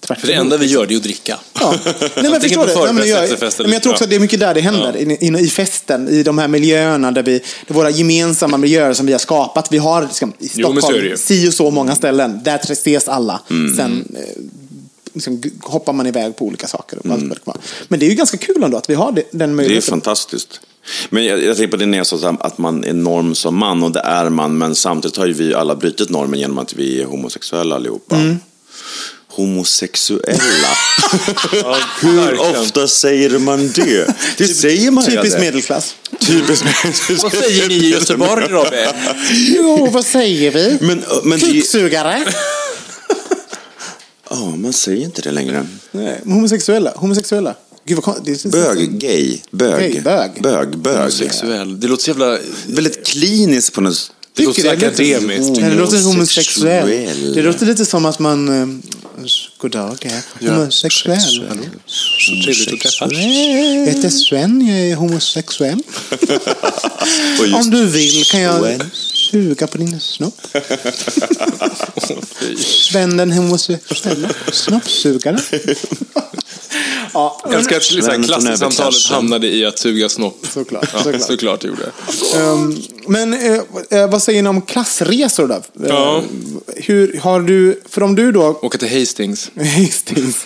tvärt 0.00 0.20
För 0.20 0.26
det 0.26 0.34
enda 0.34 0.56
vi 0.56 0.66
gör 0.66 0.86
det 0.86 0.94
är 0.94 0.96
att 0.96 1.02
dricka. 1.02 1.38
Ja. 1.60 1.74
Nej, 1.84 2.30
men 2.30 2.40
förstår 2.40 2.66
du? 2.66 2.74
Nej, 2.74 2.92
men 2.92 3.08
jag, 3.08 3.28
men 3.58 3.72
jag 3.72 3.82
tror 3.82 3.92
också 3.92 4.04
att 4.04 4.10
det 4.10 4.16
är 4.16 4.20
mycket 4.20 4.40
där 4.40 4.54
det 4.54 4.60
händer. 4.60 4.96
I, 4.96 5.18
i, 5.20 5.38
I 5.40 5.48
festen, 5.48 6.08
i 6.08 6.22
de 6.22 6.38
här 6.38 6.48
miljöerna 6.48 7.10
där 7.12 7.22
vi, 7.22 7.38
det 7.38 7.44
är 7.68 7.74
våra 7.74 7.90
gemensamma 7.90 8.56
miljöer 8.56 8.92
som 8.92 9.06
vi 9.06 9.12
har 9.12 9.18
skapat. 9.18 9.68
Vi 9.72 9.78
har 9.78 10.02
liksom, 10.02 10.32
i 10.38 10.50
Jo, 10.54 10.72
Stockholm 10.72 11.04
ju. 11.04 11.16
si 11.16 11.48
och 11.48 11.54
så 11.54 11.70
många 11.70 11.94
ställen. 11.94 12.40
Där 12.44 12.72
ses 12.72 13.08
alla. 13.08 13.40
Mm. 13.50 13.76
Sen 13.76 14.14
eh, 14.16 14.42
liksom, 15.16 15.42
hoppar 15.62 15.92
man 15.92 16.06
iväg 16.06 16.36
på 16.36 16.44
olika 16.44 16.66
saker. 16.66 16.98
och 16.98 17.06
Mm. 17.06 17.32
Men 17.88 18.00
det 18.00 18.06
är 18.06 18.10
ju 18.10 18.14
ganska 18.14 18.36
kul 18.36 18.62
ändå 18.64 18.76
att 18.76 18.90
vi 18.90 18.94
har 18.94 19.12
den 19.12 19.24
Det 19.32 19.44
är 19.44 19.46
möjligheten. 19.46 19.90
fantastiskt. 19.90 20.60
Men 21.10 21.24
jag, 21.24 21.42
jag 21.44 21.56
tänker 21.56 21.70
på 21.70 21.76
det 21.76 21.86
när 21.86 21.98
jag 21.98 22.06
sa 22.06 22.36
att 22.40 22.58
man 22.58 22.84
är 22.84 22.92
norm 22.92 23.34
som 23.34 23.56
man, 23.56 23.82
och 23.82 23.92
det 23.92 24.00
är 24.00 24.28
man, 24.28 24.58
men 24.58 24.74
samtidigt 24.74 25.16
har 25.16 25.26
ju 25.26 25.32
vi 25.32 25.54
alla 25.54 25.76
brutit 25.76 26.10
normen 26.10 26.40
genom 26.40 26.58
att 26.58 26.74
vi 26.74 27.00
är 27.00 27.04
homosexuella 27.04 27.74
allihopa. 27.74 28.16
Mm. 28.16 28.36
Homosexuella. 29.28 30.68
Hur 32.00 32.26
Hur 32.26 32.40
ofta 32.40 32.88
säger 32.88 33.38
man 33.38 33.72
det? 33.72 34.14
Det 34.38 34.48
säger 34.64 34.90
man 34.90 35.04
Typiskt 35.04 35.40
medelklass. 35.40 35.94
Typiskt 36.20 36.64
medelklass. 36.64 37.22
Vad 37.22 37.32
säger 37.32 37.68
ni 37.68 37.74
i 37.74 37.90
Göteborg, 37.90 38.46
Robbe? 38.48 38.94
Jo, 39.32 39.88
vad 39.92 40.04
säger 40.04 40.50
vi? 40.50 40.78
Men, 40.80 41.04
men 41.24 41.38
det, 41.38 41.62
Kuksugare. 44.28 44.52
oh, 44.52 44.56
man 44.56 44.72
säger 44.72 45.04
inte 45.04 45.22
det 45.22 45.32
längre. 45.32 45.66
Nej, 45.92 46.20
homosexuella. 46.24 46.92
Homosexuella. 46.96 47.54
Gud 47.86 47.98
vad 48.06 48.24
det 48.24 48.44
Bög, 48.44 48.98
gay, 48.98 49.38
bög. 49.50 49.92
Gay, 49.92 50.00
bög. 50.00 50.30
Bög, 50.42 50.78
bög. 50.78 51.12
Sexuell. 51.12 51.80
Det 51.80 51.88
låter 51.88 52.04
så 52.04 52.10
jävla... 52.10 52.38
Väldigt 52.66 53.06
kliniskt 53.06 53.72
på 53.72 53.80
något 53.80 54.12
Det 54.36 54.42
låter 54.42 54.62
det 54.62 54.70
akademiskt. 54.70 55.54
Det 55.54 55.74
låter 55.74 56.02
homosexuell. 56.02 56.82
Homosexuell. 56.82 57.34
Det 57.34 57.42
låter 57.42 57.66
lite 57.66 57.84
som 57.84 58.04
att 58.06 58.18
man... 58.18 58.48
eh, 58.48 58.66
God 59.58 59.70
dag, 59.70 59.98
jag 60.40 60.52
är 60.52 60.56
homosexuell. 60.56 61.20
Så 61.86 62.32
trevligt 62.44 62.72
att 62.72 62.80
träffas. 62.80 63.12
Jag 63.12 63.86
heter 63.86 64.08
Sven, 64.08 64.66
jag 64.66 64.78
är 64.78 64.96
homosexuell. 64.96 65.82
Om 67.54 67.70
du 67.70 67.86
vill 67.86 68.24
kan 68.24 68.40
jag 68.40 68.82
Suga 69.36 69.66
på 69.66 69.78
din 69.78 70.00
snopp. 70.00 70.40
Sven 72.58 73.16
den 73.16 73.32
homosexuella 73.32 74.28
snoppsugaren. 74.52 75.38
ja, 77.14 77.40
Jag 77.44 77.54
älskar 77.54 77.76
att 77.76 77.82
klasssamtalet 77.82 78.62
överklassen. 78.62 79.14
hamnade 79.14 79.46
i 79.46 79.64
att 79.66 79.78
suga 79.78 80.08
snopp. 80.08 80.46
Såklart, 80.54 80.88
Ja, 80.92 81.02
såklart. 81.02 81.22
såklart 81.22 81.64
gjorde 81.64 81.82
det. 81.82 82.38
Ehm, 82.38 82.76
men 83.06 83.34
eh, 83.34 83.60
eh, 83.90 84.10
vad 84.10 84.22
säger 84.22 84.42
ni 84.42 84.48
om 84.48 84.62
klassresor 84.62 85.48
då? 85.48 85.54
Eh, 85.54 85.60
Ja. 85.88 86.22
Hur 86.76 87.20
har 87.22 87.40
du, 87.40 87.80
för 87.88 88.02
om 88.02 88.14
du 88.14 88.32
då 88.32 88.58
Åka 88.62 88.78
till 88.78 88.98
Hastings. 89.00 89.50
Hastings. 89.56 90.44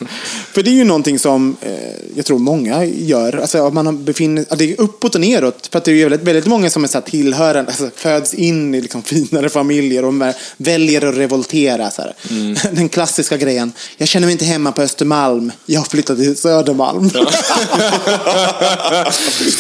För 0.53 0.63
det 0.63 0.71
är 0.71 0.75
ju 0.75 0.85
någonting 0.85 1.19
som 1.19 1.57
eh, 1.61 1.73
jag 2.15 2.27
tror 2.27 2.39
många 2.39 2.85
gör. 2.85 3.37
Alltså, 3.37 3.63
om 3.63 3.75
man 3.75 3.87
har 3.87 3.93
befinner, 3.93 4.45
ja, 4.51 4.57
det 4.57 4.73
är 4.73 4.81
uppåt 4.81 5.15
och 5.15 5.21
neråt. 5.21 5.69
För 5.73 5.79
att 5.79 5.85
det 5.85 5.91
är 5.91 5.95
ju 5.95 6.03
väldigt, 6.03 6.23
väldigt 6.23 6.47
många 6.47 6.71
som 6.71 6.85
är 6.85 6.89
så 6.89 6.99
här 6.99 7.03
tillhörande, 7.03 7.71
alltså, 7.71 7.91
föds 7.97 8.35
in 8.35 8.75
i 8.75 8.81
liksom 8.81 9.03
finare 9.03 9.49
familjer 9.49 10.05
och 10.05 10.15
väljer 10.57 11.05
att 11.05 11.17
revoltera. 11.17 11.91
Så. 11.91 12.03
Mm. 12.31 12.57
Den 12.73 12.89
klassiska 12.89 13.37
grejen. 13.37 13.73
Jag 13.97 14.09
känner 14.09 14.27
mig 14.27 14.33
inte 14.33 14.45
hemma 14.45 14.73
på 14.73 14.83
Östermalm. 14.83 15.53
Jag 15.67 15.87
flyttar 15.87 16.17
till 16.17 16.37
Södermalm. 16.37 17.09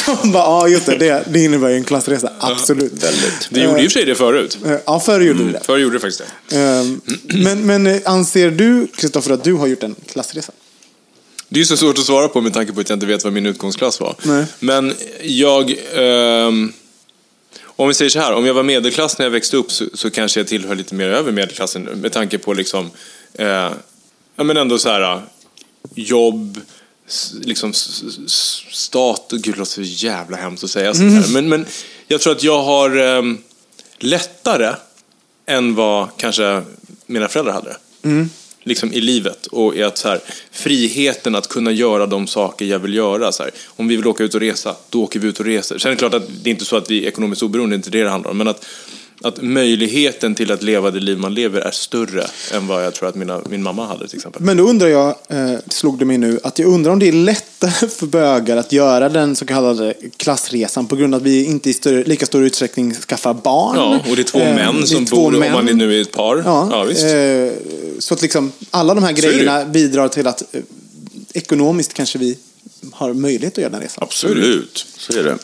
De 0.07 0.33
bara, 0.33 0.45
ja 0.45 0.69
just 0.69 0.87
det, 0.87 0.97
det, 0.97 1.25
det 1.29 1.45
innebär 1.45 1.69
ju 1.69 1.77
en 1.77 1.85
klassresa. 1.85 2.33
Absolut. 2.39 2.93
Det 3.51 3.61
gjorde 3.61 3.77
och 3.77 3.83
för 3.83 3.89
sig 3.89 4.05
det 4.05 4.15
förut. 4.15 4.59
Eh, 4.67 4.73
Ja, 4.87 5.01
förr 5.01 5.21
gjorde 5.21 5.45
vi 5.45 5.53
det. 5.53 5.61
Förr 5.65 5.79
gjorde 5.79 5.97
det 5.97 6.01
faktiskt 6.01 6.23
det. 6.49 6.57
Ehm, 6.61 7.01
Men, 7.25 7.67
men 7.67 7.87
eh, 7.87 8.01
anser 8.05 8.51
du, 8.51 8.87
Kristoffer, 8.97 9.31
att 9.31 9.45
du 9.45 9.53
har 9.55 9.67
gjort 9.67 9.83
en 9.83 9.95
klassresa? 10.13 10.53
Det 11.49 11.57
är 11.57 11.59
ju 11.59 11.67
så 11.67 11.77
svårt 11.77 11.99
att 11.99 12.05
svara 12.05 12.29
på 12.29 12.41
med 12.41 12.55
tanke 12.55 12.73
på 12.73 12.81
att 12.81 12.89
jag 12.89 12.97
inte 12.97 13.07
vet 13.07 13.25
vad 13.25 13.33
min 13.33 13.47
utgångsklass 13.47 14.01
var. 14.01 14.15
Nej. 14.23 14.45
Men 14.61 14.95
jag... 15.23 15.75
ehm, 15.95 16.73
om 17.65 17.89
vi 17.89 17.95
säger 17.95 18.11
så 18.11 18.19
här, 18.19 18.33
om 18.33 18.47
jag 18.47 18.55
var 18.55 18.63
medelklass 18.63 19.19
när 19.19 19.27
jag 19.27 19.31
växte 19.31 19.57
upp 19.57 19.73
så, 19.73 19.85
så 19.95 20.11
kanske 20.11 20.41
jag 20.41 20.47
tillhör 20.47 20.75
lite 20.75 20.95
mer 20.95 21.09
över 21.09 21.33
medelklassen 21.33 21.83
med 21.83 22.13
tanke 22.13 22.39
på 22.39 22.53
liksom... 22.55 22.91
Eh, 23.35 23.47
ja 24.37 24.45
men 24.45 24.57
ändå 24.57 24.79
så 24.79 24.89
här... 24.89 25.23
Jobb, 25.95 26.61
s- 27.09 27.33
liksom 27.43 27.73
stat... 28.69 29.29
Gud, 29.31 29.55
det 29.55 29.59
låter 29.59 29.73
så 29.73 29.83
jävla 30.07 30.37
hemskt 30.37 30.65
att 30.65 30.71
säga 30.71 30.95
sånt 30.95 31.13
här. 31.27 31.33
Men, 31.33 31.49
men 31.49 31.67
jag 32.09 32.21
tror 32.21 32.33
att 32.33 32.43
jag 32.43 32.63
har 32.63 32.97
ehm, 32.97 33.39
lättare 33.99 34.75
än 35.47 35.75
vad 35.75 36.09
kanske 36.17 36.63
mina 37.07 37.29
föräldrar 37.29 37.53
hade. 37.53 37.77
Liksom 38.63 38.93
i 38.93 39.01
livet 39.01 39.47
och 39.47 39.77
i 39.77 39.83
att 39.83 39.99
så 39.99 40.09
här, 40.09 40.21
friheten 40.51 41.35
att 41.35 41.49
kunna 41.49 41.71
göra 41.71 42.07
de 42.07 42.27
saker 42.27 42.65
jag 42.65 42.79
vill 42.79 42.95
göra. 42.95 43.33
Så 43.33 43.43
här. 43.43 43.53
Om 43.67 43.89
vi 43.89 43.97
vill 43.97 44.07
åka 44.07 44.25
ut 44.25 44.35
och 44.35 44.41
resa, 44.41 44.77
då 44.91 45.03
åker 45.03 45.21
vi 45.21 45.29
ut 45.29 45.41
och 45.41 45.47
reser. 45.47 45.79
Sen 45.79 45.91
är 45.91 45.95
det 45.95 45.99
klart 45.99 46.15
att 46.15 46.29
det 46.43 46.51
är 46.51 46.53
inte 46.53 46.65
så 46.65 46.77
att 46.77 46.91
vi 46.91 47.05
är 47.05 47.09
ekonomiskt 47.09 47.43
oberoende, 47.43 47.73
det 47.73 47.77
är 47.77 47.79
inte 47.79 47.91
det 47.91 48.03
det 48.03 48.11
handlar 48.11 48.31
om. 48.31 48.39
Men 48.39 48.49
att, 48.49 48.67
att 49.23 49.43
möjligheten 49.43 50.35
till 50.35 50.53
att 50.53 50.63
leva 50.63 50.91
det 50.91 51.01
liv 51.01 51.19
man 51.19 51.35
lever 51.35 51.61
är 51.61 51.71
större 51.71 52.27
än 52.55 52.67
vad 52.67 52.85
jag 52.85 52.95
tror 52.95 53.09
att 53.09 53.15
mina, 53.15 53.41
min 53.51 53.63
mamma 53.63 53.87
hade 53.87 54.09
till 54.09 54.17
exempel. 54.19 54.43
Men 54.43 54.57
då 54.57 54.63
undrar 54.65 54.89
jag, 54.89 55.09
eh, 55.29 55.55
slog 55.69 55.99
det 55.99 56.05
mig 56.05 56.19
nu, 56.19 56.41
att 56.43 56.59
jag 56.59 56.69
undrar 56.69 56.93
om 56.93 56.99
det 56.99 57.09
är 57.09 57.13
lättare 57.13 57.89
för 57.99 58.07
bögar 58.07 58.57
att 58.57 58.73
göra 58.73 59.09
den 59.09 59.37
så 59.37 59.47
kallade 59.47 59.95
klassresan 60.17 60.87
på 60.87 60.97
grund 60.97 61.15
av 61.15 61.21
att 61.21 61.27
vi 61.27 61.45
inte 61.45 61.71
i 61.71 61.73
större, 61.73 62.05
lika 62.05 62.27
stor 62.27 62.45
utsträckning 62.45 62.95
skaffar 62.95 63.35
barn. 63.35 63.77
Ja, 63.77 64.01
och 64.11 64.17
det 64.17 64.23
är 64.23 64.25
två 64.25 64.39
Eh, 64.39 64.55
män 64.55 64.87
som 64.87 65.07
två 65.07 65.17
bor, 65.17 65.31
män. 65.33 65.49
om 65.49 65.53
man 65.65 65.69
är 65.69 65.75
nu 65.75 65.97
är 65.99 66.03
ett 66.03 66.13
par. 66.13 66.43
Ja, 66.45 66.69
Ja, 66.73 66.85
visst. 66.85 67.05
eh, 67.05 67.99
så 67.99 68.15
att 68.15 68.23
liksom 68.23 68.53
alla 68.71 68.95
de 68.95 69.05
här 69.05 69.13
grejerna 69.13 69.65
bidrar 69.65 70.09
till 70.09 70.27
att 70.27 70.55
eh, 70.55 70.61
ekonomiskt 71.35 71.95
kanske 71.95 72.19
vi 72.19 72.39
har 72.93 73.15
möjlighet 73.15 73.53
att 73.55 73.59
göra 73.59 73.71
den 73.73 73.81
resan. 73.81 74.03
Absolut, 74.05 74.87
så 74.99 75.13
är 75.19 75.25
det. 75.25 75.39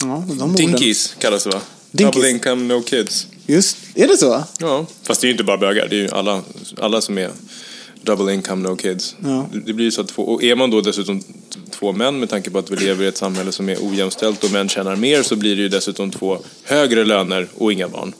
Ja, 0.00 0.24
de. 0.38 0.54
Dinkies 0.56 1.14
kallas 1.18 1.44
det 1.44 1.50
va? 1.50 1.60
Dinkies. 1.90 2.14
Double 2.14 2.30
income, 2.30 2.74
no 2.74 2.82
kids. 2.82 3.26
Just, 3.46 3.76
är 3.94 4.08
det 4.08 4.16
så? 4.16 4.44
Ja, 4.58 4.86
fast 5.02 5.20
det 5.20 5.24
är 5.24 5.28
ju 5.28 5.32
inte 5.32 5.44
bara 5.44 5.58
bögar. 5.58 5.88
Det 5.88 5.96
är 5.96 6.00
ju 6.00 6.08
alla, 6.10 6.42
alla 6.80 7.00
som 7.00 7.18
är 7.18 7.30
double 8.02 8.34
income, 8.34 8.68
no 8.68 8.76
kids. 8.76 9.16
Det, 9.18 9.60
det 9.66 9.72
blir 9.72 9.90
så 9.90 10.00
att 10.00 10.08
två, 10.08 10.22
och 10.22 10.42
är 10.42 10.56
man 10.56 10.70
då 10.70 10.80
dessutom 10.80 11.22
två 11.70 11.92
män 11.92 12.20
med 12.20 12.28
tanke 12.30 12.50
på 12.50 12.58
att 12.58 12.70
vi 12.70 12.76
lever 12.76 13.04
i 13.04 13.08
ett 13.08 13.16
samhälle 13.16 13.52
som 13.52 13.68
är 13.68 13.76
ojämställt 13.80 14.44
och 14.44 14.52
män 14.52 14.68
tjänar 14.68 14.96
mer 14.96 15.22
så 15.22 15.36
blir 15.36 15.56
det 15.56 15.62
ju 15.62 15.68
dessutom 15.68 16.10
två 16.10 16.38
högre 16.64 17.04
löner 17.04 17.48
och 17.54 17.72
inga 17.72 17.88
barn. 17.88 18.12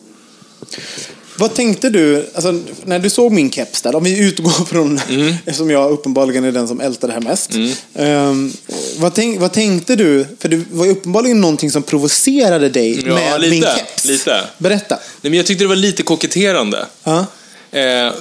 Vad 1.39 1.55
tänkte 1.55 1.91
du, 1.91 2.27
alltså, 2.35 2.61
när 2.85 2.99
du 2.99 3.11
såg 3.11 3.33
min 3.33 3.51
keps 3.51 3.83
där, 3.83 3.95
om 3.95 4.05
vi 4.05 4.19
utgår 4.29 4.65
från, 4.65 5.01
Mm. 5.11 5.35
eftersom 5.47 5.71
jag 5.71 5.91
uppenbarligen 5.91 6.45
är 6.45 6.53
den 6.53 6.69
som 6.69 6.81
ältar 6.81 7.09
det 7.09 7.15
här 7.15 7.21
mest. 7.21 7.51
Ehm, 7.95 8.53
vad, 8.99 9.15
tänk, 9.15 9.41
vad 9.41 9.53
tänkte 9.53 9.97
du, 9.97 10.27
för 10.39 10.49
det 10.49 10.65
var 10.71 10.85
ju 10.85 10.91
uppenbarligen 10.91 11.41
någonting 11.41 11.71
som 11.71 11.83
provocerade 11.83 12.69
dig 12.69 13.03
Ja, 13.07 13.15
med 13.15 13.41
lite, 13.41 13.51
min 13.51 13.63
keps. 13.63 14.05
lite. 14.05 14.45
Berätta. 14.59 14.95
Nej, 14.95 15.31
men 15.31 15.35
jag 15.35 15.47
tyckte 15.47 15.65
det 15.65 15.69
var 15.69 15.77
lite 15.77 16.03
koketterande. 16.03 16.87
Ja. 17.05 17.27
Eh, 17.71 18.13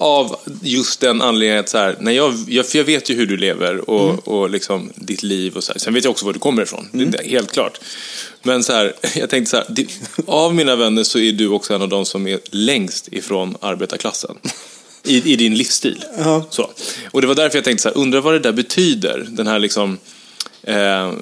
av, 0.00 0.36
just 0.62 1.00
den 1.00 1.22
anledningen 1.22 1.60
att 1.60 1.68
så 1.68 1.78
här, 1.78 1.96
när 2.00 2.12
jag, 2.12 2.34
jag, 2.48 2.66
för 2.66 2.78
jag 2.78 2.84
vet 2.84 3.10
ju 3.10 3.14
hur 3.14 3.26
du 3.26 3.36
lever 3.36 3.90
och, 3.90 4.28
och 4.28 4.50
liksom 4.50 4.90
ditt 4.94 5.22
liv 5.22 5.56
och 5.56 5.64
så 5.64 5.72
här. 5.72 5.78
Sen 5.78 5.94
vet 5.94 6.04
jag 6.04 6.10
också 6.10 6.26
var 6.26 6.32
du 6.32 6.38
kommer 6.38 6.62
ifrån, 6.62 6.88
det 6.92 7.18
är 7.18 7.28
helt 7.30 7.52
klart. 7.52 7.80
Men 8.48 8.64
så 8.64 8.72
här, 8.72 8.92
jag 9.14 9.30
tänkte 9.30 9.50
så 9.50 9.56
här, 9.56 9.86
av 10.26 10.54
mina 10.54 10.76
vänner 10.76 11.04
så 11.04 11.18
är 11.18 11.32
du 11.32 11.48
också 11.48 11.74
en 11.74 11.82
av 11.82 11.88
de 11.88 12.06
som 12.06 12.26
är 12.26 12.40
längst 12.50 13.08
ifrån 13.12 13.56
arbetarklassen. 13.60 14.38
I, 15.04 15.32
i 15.32 15.36
din 15.36 15.54
livsstil. 15.54 16.04
Så. 16.50 16.70
Och 17.10 17.20
det 17.20 17.26
var 17.26 17.34
därför 17.34 17.58
jag 17.58 17.64
tänkte 17.64 17.82
så 17.82 17.88
här, 17.88 17.96
undrar 17.96 18.20
vad 18.20 18.34
det 18.34 18.38
där 18.38 18.52
betyder, 18.52 19.26
den 19.28 19.46
här 19.46 19.58
liksom 19.58 19.98
eh, 20.62 21.12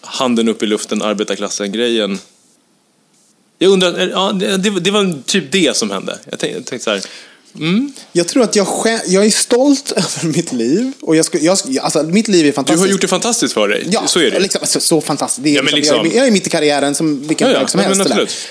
handen 0.00 0.48
upp 0.48 0.62
i 0.62 0.66
luften, 0.66 1.02
arbetarklassen-grejen. 1.02 2.18
Jag 3.58 3.70
undrar, 3.70 4.08
ja, 4.08 4.32
det, 4.32 4.56
det 4.80 4.90
var 4.90 5.22
typ 5.26 5.52
det 5.52 5.76
som 5.76 5.90
hände. 5.90 6.18
Jag 6.30 6.38
tänkte, 6.38 6.58
jag 6.58 6.66
tänkte 6.66 6.84
så 6.84 6.90
här, 6.90 7.02
Jag 8.12 8.28
tror 8.28 8.42
att 8.42 8.56
jag, 8.56 8.66
jag 9.06 9.24
är 9.26 9.30
stolt 9.30 9.92
över 9.96 10.28
mitt 10.36 10.52
liv. 10.52 10.92
Och 11.02 11.16
jag, 11.16 11.26
jag, 11.32 11.58
alltså, 11.80 12.02
mitt 12.02 12.28
liv 12.28 12.40
är 12.40 12.44
du 12.46 12.52
fantastiskt. 12.52 12.80
har 12.80 12.86
gjort 12.92 13.00
det 13.00 13.08
fantastiskt 13.08 13.54
för 13.54 13.68
dig. 13.68 13.86
Ja, 13.90 14.06
så 14.06 14.20
är 14.20 14.30
det. 14.30 14.38
Liksom, 14.40 14.60
så, 14.64 14.80
så 14.80 15.00
fantastiskt. 15.00 15.44
Det 15.44 15.50
är 15.50 15.54
Ja, 15.54 15.62
men 15.62 15.74
liksom, 15.74 15.96
Jag, 15.96 16.02
liksom- 16.04 16.16
är, 16.18 16.20
jag 16.22 16.28
är 16.28 16.32
mitt 16.32 16.46
i 16.46 16.50
karriären 16.50 16.94
som 16.94 17.28
vilken 17.28 17.50
Ja, 17.50 17.58
ja, 17.60 17.66
som 17.68 17.80
helst. 17.80 18.08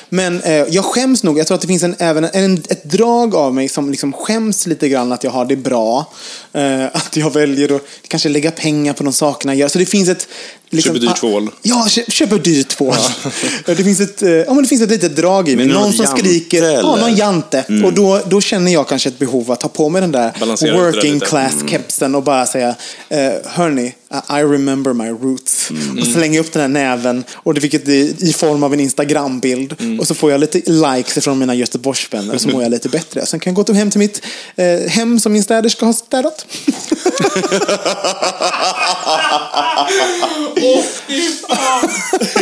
men. 0.10 0.39
Men 0.39 0.41
eh, 0.41 0.68
jag 0.70 0.86
skäms 0.86 1.24
nog. 1.24 1.39
Jag 1.39 1.47
tror 1.47 1.56
att 1.56 1.62
det 1.62 1.68
finns 1.68 1.84
en, 1.84 1.95
även 1.99 2.24
en, 2.34 2.58
ett 2.70 2.84
drag 2.84 3.36
av 3.36 3.54
mig 3.56 3.70
som 3.70 3.89
liksom 3.91 4.14
skäms 4.14 4.68
lite 4.68 4.89
grann 4.89 5.12
att 5.12 5.24
jag 5.24 5.32
har 5.32 5.45
det 5.45 5.56
bra. 5.56 6.12
Eh, 6.54 6.86
att 6.86 7.18
jag 7.18 7.34
väljer 7.34 7.76
att 7.76 7.82
kanske 8.08 8.30
lägga 8.30 8.51
pengar 8.51 8.93
på 8.93 9.04
de 9.04 9.14
sakerna 9.14 9.54
jag 9.54 9.60
gör. 9.60 9.68
Så 9.68 9.80
det 9.80 9.86
finns 9.86 10.10
ett... 10.10 10.28
Liksom, 10.74 10.94
Köper 10.94 11.00
dyrt 11.00 11.12
ah, 11.12 11.16
tvål. 11.16 11.50
Ja, 11.62 11.88
kö, 11.90 12.02
köper 12.08 12.40
dyrt 12.40 12.68
tvål. 12.68 12.96
det, 13.66 13.76
finns 13.76 14.00
ett, 14.00 14.22
eh, 14.22 14.30
ja, 14.30 14.54
men 14.54 14.64
det 14.64 14.70
finns 14.70 14.82
ett 14.82 14.90
litet 14.90 15.16
drag 15.16 15.50
i 15.50 15.56
mig. 15.56 15.66
Någon 15.66 15.82
Någon 15.82 15.94
som 15.94 16.06
jante, 16.06 16.20
skriker. 16.20 16.64
Ja, 16.64 16.70
eller? 16.70 16.82
någon 16.82 17.16
jante. 17.16 17.66
Och 17.86 17.94
då, 17.94 18.22
då 18.30 18.42
känner 18.42 18.74
jag 18.74 18.88
kanske 18.88 19.10
ett 19.10 19.20
behov 19.20 19.52
att 19.52 19.60
ta 19.60 19.68
på 19.68 19.90
mig 19.90 20.02
den 20.02 20.12
där 20.12 20.32
Balansera 20.40 20.78
working 20.78 21.20
class 21.20 21.54
kepsen 21.70 22.16
och 22.16 22.24
bara 22.24 22.46
säga 22.46 22.76
eh, 23.10 23.32
Hörni, 23.46 23.94
I 24.30 24.44
remember 24.44 24.94
my 24.94 25.10
roots. 25.10 25.70
Mm. 25.70 26.00
Och 26.00 26.08
slänga 26.08 26.40
upp 26.40 26.52
den 26.52 26.62
här 26.62 26.70
näven 26.70 27.24
och 27.34 27.54
det 27.54 27.60
vilket 27.60 27.88
i, 27.88 28.16
i 28.20 28.34
form 28.34 28.64
av 28.64 28.74
en 28.74 28.80
Instagrambild. 28.80 29.76
Mm. 29.80 30.00
Och 30.00 30.08
så 30.08 30.16
får 30.16 30.32
jag 30.32 30.40
lite 30.40 30.72
likes 30.72 31.24
från 31.24 31.40
mina 31.40 31.56
Göteborgsvänner 31.56 32.34
och 32.36 32.42
så 32.42 32.50
mår 32.50 32.64
jag 32.64 32.72
lite 32.72 32.90
bättre. 32.90 33.26
Sen 33.26 33.40
kan 33.40 33.52
jag 33.52 33.56
gå 33.56 33.64
till 33.64 33.76
hem 33.76 33.92
till 33.92 34.00
mitt 34.00 34.22
eh, 34.56 34.90
hem 34.90 35.20
som 35.20 35.34
min 35.34 35.44
städerska 35.44 35.86
har 35.86 35.94
städat. 35.94 36.46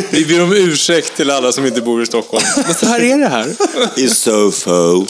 Vi 0.09 0.25
ber 0.25 0.43
om 0.43 0.53
ursäkt 0.53 1.15
till 1.15 1.31
alla 1.31 1.51
som 1.51 1.65
inte 1.65 1.81
bor 1.81 2.03
i 2.03 2.05
Stockholm. 2.05 2.43
Men 2.65 2.73
så 2.73 2.85
här 2.85 2.99
är 2.99 3.17
det 3.17 3.27
här. 3.27 3.55
I 3.97 4.07
Sofo. 4.07 5.05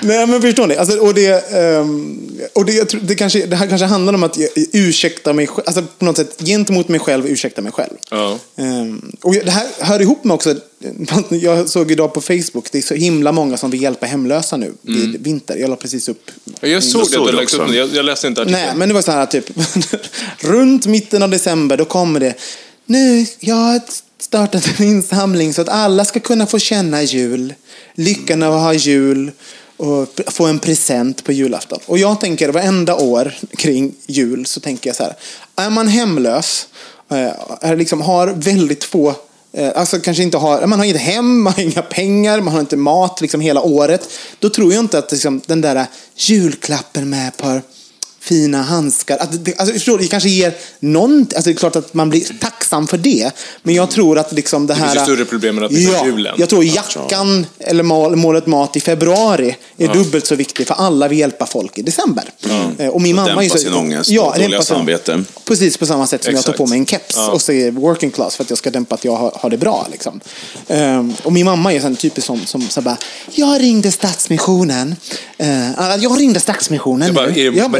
Nej 0.00 0.26
men 0.26 0.42
förstår 0.42 0.66
ni? 0.66 0.76
Alltså, 0.76 0.98
och 0.98 1.14
det, 1.14 1.52
ehm, 1.52 2.20
och 2.52 2.64
det, 2.64 2.72
jag 2.72 2.88
tror, 2.88 3.00
det, 3.00 3.14
kanske, 3.14 3.46
det 3.46 3.56
här 3.56 3.66
kanske 3.66 3.86
handlar 3.86 4.14
om 4.14 4.22
att 4.22 4.38
jag 4.38 4.48
ursäkta 4.72 5.32
mig 5.32 5.46
själv. 5.46 5.64
Alltså 5.66 5.82
på 5.98 6.04
något 6.04 6.16
sätt 6.16 6.36
gentemot 6.38 6.88
mig 6.88 7.00
själv 7.00 7.26
ursäkta 7.26 7.62
mig 7.62 7.72
själv. 7.72 7.94
Ja. 8.10 8.38
Ehm, 8.56 9.12
och 9.22 9.34
det 9.34 9.50
här 9.50 9.66
hör 9.78 10.00
ihop 10.00 10.24
med 10.24 10.34
också, 10.34 10.54
jag 11.30 11.68
såg 11.68 11.90
idag 11.90 12.14
på 12.14 12.20
Facebook, 12.20 12.72
det 12.72 12.78
är 12.78 12.82
så 12.82 12.94
himla 12.94 13.32
många 13.32 13.56
som 13.56 13.70
vill 13.70 13.82
hjälpa 13.82 14.06
hemlösa 14.06 14.56
nu 14.56 14.74
vid 14.82 15.22
vinter. 15.22 15.56
Jag 15.56 15.70
la 15.70 15.76
precis 15.76 16.08
upp 16.08 16.30
Jag 16.60 16.82
såg 16.82 17.02
det, 17.02 17.06
såg 17.10 17.26
det 17.26 17.42
upp 17.42 17.74
jag, 17.74 17.88
jag 17.94 18.04
läste 18.04 18.26
inte 18.26 18.42
artikeln. 18.42 18.62
Nej, 18.66 18.76
men 18.76 18.88
det 18.88 18.94
var 18.94 19.02
så 19.02 19.12
här 19.12 19.26
typ, 19.26 19.44
runt 20.38 20.86
mitten 20.86 21.22
av 21.22 21.30
december 21.30 21.76
då 21.76 21.84
kommer 21.84 22.20
det, 22.20 22.34
nu, 22.86 23.26
jag 23.40 23.54
har 23.54 23.80
startat 24.18 24.80
en 24.80 24.86
insamling 24.86 25.54
så 25.54 25.62
att 25.62 25.68
alla 25.68 26.04
ska 26.04 26.20
kunna 26.20 26.46
få 26.46 26.58
känna 26.58 27.02
jul, 27.02 27.54
lyckan 27.94 28.42
av 28.42 28.54
att 28.54 28.62
ha 28.62 28.74
jul 28.74 29.30
och 29.76 30.20
få 30.26 30.46
en 30.46 30.58
present 30.58 31.24
på 31.24 31.32
julafton. 31.32 31.78
Och 31.86 31.98
jag 31.98 32.20
tänker 32.20 32.48
varenda 32.48 32.94
år 32.94 33.34
kring 33.56 33.94
jul 34.06 34.46
så 34.46 34.60
tänker 34.60 34.90
jag 34.90 34.96
så 34.96 35.02
här, 35.02 35.14
är 35.56 35.70
man 35.70 35.88
hemlös, 35.88 36.66
eh, 37.10 37.32
är 37.60 37.76
liksom, 37.76 38.00
har 38.00 38.26
väldigt 38.26 38.84
få 38.84 39.14
Eh, 39.52 39.70
alltså 39.74 40.00
kanske 40.00 40.22
inte 40.22 40.38
har, 40.38 40.66
man 40.66 40.78
har 40.78 40.86
inget 40.86 41.00
hem, 41.00 41.42
man 41.42 41.52
har 41.52 41.62
inga 41.62 41.82
pengar, 41.82 42.40
man 42.40 42.54
har 42.54 42.60
inte 42.60 42.76
mat 42.76 43.20
liksom 43.20 43.40
hela 43.40 43.60
året. 43.60 44.08
Då 44.38 44.50
tror 44.50 44.72
jag 44.72 44.80
inte 44.80 44.98
att 44.98 45.12
liksom, 45.12 45.40
den 45.46 45.60
där 45.60 45.86
julklappen 46.16 47.10
med 47.10 47.28
ett 47.28 47.36
par 47.36 47.62
fina 48.20 48.62
handskar. 48.62 49.18
Att 49.18 49.44
det, 49.44 49.58
alltså, 49.58 49.74
förstår 49.74 49.98
det 49.98 50.06
kanske 50.06 50.28
ger 50.28 50.54
någon... 50.80 51.20
Alltså, 51.20 51.42
det 51.42 51.50
är 51.50 51.54
klart 51.54 51.76
att 51.76 51.94
man 51.94 52.10
blir 52.10 52.38
tacksam 52.40 52.86
för 52.86 52.98
det. 52.98 53.30
Men 53.62 53.74
jag 53.74 53.90
tror 53.90 54.18
att 54.18 54.32
liksom 54.32 54.66
det, 54.66 54.74
Det 54.74 54.80
här... 54.80 54.88
finns 54.88 55.08
ju 55.08 55.14
större 55.14 55.24
problem 55.24 55.58
än 55.58 55.64
att 55.64 55.70
det 55.70 55.84
är 55.84 55.92
ja, 55.92 56.06
julen. 56.06 56.34
Jag 56.38 56.48
tror 56.48 56.64
jackan 56.64 57.46
eller 57.58 57.82
mål, 57.82 58.16
målet 58.16 58.46
mat 58.46 58.76
i 58.76 58.80
februari 58.80 59.56
är 59.76 59.94
dubbelt 59.94 60.26
så 60.26 60.34
viktigt 60.34 60.68
för 60.68 60.74
alla 60.74 61.08
vill 61.08 61.18
hjälpa 61.18 61.46
folk 61.46 61.78
i 61.78 61.82
december. 61.82 62.24
Eh, 62.78 62.88
Och 62.88 63.00
min 63.00 63.18
Och 63.18 63.26
mamma 63.26 63.44
är 63.44 63.48
dämpa 63.48 63.58
så, 63.58 63.64
sin 63.64 63.74
ångest 63.74 64.10
ja, 64.10 64.22
och 64.22 64.38
dåliga 64.42 64.62
samvete. 64.62 65.24
Precis 65.44 65.76
på 65.76 65.86
samma 65.86 66.06
sätt 66.06 66.24
som 66.24 66.34
jag 66.34 66.44
tar 66.44 66.52
Exakt. 66.52 66.58
på 66.58 66.66
mig 66.66 66.78
en 66.78 66.86
keps 66.86 67.16
och 67.16 67.42
säger 67.42 67.70
working 67.70 68.10
class 68.10 68.36
för 68.36 68.44
att 68.44 68.50
jag 68.50 68.58
ska 68.58 68.70
dämpa 68.70 68.94
att 68.94 69.04
jag 69.04 69.16
har, 69.16 69.32
har 69.34 69.50
det 69.50 69.56
bra. 69.56 69.86
Liksom. 69.90 70.20
Ehm, 70.68 71.14
och 71.22 71.32
min 71.32 71.44
mamma 71.44 71.72
är 71.74 71.86
en 71.86 71.96
typisk 71.96 72.26
som, 72.26 72.46
som 72.46 72.68
så 72.68 72.80
bara, 72.80 72.96
jag 73.34 73.60
ringde 73.60 73.92
Stadsmissionen. 73.92 74.96
Uh, 75.42 75.96
jag 75.98 76.20
ringde 76.20 76.40
Stadsmissionen. 76.40 77.06
Jag 77.06 77.14
bara, 77.14 77.26
nu." 77.26 77.46
är 77.46 77.50
det 77.50 77.56
Jag 77.56 77.70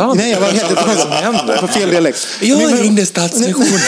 Montazami? 0.00 0.22
Nej, 0.22 0.30
jag 0.32 0.40
var 0.40 0.48
helt 0.48 0.70
Vad 0.76 0.88
det 0.96 1.00
som 1.02 1.10
händer? 1.10 1.56
på 1.56 1.68
fel 1.68 1.90
dialekt. 1.90 2.26
Jag 2.40 2.58
Men- 2.58 2.78
ringde 2.82 3.06
Stadsmissionen. 3.06 3.70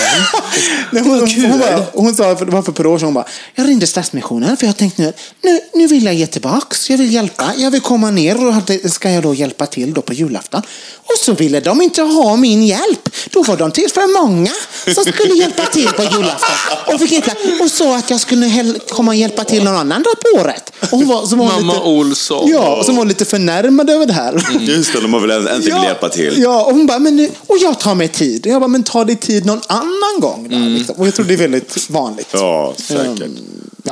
Nej, 0.90 1.02
hon, 1.02 1.20
hon, 1.20 1.50
hon, 1.50 1.58
bara, 1.60 1.82
hon 1.92 2.14
sa, 2.16 2.36
för, 2.36 2.44
det 2.46 2.52
var 2.52 2.62
för 2.62 2.70
ett 2.72 2.76
par 2.76 2.86
år 2.86 2.98
sedan, 2.98 3.04
hon 3.06 3.14
bara, 3.14 3.24
jag 3.54 3.68
ringde 3.68 3.86
Stadsmissionen 3.86 4.56
för 4.56 4.66
jag 4.66 4.76
tänkte 4.76 5.02
nu, 5.02 5.12
nu, 5.42 5.60
nu 5.74 5.86
vill 5.86 6.04
jag 6.04 6.14
ge 6.14 6.26
tillbaks, 6.26 6.90
jag 6.90 6.98
vill 6.98 7.12
hjälpa, 7.14 7.52
jag 7.56 7.70
vill 7.70 7.80
komma 7.80 8.10
ner 8.10 8.46
och 8.46 8.54
hade- 8.54 8.90
ska 8.90 9.10
jag 9.10 9.22
då 9.22 9.34
hjälpa 9.34 9.66
till 9.66 9.94
då 9.94 10.02
på 10.02 10.12
julafton. 10.12 10.62
Och 11.06 11.18
så 11.20 11.32
ville 11.32 11.60
de 11.60 11.82
inte 11.82 12.02
ha 12.02 12.36
min 12.36 12.62
hjälp. 12.66 13.08
Då 13.30 13.42
var 13.42 13.56
de 13.56 13.70
till 13.70 13.88
för 13.94 14.22
många 14.22 14.50
som 14.94 15.04
skulle 15.12 15.34
hjälpa 15.34 15.66
till 15.66 15.88
på 15.88 16.02
julafton. 16.02 16.94
Och, 16.94 17.00
fick 17.00 17.12
hjälpa, 17.12 17.32
och 17.64 17.70
så 17.70 17.94
att 17.94 18.10
jag 18.10 18.20
skulle 18.20 18.74
komma 18.90 19.10
och 19.10 19.16
hjälpa 19.16 19.44
till 19.44 19.64
någon 19.64 19.76
annan 19.76 20.02
dag 20.02 20.14
på 20.20 20.40
året. 20.40 20.72
Och 20.92 20.98
hon 20.98 21.08
var, 21.08 21.26
så 21.26 21.36
var 21.36 21.44
Mamma 21.46 21.72
lite, 21.72 21.84
Olsson. 21.84 22.48
Ja, 22.50 22.76
och 22.76 22.84
så 22.86 22.92
var 22.92 23.04
lite 23.04 23.24
förnärmad 23.24 23.90
över 23.90 24.06
det 24.06 24.12
här. 24.12 24.46
Just 24.60 24.92
det, 24.92 25.00
de 25.00 25.12
har 25.12 25.20
väl 25.20 25.30
äntligen 25.30 25.78
vill 25.78 25.84
hjälpa 25.84 26.08
till. 26.08 26.34
Ja, 26.42 26.64
och 26.64 26.72
hon 26.74 26.86
bara, 26.86 26.98
men 26.98 27.16
nu, 27.16 27.30
och 27.46 27.56
jag 27.58 27.80
tar 27.80 27.94
mig 27.94 28.08
tid. 28.08 28.46
Och 28.46 28.52
jag 28.52 28.60
bara, 28.60 28.68
men 28.68 28.82
ta 28.82 29.04
dig 29.04 29.16
tid 29.16 29.46
någon 29.46 29.60
annan 29.66 30.20
gång. 30.20 30.48
Då, 30.50 30.56
liksom. 30.58 30.94
Och 30.98 31.06
jag 31.06 31.14
tror 31.14 31.26
det 31.26 31.34
är 31.34 31.38
väldigt 31.38 31.90
vanligt. 31.90 32.28
Ja, 32.32 32.74
säkert. 32.76 33.20
Ehm, 33.20 33.36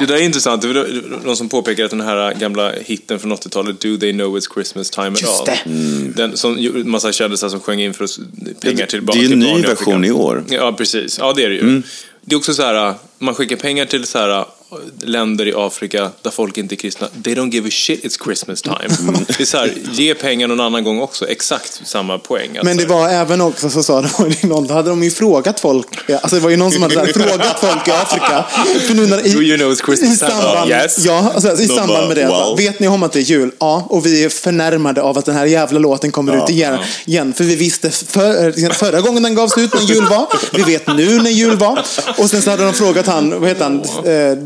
Det 0.01 0.07
där 0.07 0.15
är 0.15 0.23
intressant. 0.23 0.63
Det 0.63 0.69
var 0.69 0.87
någon 1.25 1.37
som 1.37 1.49
påpekar 1.49 1.85
att 1.85 1.91
den 1.91 2.01
här 2.01 2.35
gamla 2.35 2.73
hitten 2.85 3.19
från 3.19 3.33
80-talet, 3.33 3.81
Do 3.81 3.97
They 3.97 4.13
Know 4.13 4.37
It's 4.39 4.55
Christmas 4.55 4.91
Time 4.91 5.09
At 5.09 5.21
Just 5.21 5.41
All. 5.41 5.47
det. 5.47 5.59
Den 6.17 6.37
som 6.37 6.83
massa 6.91 7.13
kändisar 7.13 7.49
som 7.49 7.61
sjöng 7.61 7.81
in 7.81 7.95
för 7.95 8.05
oss 8.05 8.21
pengar 8.61 8.87
till 8.87 9.03
barn. 9.03 9.19
det 9.19 9.25
är 9.27 9.33
en 9.33 9.39
ny 9.39 9.63
version 9.63 10.05
i 10.05 10.11
år. 10.11 10.45
Ja, 10.49 10.73
precis. 10.73 11.19
Ja, 11.19 11.33
det 11.33 11.45
är 11.45 11.49
det 11.49 11.55
ju. 11.55 11.83
Det 12.25 12.35
är 12.35 12.39
också 12.39 12.55
så 12.55 12.63
här, 12.63 12.95
man 13.19 13.35
skickar 13.35 13.57
pengar 13.57 13.85
till 13.85 14.07
så 14.07 14.19
här, 14.19 14.45
länder 15.03 15.49
i 15.49 15.53
Afrika 15.57 16.11
där 16.23 16.31
folk 16.31 16.59
inte 16.59 16.75
är 16.75 16.77
kristna. 16.77 17.09
They 17.25 17.35
don't 17.35 17.51
give 17.53 17.69
a 17.69 17.71
shit, 17.73 18.05
it's 18.05 18.25
Christmas 18.25 18.63
time. 18.63 19.17
Det 19.27 19.41
är 19.41 19.45
så 19.45 19.57
här, 19.59 19.73
ge 19.93 20.15
pengar 20.15 20.49
någon 20.49 20.61
annan 20.61 20.85
gång 20.85 21.01
också. 21.01 21.29
Exakt 21.29 21.81
samma 21.85 22.19
poäng. 22.19 22.59
Att 22.59 22.65
Men 22.65 22.77
det 22.77 22.83
så 22.83 22.89
här- 22.89 22.95
var 23.01 23.09
även 23.09 23.41
också 23.41 23.71
så 23.71 23.83
sa 23.83 24.01
de, 24.03 24.35
någon, 24.49 24.67
då 24.67 24.75
hade 24.75 24.91
de 24.91 25.03
ju 25.03 25.11
frågat 25.11 25.61
folk, 25.61 25.87
alltså 26.11 26.37
det 26.37 26.43
var 26.43 26.51
ju 26.51 26.57
någon 26.57 26.73
som 26.73 26.83
hade 26.83 26.99
här, 27.01 27.07
frågat 27.07 27.61
folk 27.61 27.89
i 27.89 27.91
Afrika. 27.91 28.45
För 28.87 28.95
nu 28.95 29.07
när, 29.07 29.27
i, 29.27 29.33
Do 29.35 29.43
you 29.43 29.57
know 29.59 29.73
it's 29.73 29.85
Christmas 29.85 30.19
time? 30.19 30.31
samband, 30.31 30.71
Yes. 30.71 30.99
Ja, 31.05 31.33
alltså, 31.35 31.63
i 31.63 31.69
samband 31.69 32.09
med 32.09 32.17
det. 32.17 32.27
wow. 32.27 32.57
Vet 32.57 32.81
ni 32.81 32.89
om 32.89 33.03
att 33.03 33.13
det 33.13 33.19
är 33.19 33.23
jul? 33.23 33.51
Ja, 33.59 33.87
och 33.89 34.07
vi 34.07 34.25
är 34.25 34.29
förnärmade 34.29 35.03
av 35.03 35.19
att 35.19 35.25
den 35.25 35.35
här 35.35 35.47
jävla 35.47 35.79
låten 35.79 36.11
kommer 36.13 36.45
ut 36.45 36.51
igen. 36.51 36.79
igen. 37.07 37.33
För 37.33 37.45
vi 37.45 37.57
visste 37.57 37.91
för, 37.91 38.73
förra 38.73 39.01
gången 39.01 39.23
den 39.23 39.35
gavs 39.35 39.59
ut 39.59 39.75
när 39.75 39.81
jul 39.81 40.05
var. 40.11 40.27
Vi 40.53 40.63
vet 40.63 40.87
nu 40.87 41.21
när 41.23 41.31
jul 41.31 41.57
var. 41.57 41.85
Och 42.19 42.31
sen 42.31 42.43
så 42.43 42.51
hade 42.51 42.65
de 42.65 42.75
frågat 42.75 43.07
han, 43.07 43.41
vad 43.41 43.49
heter 43.49 43.65
han? 43.65 43.81
Eh, 44.05 44.39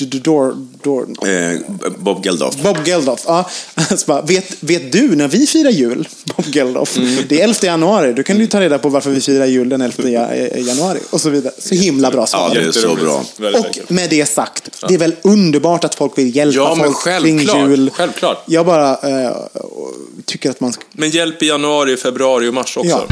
D- 0.00 0.06
D- 0.10 0.18
Dor, 0.24 0.66
Dor, 0.82 1.06
Eh, 1.28 1.60
Bob 1.98 2.24
Geldof. 2.26 2.56
Bob 2.62 2.76
Geldof. 2.86 3.20
Ja. 3.26 3.50
Så 3.96 4.06
bara, 4.06 4.22
vet, 4.22 4.44
vet 4.60 4.92
du 4.92 5.16
när 5.16 5.28
vi 5.28 5.46
firar 5.46 5.70
jul, 5.70 6.08
Bob 6.36 6.46
Geldof? 6.54 6.96
Mm. 6.96 7.16
Det 7.28 7.40
är 7.40 7.44
11 7.44 7.56
januari. 7.62 8.12
Du 8.12 8.22
kan 8.22 8.38
du 8.38 8.46
ta 8.46 8.60
reda 8.60 8.78
på 8.78 8.88
varför 8.88 9.10
vi 9.10 9.20
firar 9.20 9.46
jul 9.46 9.68
den 9.68 9.80
11 9.80 10.08
ja- 10.08 10.32
eh, 10.32 10.66
januari. 10.66 10.98
Och 11.10 11.20
så 11.20 11.30
vidare. 11.30 11.52
Så 11.58 11.74
himla 11.74 12.10
bra 12.10 12.26
svar. 12.26 12.50
Ja, 12.54 12.60
det 12.60 12.66
är 12.66 12.72
så 12.72 12.94
bra. 12.94 13.24
Och 13.60 13.90
med 13.92 14.10
det 14.10 14.26
sagt, 14.26 14.68
det 14.88 14.94
är 14.94 14.98
väl 14.98 15.14
underbart 15.22 15.84
att 15.84 15.94
folk 15.94 16.18
vill 16.18 16.36
hjälpa 16.36 16.56
Ja, 16.56 16.74
men 16.74 16.84
folk 16.92 17.04
kring 17.04 17.38
självklart, 17.38 17.68
jul. 17.70 17.90
självklart. 17.94 18.42
Jag 18.46 18.66
bara 18.66 18.90
eh, 18.92 19.36
tycker 20.24 20.50
att 20.50 20.60
man 20.60 20.72
ska... 20.72 20.82
Men 20.92 21.10
hjälp 21.10 21.42
i 21.42 21.46
januari, 21.46 21.96
februari 21.96 22.48
och 22.48 22.54
mars 22.54 22.76
också. 22.76 22.90
Ja. 22.90 23.06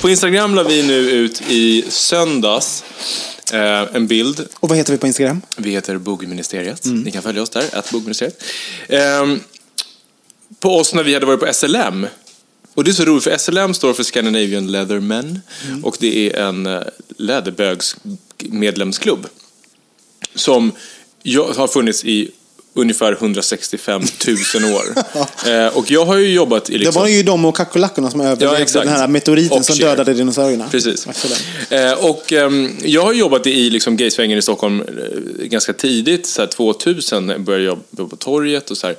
På 0.00 0.10
Instagram 0.10 0.54
la 0.54 0.62
vi 0.62 0.82
nu 0.82 0.94
ut 1.10 1.42
i 1.48 1.84
söndags 1.88 2.84
eh, 3.54 3.96
en 3.96 4.06
bild. 4.06 4.46
Och 4.54 4.68
vad 4.68 4.78
heter 4.78 4.92
vi 4.92 4.98
på 4.98 5.06
Instagram? 5.06 5.42
Vi 5.56 5.70
heter 5.70 5.98
Bogministeriet. 5.98 6.84
Mm. 6.84 7.02
Ni 7.02 7.10
kan 7.10 7.22
följa 7.22 7.42
oss 7.42 7.50
där, 7.50 7.64
att 7.72 7.90
Bogministeriet. 7.90 8.42
Ehm, 8.88 9.40
på 10.60 10.76
oss 10.78 10.94
när 10.94 11.02
vi 11.02 11.14
hade 11.14 11.26
varit 11.26 11.40
på 11.40 11.52
SLM. 11.52 12.06
Och 12.74 12.84
det 12.84 12.90
är 12.90 12.92
så 12.92 13.04
roligt, 13.04 13.24
för 13.24 13.38
SLM 13.38 13.74
står 13.74 13.92
för 13.92 14.02
Scandinavian 14.02 14.72
Leathermen. 14.72 15.40
Mm. 15.66 15.84
Och 15.84 15.96
det 16.00 16.30
är 16.32 16.48
en 16.48 16.66
eh, 16.66 16.82
läderbögs 17.16 17.96
medlemsklubb. 18.38 19.26
Som 20.34 20.72
har 21.56 21.68
funnits 21.68 22.04
i 22.04 22.30
ungefär 22.74 23.12
165 23.12 24.02
000 24.54 24.74
år. 24.74 24.82
eh, 25.50 25.76
och 25.76 25.90
jag 25.90 26.04
har 26.04 26.16
ju 26.16 26.28
jobbat 26.28 26.70
i 26.70 26.72
Det 26.72 26.78
liksom... 26.78 27.02
var 27.02 27.08
ju 27.08 27.22
de 27.22 27.44
och 27.44 27.56
kackerlackorna 27.56 28.10
som 28.10 28.20
överlevde 28.20 28.62
exakt. 28.62 28.86
den 28.86 28.96
här 28.96 29.08
meteoriten 29.08 29.58
Och 29.58 29.64
som 29.64 29.76
Cher. 29.76 29.84
dödade 29.84 30.14
dinosaurierna. 30.14 30.68
Precis. 30.70 31.06
Eh, 31.70 31.92
och 31.92 32.32
ehm, 32.32 32.70
jag 32.82 33.02
har 33.02 33.12
jobbat 33.12 33.46
i 33.46 33.70
liksom 33.70 33.96
gaysvängen 33.96 34.38
i 34.38 34.42
Stockholm 34.42 34.80
eh, 34.80 35.44
ganska 35.44 35.72
tidigt, 35.72 36.26
så 36.26 36.42
här 36.42 36.48
2000 36.48 37.44
började 37.44 37.64
jag 37.64 37.78
jobba 37.98 38.10
på 38.10 38.16
torget 38.16 38.70
och 38.70 38.76
så 38.76 38.86
här. 38.86 38.96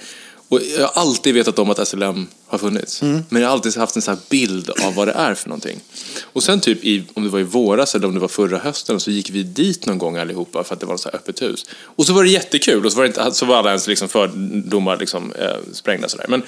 Och 0.50 0.60
jag 0.78 0.88
har 0.88 1.02
alltid 1.02 1.34
vetat 1.34 1.60
om 1.60 1.70
att 1.70 1.88
SLM 1.88 2.28
har 2.48 2.58
funnits. 2.58 3.02
Mm. 3.02 3.24
Men 3.30 3.42
jag 3.42 3.50
har 3.50 3.54
alltid 3.54 3.78
haft 3.78 3.96
en 3.96 4.02
så 4.02 4.12
här 4.12 4.20
bild 4.30 4.70
av 4.70 4.96
vad 4.96 5.08
det 5.08 5.12
är 5.12 5.34
för 5.34 5.50
någonting. 5.50 5.80
Och 6.24 6.44
sen 6.44 6.60
typ, 6.60 6.84
i, 6.84 7.04
om 7.14 7.24
det 7.24 7.30
var 7.30 7.40
i 7.40 7.44
våras 7.44 7.96
eller 7.96 8.08
om 8.08 8.14
det 8.14 8.20
var 8.20 8.28
förra 8.28 8.58
hösten, 8.58 9.00
så 9.00 9.12
gick 9.12 9.30
vi 9.30 9.44
dit 9.44 9.86
någon 9.86 9.98
gång 9.98 10.18
allihopa 10.18 10.64
för 10.64 10.74
att 10.74 10.80
det 10.80 10.86
var 10.86 10.98
så 10.98 11.10
här 11.10 11.16
öppet 11.16 11.42
hus. 11.42 11.66
Och 11.82 12.06
så 12.06 12.14
var 12.14 12.24
det 12.24 12.30
jättekul 12.30 12.86
och 12.86 12.92
så 12.92 12.98
var, 12.98 13.04
det 13.04 13.08
inte, 13.08 13.32
så 13.32 13.46
var 13.46 13.56
alla 13.56 13.70
ens 13.70 13.88
liksom 13.88 14.08
fördomar 14.08 14.98
liksom, 14.98 15.32
eh, 15.32 15.56
sprängda. 15.74 16.10
Så 16.10 16.18
där. 16.18 16.26
Men 16.28 16.42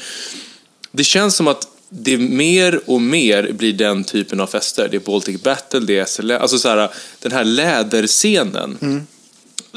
det 0.91 1.03
känns 1.03 1.35
som 1.35 1.47
att 1.47 1.67
det 1.89 2.17
mer 2.17 2.81
och 2.85 3.01
mer 3.01 3.51
blir 3.51 3.73
den 3.73 4.03
typen 4.03 4.39
av 4.39 4.47
fester. 4.47 4.87
Det 4.91 4.97
är 4.97 5.01
Baltic 5.01 5.41
Battle, 5.43 5.79
det 5.79 5.99
är 5.99 6.05
SLM, 6.05 6.41
alltså 6.41 6.59
så 6.59 6.69
här, 6.69 6.89
den 7.19 7.31
här 7.31 7.43
läderscenen. 7.43 8.77
Mm. 8.81 9.07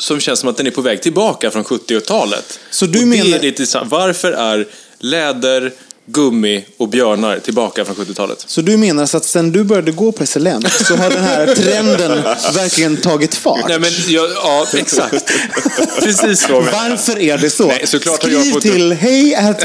Som 0.00 0.20
känns 0.20 0.40
som 0.40 0.48
att 0.48 0.56
den 0.56 0.66
är 0.66 0.70
på 0.70 0.80
väg 0.80 1.02
tillbaka 1.02 1.50
från 1.50 1.64
70-talet. 1.64 2.58
Så 2.70 2.86
du 2.86 3.00
och 3.02 3.08
menar- 3.08 3.24
Det 3.24 3.34
är 3.36 3.40
lite, 3.42 3.80
varför 3.84 4.32
är 4.32 4.66
läder, 4.98 5.72
gummi 6.06 6.64
och 6.76 6.88
björnar 6.88 7.38
tillbaka 7.38 7.84
från 7.84 7.96
70-talet? 7.96 8.44
Så 8.46 8.60
du 8.60 8.76
menar 8.76 9.06
så 9.06 9.16
att 9.16 9.24
sen 9.24 9.52
du 9.52 9.64
började 9.64 9.92
gå 9.92 10.12
på 10.12 10.26
SLM 10.26 10.62
så 10.88 10.96
har 10.96 11.10
den 11.10 11.22
här 11.24 11.54
trenden 11.54 12.22
verkligen 12.54 12.96
tagit 12.96 13.34
fart? 13.34 13.68
Nej, 13.68 13.78
men, 13.80 13.90
ja, 14.08 14.28
ja 14.34 14.66
exakt. 14.78 15.32
Precis 16.02 16.46
så. 16.46 16.60
Varför 16.60 17.18
är 17.18 17.38
det 17.38 17.50
så? 17.50 17.66
Nej, 17.66 17.86
såklart 17.86 18.22
har 18.22 18.28
Skriv 18.28 18.40
jag 18.44 18.52
fått- 18.52 18.62
till 18.62 18.92
hej 18.92 19.34
at. 19.34 19.64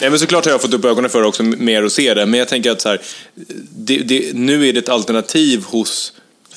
Nej, 0.00 0.10
men 0.10 0.18
såklart 0.18 0.44
har 0.44 0.52
jag 0.52 0.62
fått 0.62 0.74
upp 0.74 0.84
ögonen 0.84 1.10
för 1.10 1.20
det 1.20 1.26
också 1.28 1.42
mer 1.42 1.82
att 1.82 1.92
se 1.92 2.14
det. 2.14 2.26
Men 2.26 2.38
jag 2.38 2.48
tänker 2.48 2.70
att 2.70 2.80
så 2.80 2.88
här, 2.88 3.00
det, 3.76 3.96
det, 3.98 4.30
nu 4.34 4.68
är 4.68 4.72
det 4.72 4.78
ett 4.78 4.88
alternativ 4.88 5.64
hos 5.64 6.12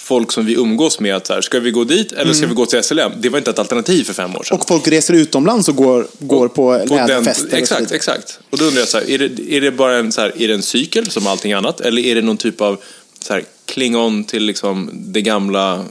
folk 0.07 0.31
som 0.31 0.45
vi 0.45 0.53
umgås 0.53 0.99
med. 0.99 1.15
Att 1.15 1.27
så 1.27 1.33
här, 1.33 1.41
ska 1.41 1.59
vi 1.59 1.71
gå 1.71 1.83
dit 1.83 2.11
eller 2.11 2.33
ska 2.33 2.47
vi 2.47 2.53
gå 2.53 2.65
till 2.65 2.83
SLM? 2.83 3.11
Det 3.17 3.29
var 3.29 3.37
inte 3.37 3.49
ett 3.49 3.59
alternativ 3.59 4.03
för 4.03 4.13
fem 4.13 4.35
år 4.35 4.43
sedan. 4.43 4.57
Och 4.57 4.67
folk 4.67 4.87
reser 4.87 5.13
utomlands 5.13 5.69
och 5.69 5.75
går, 5.75 6.07
går 6.19 6.47
på 6.47 6.83
På 6.87 6.95
läderfester. 6.95 7.47
och 7.47 7.53
Exakt, 7.53 7.91
exakt. 7.91 8.39
Och 8.49 8.57
då 8.57 8.65
undrar 8.65 8.79
jag, 8.79 8.87
så 8.87 8.97
här, 8.97 9.09
är, 9.09 9.17
det, 9.17 9.53
är 9.53 9.61
det 9.61 9.71
bara 9.71 9.97
en, 9.97 10.11
så 10.11 10.21
här, 10.21 10.41
är 10.41 10.47
det 10.47 10.53
en 10.53 10.61
cykel 10.61 11.09
som 11.09 11.27
allting 11.27 11.53
annat? 11.53 11.81
Eller 11.81 12.01
är 12.01 12.15
det 12.15 12.21
någon 12.21 12.37
typ 12.37 12.61
av 12.61 12.77
så 13.19 13.33
här, 13.33 13.43
klingon 13.65 14.23
till 14.23 14.43
liksom 14.43 14.89
det 14.93 15.21
gamla 15.21 15.85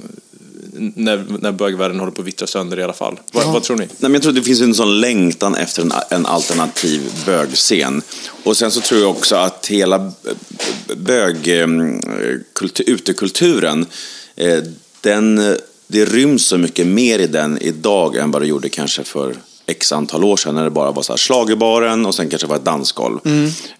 när, 0.78 1.24
när 1.40 1.52
bögvärlden 1.52 1.98
håller 1.98 2.12
på 2.12 2.22
att 2.22 2.28
vittra 2.28 2.46
sönder 2.46 2.78
i 2.78 2.82
alla 2.82 2.92
fall? 2.92 3.20
Vad, 3.32 3.52
vad 3.52 3.62
tror 3.62 3.76
ni? 3.76 3.84
Nej, 3.84 3.90
men 4.00 4.12
jag 4.12 4.22
tror 4.22 4.32
det 4.32 4.42
finns 4.42 4.60
en 4.60 4.74
sån 4.74 5.00
längtan 5.00 5.54
efter 5.54 5.82
en, 5.82 5.92
en 6.10 6.26
alternativ 6.26 7.02
bögscen. 7.26 8.02
Och 8.44 8.56
sen 8.56 8.70
så 8.70 8.80
tror 8.80 9.00
jag 9.00 9.10
också 9.10 9.36
att 9.36 9.66
hela 9.66 10.12
bög-utekulturen, 10.96 13.86
eh, 14.36 14.62
den, 15.00 15.38
eh, 15.38 15.54
det 15.86 16.04
ryms 16.04 16.46
så 16.46 16.58
mycket 16.58 16.86
mer 16.86 17.18
i 17.18 17.26
den 17.26 17.58
idag 17.60 18.16
än 18.16 18.30
vad 18.30 18.42
det 18.42 18.46
gjorde 18.46 18.68
kanske 18.68 19.04
för 19.04 19.34
x 19.66 19.92
antal 19.92 20.24
år 20.24 20.36
sedan 20.36 20.54
när 20.54 20.64
det 20.64 20.70
bara 20.70 20.90
var 20.90 21.02
så 21.02 21.12
här 21.12 21.18
schlagerbaren 21.18 22.06
och 22.06 22.14
sen 22.14 22.28
kanske 22.28 22.46
var 22.48 22.56
ett 22.56 22.64
dansgolv. 22.64 23.18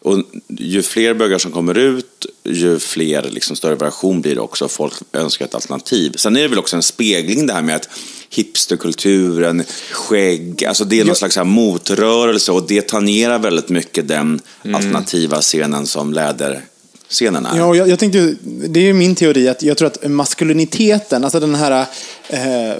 Och 0.02 0.22
ju 0.48 0.82
fler 0.82 1.14
bögar 1.14 1.38
som 1.38 1.52
kommer 1.52 1.78
ut, 1.78 2.26
ju 2.44 2.78
fler 2.78 3.22
liksom, 3.30 3.56
större 3.56 3.74
variation 3.74 4.20
blir 4.20 4.34
det 4.34 4.40
också. 4.40 4.68
Folk 4.68 4.94
önskar 5.12 5.44
ett 5.44 5.54
alternativ. 5.54 6.12
Sen 6.16 6.36
är 6.36 6.42
det 6.42 6.48
väl 6.48 6.58
också 6.58 6.76
en 6.76 6.82
spegling 6.82 7.46
det 7.46 7.52
här 7.52 7.62
med 7.62 7.76
att 7.76 7.88
hipsterkulturen, 8.30 9.64
skägg, 9.90 10.64
alltså 10.64 10.84
det 10.84 11.00
är 11.00 11.04
någon 11.04 11.16
slags 11.16 11.36
här 11.36 11.44
motrörelse 11.44 12.52
och 12.52 12.66
det 12.66 12.88
tangerar 12.88 13.38
väldigt 13.38 13.68
mycket 13.68 14.08
den 14.08 14.40
alternativa 14.74 15.40
scenen 15.40 15.86
som 15.86 16.12
läderscenen 16.12 17.46
är. 17.46 17.58
Ja, 17.58 17.74
jag, 17.74 17.88
jag 17.88 17.98
tänkte, 17.98 18.34
det 18.44 18.80
är 18.80 18.84
ju 18.84 18.92
min 18.92 19.14
teori 19.14 19.48
att 19.48 19.62
jag 19.62 19.76
tror 19.76 19.86
att 19.86 20.10
maskuliniteten, 20.10 21.24
alltså 21.24 21.40
den 21.40 21.54
här 21.54 21.86
eh, 22.28 22.74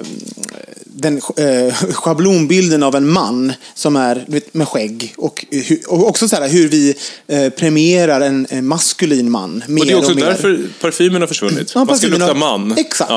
den 0.99 1.21
eh, 1.37 1.75
schablonbilden 1.93 2.83
av 2.83 2.95
en 2.95 3.09
man 3.13 3.53
som 3.75 3.97
är 3.97 4.25
vet, 4.29 4.55
med 4.55 4.69
skägg 4.69 5.15
och, 5.17 5.45
och 5.89 6.09
också 6.09 6.29
så 6.29 6.37
här, 6.37 6.49
hur 6.49 6.69
vi 6.69 6.95
eh, 7.27 7.49
premierar 7.49 8.21
en, 8.21 8.47
en 8.51 8.67
maskulin 8.67 9.31
man 9.31 9.65
mer 9.67 9.81
Och 9.81 9.87
det 9.87 9.93
är 9.93 9.97
också 9.97 10.15
därför 10.15 10.61
parfymen 10.81 11.21
har 11.23 11.29
försvunnit. 11.29 11.73
Ja, 11.75 11.85
Man 11.85 11.99
ska 11.99 12.07
lukta 12.07 12.35
man. 12.35 12.75
Exakt. 12.77 13.11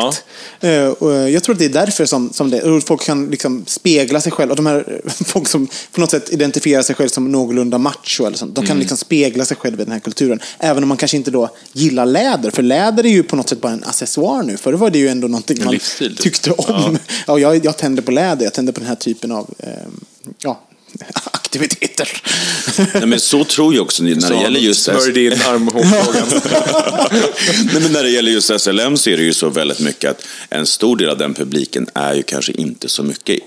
Ja. 0.60 0.68
Eh, 0.68 0.88
och 0.90 1.30
jag 1.30 1.44
tror 1.44 1.54
att 1.56 1.60
det 1.60 1.66
är 1.66 1.70
därför 1.70 2.06
som, 2.06 2.34
som 2.34 2.50
det, 2.50 2.82
folk 2.86 3.04
kan 3.04 3.28
liksom 3.28 3.64
spegla 3.68 4.22
sig 4.22 4.32
själva. 4.32 4.56
De 4.56 4.66
här 4.66 5.02
folk 5.26 5.48
som 5.48 5.68
på 5.92 6.02
något 6.02 6.12
sätt 6.12 6.34
identifierar 6.34 6.82
sig 6.82 6.96
själv 6.96 7.10
som 7.10 7.32
någorlunda 7.32 7.78
macho 7.78 8.26
eller 8.26 8.38
sånt, 8.38 8.56
de 8.56 8.60
Mm. 8.60 8.68
kan 8.68 8.80
liksom 8.80 8.98
spegla 8.98 9.46
sig 9.46 9.58
själva 9.58 9.82
i 9.82 9.86
den 9.86 9.94
här 9.94 10.00
kulturen. 10.00 10.40
Även 10.60 10.84
om 10.84 10.90
man 10.90 10.98
kanske 10.98 11.18
inte 11.18 11.32
då 11.32 11.50
gillar 11.74 12.06
läder, 12.06 12.52
för 12.52 12.64
läder 12.64 13.06
är 13.06 13.10
ju 13.10 13.24
på 13.24 13.36
något 13.36 13.50
sätt 13.50 13.62
bara 13.62 13.74
en 13.74 13.84
accessoar 13.84 14.44
nu. 14.44 14.58
Förr 14.58 14.74
var 14.74 14.90
det 14.90 15.00
ju 15.00 15.08
ändå 15.08 15.28
någonting 15.28 15.64
man 15.64 15.74
livsstil, 15.74 16.10
typ. 16.16 16.20
tyckte 16.20 16.52
om. 16.52 16.98
Ja. 17.28 17.40
jag, 17.40 17.66
jag 17.70 17.78
tänder 17.78 18.02
på 18.02 18.12
läder, 18.12 18.44
jag 18.44 18.54
tänder 18.54 18.74
på 18.74 18.80
den 18.80 18.90
här 18.90 18.96
typen 18.96 19.32
av 19.32 19.54
eh, 19.60 19.74
ja, 20.42 20.62
aktiviteter. 21.32 22.22
Nej, 22.94 23.06
men 23.06 23.20
så 23.20 23.44
tror 23.44 23.76
jag 23.76 23.84
också 23.84 24.04
när 24.04 24.30
det 24.30 24.42
gäller 24.42 24.60
just 24.60 24.84
smörjde 24.84 25.22
in 25.22 25.32
armhålsfrågan. 25.32 26.28
Nej, 27.74 27.82
men 27.82 27.92
när 27.92 28.04
det 28.04 28.10
gäller 28.10 28.32
just 28.32 28.60
SLM 28.62 28.98
så 28.98 29.10
är 29.10 29.18
det 29.18 29.24
ju 29.24 29.34
så 29.34 29.50
väldigt 29.50 29.80
mycket 29.80 30.12
att 30.12 30.26
en 30.50 30.66
stor 30.66 30.98
del 30.98 31.10
av 31.10 31.18
den 31.18 31.34
publiken 31.34 31.90
är 31.94 32.14
ju 32.14 32.24
kanske 32.24 32.52
inte 32.52 32.90
så 32.90 33.04
mycket 33.04 33.40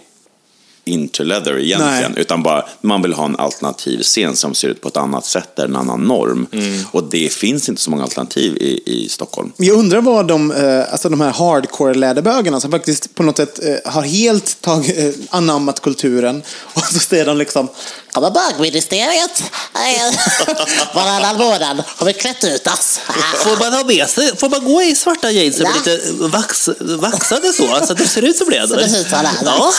into 0.85 1.25
leather 1.25 1.59
egentligen, 1.59 2.13
Nej. 2.13 2.23
utan 2.23 2.43
bara 2.43 2.65
man 2.81 3.03
vill 3.03 3.13
ha 3.13 3.25
en 3.25 3.37
alternativ 3.37 4.03
scen 4.03 4.37
som 4.37 4.55
ser 4.55 4.69
ut 4.69 4.81
på 4.81 4.89
ett 4.89 4.97
annat 4.97 5.25
sätt, 5.25 5.59
är 5.59 5.65
en 5.65 5.77
annan 5.77 6.01
norm. 6.01 6.47
Och 6.91 7.05
det 7.05 7.33
finns 7.33 7.69
inte 7.69 7.83
så 7.83 7.91
många 7.91 8.03
alternativ 8.03 8.57
i, 8.57 8.81
i 8.87 9.09
Stockholm. 9.09 9.53
Jag 9.57 9.79
undrar 9.79 10.01
vad 10.01 10.27
de, 10.27 10.51
eh, 10.51 10.93
alltså 10.93 11.09
de 11.09 11.21
här 11.21 11.33
hardcore-läderbögarna 11.33 12.61
som 12.61 12.71
faktiskt 12.71 13.15
på 13.15 13.23
något 13.23 13.37
sätt 13.37 13.65
eh, 13.65 13.93
har 13.93 14.03
helt 14.03 14.61
tag, 14.61 14.91
eh, 14.97 15.15
anammat 15.31 15.81
kulturen 15.81 16.43
och 16.75 16.83
så 16.83 16.99
säger 16.99 17.27
de 17.27 17.37
liksom 17.37 17.69
Kommer 18.13 18.31
bögministeriet 18.31 19.43
varannan 20.95 21.37
månad 21.39 21.83
har 21.97 22.07
vi 22.07 22.13
klätt 22.13 22.45
ut 22.45 22.67
oss. 22.67 23.01
Får 23.37 23.57
man 23.65 23.73
ha 23.73 23.85
med 23.85 24.09
sig, 24.09 24.37
får 24.37 24.49
man 24.49 24.65
gå 24.65 24.83
i 24.83 24.95
svarta 24.95 25.31
jeans 25.31 25.57
som 25.57 25.67
är 25.67 25.75
lite 25.75 26.01
vax, 26.29 26.69
vaxade 26.81 27.53
så, 27.53 27.67
så 27.87 27.93
att 27.93 27.99
de 27.99 28.07
ser 28.09 28.23
ut 28.23 28.37
som 28.37 28.51
läder? 28.51 28.67
Så 28.67 28.77
det 28.77 28.89
ser 28.89 29.01
ut 29.01 29.09
som 29.11 29.19
läder. 29.23 29.53
Ja. 29.59 29.73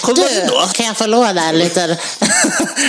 Kommer 0.00 0.18
man 0.22 0.28
in 0.32 0.40
Du, 0.40 0.46
då? 0.46 0.68
kan 0.72 0.86
jag 0.86 0.96
få 0.96 1.06
låna 1.06 1.44
en 1.48 1.58
liten, 1.58 1.90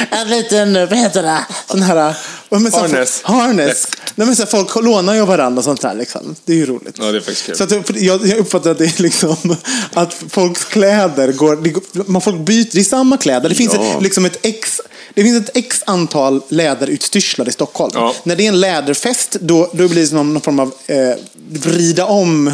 en 0.10 0.30
liten, 0.30 0.74
vad 0.74 0.98
heter 0.98 1.24
det? 1.24 1.46
sån 1.72 1.82
här... 1.84 2.16
vad 2.50 2.62
men 2.62 2.72
så 2.72 2.78
här- 2.78 2.88
Harness. 2.88 3.22
Harness. 3.24 3.88
Nej, 4.16 4.28
men 4.28 4.36
så 4.36 4.42
här, 4.44 4.50
folk 4.50 4.76
lånar 4.76 5.14
ju 5.14 5.26
varandra 5.26 5.60
och 5.60 5.64
sånt 5.64 5.82
där. 5.82 5.94
Liksom. 5.94 6.36
Det 6.46 6.54
är 6.54 6.58
ju 6.58 6.66
roligt. 6.66 6.96
Ja, 7.00 7.06
det 7.06 7.18
är 7.18 7.22
faktiskt 7.22 7.46
kul. 7.46 7.56
Så 7.58 7.64
att, 7.64 7.72
jag, 8.02 8.26
jag 8.28 8.38
uppfattar 8.38 8.72
att 8.72 8.78
det 8.78 8.86
är 8.86 9.02
liksom 9.02 9.56
att 9.94 10.16
folks 10.30 10.64
kläder 10.66 11.32
går, 11.32 11.56
det 11.94 12.08
man, 12.08 12.22
folk 12.22 12.38
byter, 12.38 12.68
det 12.72 12.80
är 12.80 12.84
samma 12.84 13.18
kläder. 13.18 13.50
Det 13.50 13.56
finns, 13.56 13.74
Ja. 13.74 13.84
ett, 13.98 14.02
liksom 14.04 14.26
ett 14.26 14.38
x, 14.42 14.73
det 15.14 15.24
finns 15.24 15.50
ett 15.50 15.58
x 15.58 15.84
antal 15.86 16.42
läderutstyrslar 16.50 17.48
i 17.48 17.52
Stockholm. 17.52 17.92
Ja. 17.96 18.16
När 18.24 18.36
det 18.36 18.44
är 18.44 18.48
en 18.48 18.60
läderfest, 18.60 19.38
då, 19.42 19.70
då 19.74 19.88
blir 19.88 20.02
det 20.02 20.08
som 20.08 20.34
någon 20.34 20.42
form 20.42 20.60
av 20.60 20.74
eh, 20.88 21.16
vrida 21.50 22.06
om 22.06 22.48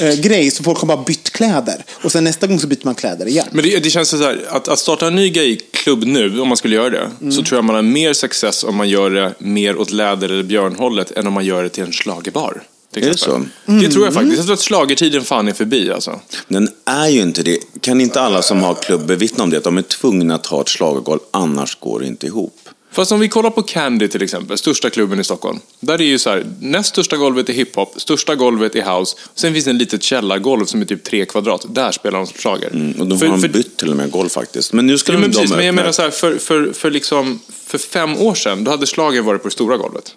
eh, 0.00 0.14
grej. 0.20 0.50
Så 0.50 0.62
folk 0.62 0.78
har 0.78 0.86
bara 0.88 1.04
bytt 1.04 1.30
kläder. 1.30 1.84
Och 2.04 2.12
sen 2.12 2.24
nästa 2.24 2.46
gång 2.46 2.60
så 2.60 2.66
byter 2.66 2.84
man 2.84 2.94
kläder 2.94 3.26
igen. 3.26 3.46
Men 3.50 3.64
det, 3.64 3.78
det 3.78 3.90
känns 3.90 4.08
så 4.08 4.16
här, 4.16 4.44
att, 4.48 4.68
att 4.68 4.78
starta 4.78 5.06
en 5.06 5.14
ny 5.16 5.30
gayklubb 5.30 6.04
nu, 6.04 6.40
om 6.40 6.48
man 6.48 6.56
skulle 6.56 6.74
göra 6.76 6.90
det, 6.90 7.10
Mm. 7.20 7.32
så 7.32 7.42
tror 7.42 7.56
jag 7.58 7.64
man 7.64 7.74
har 7.76 7.82
mer 7.82 8.12
success 8.12 8.64
om 8.64 8.76
man 8.76 8.88
gör 8.88 9.10
det 9.10 9.34
mer 9.38 9.76
åt 9.76 9.90
läder 9.90 10.28
eller 10.28 10.42
björnhållet 10.42 11.10
än 11.10 11.26
om 11.26 11.32
man 11.32 11.44
gör 11.44 11.62
det 11.62 11.68
till 11.68 11.84
en 11.84 11.92
schlagerbar. 11.92 12.62
Är 12.96 13.00
det 13.00 13.18
så? 13.18 13.44
Det 13.66 13.88
tror 13.88 14.04
jag 14.04 14.14
faktiskt. 14.14 14.36
Jag 14.36 14.46
tror 14.46 14.54
att 14.54 14.60
schlagertiden 14.60 15.24
fan 15.24 15.48
är 15.48 15.52
förbi 15.52 15.90
alltså. 15.90 16.20
Den 16.48 16.68
är 16.84 17.08
ju 17.08 17.20
inte 17.20 17.42
det. 17.42 17.58
Kan 17.80 18.00
inte 18.00 18.20
alla 18.20 18.42
som 18.42 18.62
har 18.62 18.74
klubb 18.74 19.06
bevittna 19.06 19.44
om 19.44 19.50
det? 19.50 19.56
Att 19.56 19.64
de 19.64 19.78
är 19.78 19.82
tvungna 19.82 20.34
att 20.34 20.46
ha 20.46 20.60
ett 20.60 20.68
schlagergolv, 20.68 21.20
annars 21.30 21.78
går 21.80 22.00
det 22.00 22.06
inte 22.06 22.26
ihop. 22.26 22.54
Fast 22.92 23.12
om 23.12 23.20
vi 23.20 23.28
kollar 23.28 23.50
på 23.50 23.62
Candy 23.62 24.08
till 24.08 24.22
exempel, 24.22 24.58
största 24.58 24.90
klubben 24.90 25.20
i 25.20 25.24
Stockholm. 25.24 25.60
Där 25.80 25.94
är 26.00 26.04
ju 26.04 26.18
så 26.18 26.30
här, 26.30 26.46
näst 26.60 26.88
största 26.88 27.16
golvet 27.16 27.48
är 27.48 27.52
hiphop, 27.52 27.94
största 27.96 28.34
golvet 28.34 28.74
är 28.76 28.98
house. 28.98 29.16
Sen 29.34 29.52
finns 29.52 29.64
det 29.64 29.70
en 29.70 29.78
litet 29.78 30.02
källargolv 30.02 30.64
som 30.64 30.80
är 30.80 30.84
typ 30.84 31.02
tre 31.04 31.24
kvadrat. 31.24 31.64
Där 31.68 31.92
spelar 31.92 32.18
de 32.18 32.26
schlager. 32.26 32.70
Mm, 32.70 33.00
och 33.00 33.06
de 33.06 33.18
För- 33.18 33.26
har 33.26 33.38
för- 33.38 33.48
bytt 33.48 33.76
till 33.76 33.90
och 33.90 33.96
med 33.96 34.10
golv 34.10 34.28
faktiskt. 34.28 34.72
Men 34.72 34.86
nu 34.86 34.98
ska 34.98 35.12
Ja, 35.12 35.16
de, 35.16 35.20
men 35.20 35.30
precis, 35.30 35.50
de 35.50 35.56
men 35.56 35.66
jag 35.66 35.74
menar 35.74 35.92
så 35.92 36.02
här, 36.02 36.10
för, 36.10 36.38
för, 36.38 36.72
för, 36.72 36.90
liksom, 36.90 37.40
för 37.66 37.78
fem 37.78 38.16
år 38.16 38.34
sedan, 38.34 38.64
då 38.64 38.70
hade 38.70 38.86
schlager 38.86 39.22
varit 39.22 39.42
på 39.42 39.48
det 39.48 39.52
stora 39.52 39.76
golvet. 39.76 40.14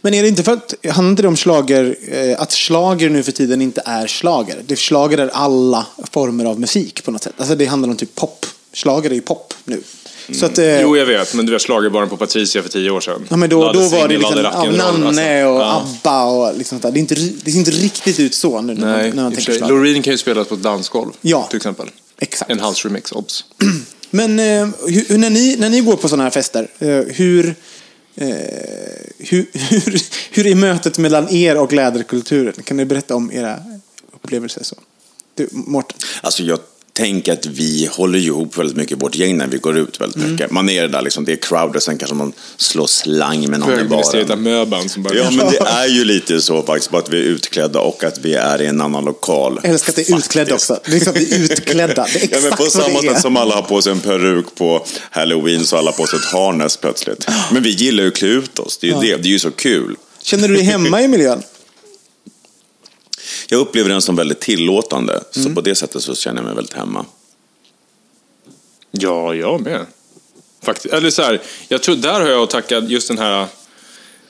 Men 0.00 0.14
är 0.14 0.22
det 0.22 0.28
inte 0.28 0.42
för 0.42 0.52
att, 0.52 0.74
handlar 0.90 1.10
inte 1.10 1.22
det 1.22 1.28
om 1.28 1.36
slager, 1.36 1.96
eh, 2.08 2.40
att 2.40 2.52
slager 2.52 3.10
nu 3.10 3.22
för 3.22 3.32
tiden 3.32 3.62
inte 3.62 3.82
är 3.84 4.06
slager? 4.06 4.56
Det 4.66 4.76
slager 4.76 5.18
är 5.18 5.28
alla 5.28 5.86
former 6.12 6.44
av 6.44 6.60
musik 6.60 7.04
på 7.04 7.10
något 7.10 7.22
sätt. 7.22 7.34
Alltså 7.36 7.54
det 7.54 7.64
handlar 7.64 7.88
om 7.88 7.96
typ 7.96 8.14
pop. 8.14 8.46
Slager 8.72 9.10
är 9.10 9.14
ju 9.14 9.20
pop 9.20 9.54
nu. 9.64 9.82
Så 10.32 10.46
att, 10.46 10.58
eh, 10.58 10.80
Jo, 10.80 10.96
jag 10.96 11.06
vet, 11.06 11.34
men 11.34 11.46
du 11.46 11.52
vet 11.52 11.62
schlagerbaren 11.62 12.08
på 12.08 12.16
Patricia 12.16 12.62
för 12.62 12.68
tio 12.68 12.90
år 12.90 13.00
sedan. 13.00 13.26
Ja, 13.28 13.36
men 13.36 13.50
då, 13.50 13.72
då 13.72 13.80
var 13.80 13.88
singel, 13.88 14.08
det 14.08 14.18
liksom 14.18 14.38
ja, 14.44 14.64
Nanne 14.64 15.06
alltså. 15.08 15.22
och 15.22 15.60
Ja. 15.60 15.86
ABBA 16.02 16.24
och 16.24 16.58
liksom 16.58 16.80
sånt 16.80 16.82
där. 16.82 16.90
Det, 16.90 16.98
är 16.98 17.00
inte, 17.00 17.14
det 17.14 17.50
ser 17.50 17.58
inte 17.58 17.70
riktigt 17.70 18.20
ut 18.20 18.34
så 18.34 18.60
nu 18.60 18.74
när 18.74 18.80
man, 18.80 18.98
Nej, 18.98 19.08
när 19.08 19.16
man 19.16 19.26
och 19.26 19.32
för 19.34 19.36
tänker 19.42 19.58
slager. 19.58 19.74
Loreen 19.74 20.02
kan 20.02 20.10
ju 20.12 20.18
spelas 20.18 20.48
på 20.48 20.54
ett 20.54 20.62
dansgolv, 20.62 21.10
Ja. 21.20 21.46
till 21.50 21.56
exempel. 21.56 21.86
Exakt. 22.20 22.50
En 22.50 22.60
house 22.60 22.88
remix, 22.88 23.12
obs. 23.12 23.44
Men 24.10 24.38
eh, 24.38 24.68
hur, 24.86 25.18
när, 25.18 25.30
ni, 25.30 25.56
när 25.58 25.68
ni 25.70 25.80
går 25.80 25.96
på 25.96 26.08
sådana 26.08 26.22
här 26.22 26.30
fester, 26.30 26.68
eh, 26.78 26.88
hur, 26.88 27.54
Eh, 28.20 28.28
hur, 29.18 29.46
hur, 29.52 30.02
hur 30.30 30.46
är 30.46 30.54
mötet 30.54 30.98
mellan 30.98 31.28
er 31.28 31.56
och 31.56 31.72
läderkulturen? 31.72 32.62
Kan 32.62 32.76
ni 32.76 32.84
berätta 32.84 33.16
om 33.16 33.32
era 33.32 33.64
upplevelser? 34.12 34.62
Så? 34.62 34.76
Du, 35.34 35.48
Mårten? 35.52 35.98
Alltså 36.22 36.42
jag 36.42 36.58
tänker 36.98 37.32
att 37.32 37.46
vi 37.46 37.88
håller 37.92 38.18
ju 38.18 38.26
ihop 38.26 38.58
väldigt 38.58 38.76
mycket 38.76 38.92
i 38.92 39.00
vårt 39.00 39.14
gäng 39.14 39.36
när 39.36 39.46
vi 39.46 39.58
går 39.58 39.78
ut 39.78 40.00
väldigt 40.00 40.16
Mm. 40.16 40.32
mycket. 40.32 40.50
Man 40.50 40.68
är 40.68 40.82
det 40.82 40.88
där 40.88 41.02
liksom, 41.02 41.24
det 41.24 41.32
är 41.32 41.36
crowd 41.36 41.82
sen 41.82 41.98
kanske 41.98 42.14
man 42.14 42.32
slår 42.56 42.86
slang 42.86 43.50
med 43.50 43.60
någon 43.60 43.80
i 43.80 43.84
baren. 43.84 44.30
amöban 44.32 44.88
som 44.88 45.02
bara... 45.02 45.14
Ja, 45.14 45.30
men 45.30 45.50
det 45.50 45.58
är 45.58 45.86
ju 45.86 46.04
lite 46.04 46.40
så 46.40 46.62
faktiskt, 46.62 46.90
bara 46.90 47.02
att 47.02 47.12
vi 47.12 47.18
är 47.18 47.22
utklädda 47.22 47.80
och 47.80 48.04
att 48.04 48.18
vi 48.18 48.34
är 48.34 48.62
i 48.62 48.66
en 48.66 48.80
annan 48.80 49.04
lokal. 49.04 49.60
Jag 49.62 49.72
älskar 49.72 49.92
att 49.92 49.96
det 49.96 50.10
är 50.10 50.18
utklädda 50.18 50.54
också. 50.54 50.80
Det 50.84 50.90
är 50.90 50.94
liksom 50.94 51.12
att 51.12 51.20
vi 51.20 51.34
är 51.34 51.38
utklädda. 51.52 52.06
Det 52.12 52.18
är 52.18 52.20
Ja, 52.20 52.24
exakt 52.24 52.42
men 52.42 52.52
på 52.52 52.64
samma 52.64 53.02
sätt 53.02 53.20
som 53.22 53.36
alla 53.36 53.54
har 53.54 53.62
på 53.62 53.82
sig 53.82 53.92
en 53.92 54.00
peruk 54.00 54.46
på 54.54 54.86
halloween 55.10 55.64
så 55.64 55.76
har 55.76 55.80
alla 55.82 55.92
på 55.92 56.06
sig 56.06 56.18
ett 56.18 56.24
harness 56.24 56.76
plötsligt. 56.76 57.26
Men 57.52 57.62
vi 57.62 57.70
gillar 57.70 58.02
ju 58.02 58.08
att 58.08 58.16
klä 58.16 58.28
ut 58.28 58.58
oss, 58.58 58.78
det 58.78 58.90
är 58.90 58.94
ju 58.94 59.00
det, 59.00 59.22
det 59.22 59.28
är 59.28 59.32
ju 59.32 59.38
så 59.38 59.50
kul. 59.50 59.96
Känner 60.22 60.48
du 60.48 60.54
dig 60.54 60.64
hemma 60.64 61.02
i 61.02 61.08
miljön? 61.08 61.42
Jag 63.50 63.60
upplever 63.60 63.90
den 63.90 64.02
som 64.02 64.16
väldigt 64.16 64.40
tillåtande, 64.40 65.12
Mm. 65.12 65.24
så 65.48 65.54
på 65.54 65.60
det 65.60 65.74
sättet 65.74 66.02
så 66.02 66.14
känner 66.14 66.36
jag 66.38 66.46
mig 66.46 66.54
väldigt 66.54 66.74
hemma. 66.74 67.04
Ja, 68.90 69.34
jag 69.34 69.60
med. 69.60 69.86
Faktiskt. 70.62 70.94
Eller 70.94 71.10
så 71.10 71.22
här, 71.22 71.40
jag 71.68 71.82
tror 71.82 71.96
där 71.96 72.20
har 72.20 72.28
jag 72.28 72.42
att 72.42 72.50
tacka 72.50 72.78
just 72.78 73.08
den 73.08 73.18
här 73.18 73.46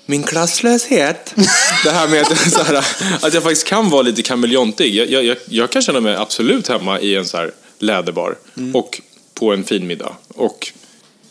min 0.06 0.22
klasslöshet. 0.22 1.34
Det 1.84 1.90
här 1.90 2.08
med 2.08 2.22
att, 2.22 2.52
så 2.52 2.62
här, 2.62 2.84
att 3.20 3.34
jag 3.34 3.42
faktiskt 3.42 3.66
kan 3.66 3.90
vara 3.90 4.02
lite 4.02 4.22
kameleontig. 4.22 4.94
Jag, 4.94 5.10
jag, 5.10 5.24
jag, 5.24 5.36
jag 5.48 5.70
kan 5.70 5.82
känna 5.82 6.00
mig 6.00 6.14
absolut 6.16 6.68
hemma 6.68 7.00
i 7.00 7.16
en 7.16 7.26
så 7.26 7.36
här 7.36 7.52
läderbar. 7.78 8.38
Mm. 8.56 8.76
Och 8.76 9.00
på 9.34 9.52
en 9.52 9.64
fin 9.64 9.86
middag. 9.86 10.12
Och 10.28 10.72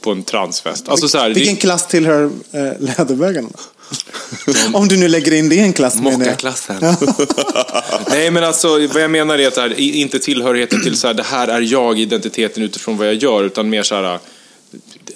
på 0.07 0.11
en 0.11 0.23
transfest. 0.23 0.89
Alltså 0.89 1.09
så 1.09 1.17
här, 1.17 1.29
Vilken 1.29 1.55
det, 1.55 1.61
klass 1.61 1.87
tillhör 1.87 2.23
äh, 2.51 2.61
läderbögarna? 2.79 3.49
Om 4.73 4.87
du 4.87 4.97
nu 4.97 5.07
lägger 5.07 5.33
in 5.33 5.49
det 5.49 5.55
i 5.55 5.59
en 5.59 5.73
klass. 5.73 5.95
menar 5.95 6.11
jag. 6.11 6.19
Mockaklassen. 6.19 6.75
Nej, 8.09 8.31
men 8.31 8.43
alltså 8.43 8.67
vad 8.67 9.01
jag 9.03 9.11
menar 9.11 9.39
är 9.39 9.47
att 9.47 9.55
det 9.55 9.61
här, 9.61 9.79
inte 9.79 10.19
tillhörigheten 10.19 10.83
till 10.83 10.97
så 10.97 11.07
här, 11.07 11.13
det 11.13 11.23
här 11.23 11.47
är 11.47 11.61
jag, 11.61 11.99
identiteten 11.99 12.63
utifrån 12.63 12.97
vad 12.97 13.07
jag 13.07 13.15
gör, 13.15 13.43
utan 13.43 13.69
mer 13.69 13.83
så 13.83 13.95
här, 13.95 14.19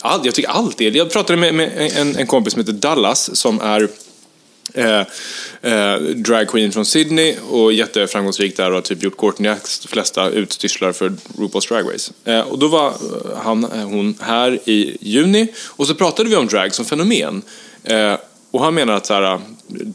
all, 0.02 0.22
jag 0.24 0.36
tycker 0.36 0.50
allt 0.50 0.82
är 0.82 0.92
Jag 0.92 1.12
pratade 1.12 1.40
med, 1.40 1.54
med 1.56 1.92
en, 1.96 2.16
en 2.16 2.28
kompis 2.28 2.54
som 2.54 2.60
heter 2.60 2.74
Dallas 2.74 3.36
som 3.36 3.62
är 3.62 3.88
eh, 4.74 5.04
eh, 5.62 5.96
drag 6.02 6.48
queen 6.48 6.72
från 6.72 6.86
Sydney 6.86 7.36
och 7.50 7.74
jätteframgångsrik 7.74 8.58
där 8.58 8.70
och 8.70 8.76
har 8.76 8.82
typ 8.82 9.04
gjort 9.04 9.18
Courtneys 9.18 9.88
flesta 9.88 10.30
utstyrslar 10.30 10.92
för 10.92 11.10
RuPaul's 11.38 11.68
Drag 11.68 11.94
Race. 11.94 12.14
Eh, 12.26 12.40
och 12.40 12.60
då 12.60 12.68
var 12.68 12.88
eh, 12.88 12.94
han, 13.44 13.64
eh, 13.64 13.88
hon 13.88 14.18
här 14.20 14.60
i 14.66 14.98
juni 15.02 15.48
och 15.68 15.88
så 15.88 15.96
pratade 15.96 16.30
vi 16.30 16.36
om 16.36 16.48
drag 16.48 16.74
som 16.74 16.86
fenomen. 16.86 17.42
Eh, 17.84 18.16
och 18.52 18.64
han 18.64 18.74
menar 18.74 18.94
att 18.94 19.06
så 19.06 19.14
här, 19.14 19.40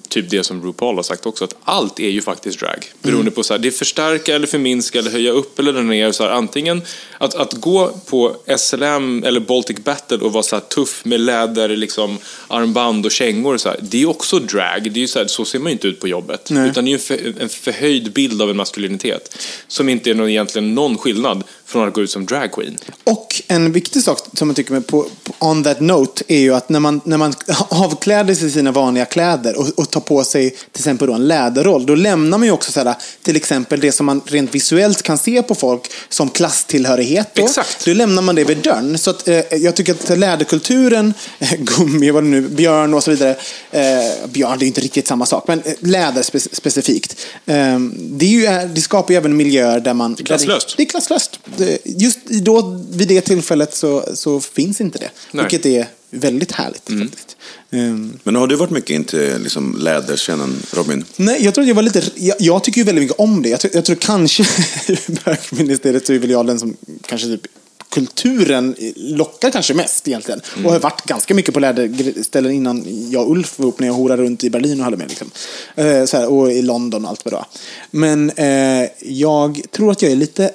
typ 0.08 0.30
det 0.30 0.44
som 0.44 0.62
RuPaul 0.62 0.96
har 0.96 1.02
sagt 1.02 1.26
också, 1.26 1.44
att 1.44 1.56
allt 1.64 2.00
är 2.00 2.08
ju 2.08 2.22
faktiskt 2.22 2.60
drag. 2.60 2.92
Beroende 3.02 3.30
på 3.30 3.42
så 3.42 3.54
här, 3.54 3.58
det 3.58 3.68
är 3.68 3.72
förstärka 3.72 4.34
eller 4.34 4.46
förminska 4.46 4.98
eller 4.98 5.10
höja 5.10 5.30
upp 5.32 5.58
eller 5.58 5.82
ner. 5.82 6.12
Så 6.12 6.24
här, 6.24 6.30
antingen 6.30 6.82
att, 7.18 7.34
att 7.34 7.52
gå 7.52 7.88
på 8.06 8.36
SLM 8.58 9.24
eller 9.24 9.40
Baltic 9.40 9.76
Battle 9.84 10.18
och 10.18 10.32
vara 10.32 10.42
så 10.42 10.56
här 10.56 10.60
tuff 10.60 11.04
med 11.04 11.20
läder, 11.20 11.68
liksom, 11.68 12.18
armband 12.48 13.06
och 13.06 13.12
kängor. 13.12 13.56
Så 13.56 13.68
här, 13.68 13.78
det 13.82 14.02
är 14.02 14.08
också 14.08 14.38
drag. 14.38 14.82
Det 14.82 14.98
är 14.98 15.02
ju 15.02 15.08
så, 15.08 15.18
här, 15.18 15.26
så 15.26 15.44
ser 15.44 15.58
man 15.58 15.66
ju 15.66 15.72
inte 15.72 15.88
ut 15.88 16.00
på 16.00 16.08
jobbet. 16.08 16.50
Nej. 16.50 16.68
Utan 16.68 16.84
det 16.84 16.90
är 16.90 16.94
en, 16.94 16.98
för, 16.98 17.42
en 17.42 17.48
förhöjd 17.48 18.12
bild 18.12 18.42
av 18.42 18.50
en 18.50 18.56
maskulinitet. 18.56 19.38
Som 19.68 19.88
inte 19.88 20.10
är 20.10 20.14
någon, 20.14 20.28
egentligen 20.28 20.74
någon 20.74 20.98
skillnad 20.98 21.44
från 21.66 21.88
att 21.88 21.94
gå 21.94 22.02
ut 22.02 22.10
som 22.10 22.26
drag 22.26 22.52
queen. 22.52 22.76
Och 23.04 23.42
en 23.48 23.72
viktig 23.72 24.02
sak 24.02 24.18
som 24.32 24.48
jag 24.48 24.56
tycker 24.56 24.72
med 24.72 24.86
på, 24.86 25.06
on 25.38 25.64
that 25.64 25.80
note 25.80 26.24
är 26.28 26.38
ju 26.38 26.54
att 26.54 26.68
när 26.68 26.80
man, 26.80 27.00
när 27.04 27.16
man 27.16 27.34
avkläder 27.68 28.34
sig 28.34 28.50
sina 28.50 28.72
vanliga 28.72 29.04
kläder 29.04 29.58
och, 29.58 29.65
och 29.76 29.90
tar 29.90 30.00
på 30.00 30.24
sig 30.24 30.50
till 30.50 30.80
exempel 30.80 31.08
då 31.08 31.14
en 31.14 31.28
läderroll, 31.28 31.86
då 31.86 31.94
lämnar 31.94 32.38
man 32.38 32.46
ju 32.46 32.52
också 32.52 32.72
så 32.72 32.80
här, 32.80 32.94
till 33.22 33.36
exempel 33.36 33.80
det 33.80 33.92
som 33.92 34.06
man 34.06 34.20
rent 34.26 34.54
visuellt 34.54 35.02
kan 35.02 35.18
se 35.18 35.42
på 35.42 35.54
folk 35.54 35.82
som 36.08 36.28
klasstillhörighet. 36.28 37.34
Då, 37.34 37.44
Exakt. 37.44 37.84
då 37.84 37.92
lämnar 37.92 38.22
man 38.22 38.34
det 38.34 38.44
vid 38.44 38.58
dörren. 38.58 38.98
Så 38.98 39.10
att, 39.10 39.28
eh, 39.28 39.54
jag 39.56 39.76
tycker 39.76 39.92
att 39.92 40.18
läderkulturen, 40.18 41.14
eh, 41.38 41.54
gummi, 41.58 42.10
vad 42.10 42.22
det 42.22 42.28
nu 42.28 42.40
björn 42.40 42.94
och 42.94 43.04
så 43.04 43.10
vidare. 43.10 43.36
Eh, 43.70 44.28
björn, 44.28 44.58
det 44.58 44.64
är 44.64 44.66
inte 44.66 44.80
riktigt 44.80 45.06
samma 45.06 45.26
sak, 45.26 45.44
men 45.48 45.62
eh, 45.64 45.72
läder 45.80 46.22
spe, 46.22 46.40
specifikt. 46.40 47.16
Eh, 47.46 47.78
det, 47.94 48.26
ju, 48.26 48.46
det 48.74 48.80
skapar 48.80 49.14
ju 49.14 49.18
även 49.18 49.36
miljöer 49.36 49.80
där 49.80 49.94
man... 49.94 50.14
Det 50.14 50.22
är 50.22 50.24
klasslöst. 50.24 50.74
Det 50.76 50.82
är 50.82 50.86
klasslöst. 50.86 51.40
Just 51.84 52.18
då, 52.26 52.84
vid 52.90 53.08
det 53.08 53.20
tillfället 53.20 53.74
så, 53.74 54.04
så 54.14 54.40
finns 54.40 54.80
inte 54.80 54.98
det. 54.98 55.10
Nej. 55.30 55.44
Vilket 55.44 55.66
är 55.66 55.86
väldigt 56.16 56.52
härligt 56.52 56.82
faktiskt. 57.00 57.36
Ehm, 57.70 58.18
Men 58.22 58.36
har 58.36 58.46
du 58.46 58.56
varit 58.56 58.70
mycket 58.70 58.90
inte 58.90 59.38
liksom, 59.38 59.76
läderscenen, 59.78 60.56
Robin? 60.72 61.04
nej, 61.16 61.44
jag 61.44 61.54
tror 61.54 61.62
att 61.62 61.68
jag 61.68 61.74
var 61.74 61.82
lite... 61.82 62.02
Jag, 62.14 62.36
jag 62.40 62.64
tycker 62.64 62.78
ju 62.78 62.84
väldigt 62.84 63.02
mycket 63.02 63.18
om 63.20 63.42
det. 63.42 63.48
Jag, 63.48 63.60
tror- 63.60 63.74
jag 63.74 63.84
tror 63.84 63.96
kanske 63.96 64.42
i 64.92 64.96
bögministeriet 65.24 66.06
så 66.06 66.12
är 66.12 66.18
väl 66.18 66.30
jag 66.30 66.46
den 66.46 66.58
som 66.58 66.76
kanske 67.06 67.26
typ 67.26 67.46
kulturen 67.90 68.74
lockar 68.96 69.50
kanske 69.50 69.74
mest 69.74 70.08
egentligen. 70.08 70.40
Och 70.64 70.72
har 70.72 70.78
varit 70.80 71.04
ganska 71.06 71.34
mycket 71.34 71.54
på 71.54 71.60
läderställen 71.60 72.52
innan 72.52 72.84
jag 73.10 73.24
och 73.24 73.30
Ulf 73.30 73.58
var 73.58 73.64
ihop 73.64 73.80
när 73.80 73.86
jag 73.86 73.94
horade 73.94 74.22
runt 74.22 74.44
i 74.44 74.50
Berlin 74.50 74.78
och 74.78 74.84
hade 74.84 74.96
med. 74.96 75.08
Liksom. 75.08 75.30
Eh, 75.74 75.84
här, 75.84 76.26
och 76.32 76.52
i 76.52 76.62
London 76.62 77.04
och 77.04 77.10
allt 77.10 77.24
vad 77.24 77.32
det 77.32 77.36
var. 77.36 77.46
Men 77.90 78.30
eh, 78.30 78.88
jag 79.00 79.62
tror 79.70 79.90
att 79.92 80.02
jag 80.02 80.12
är 80.12 80.16
lite 80.16 80.50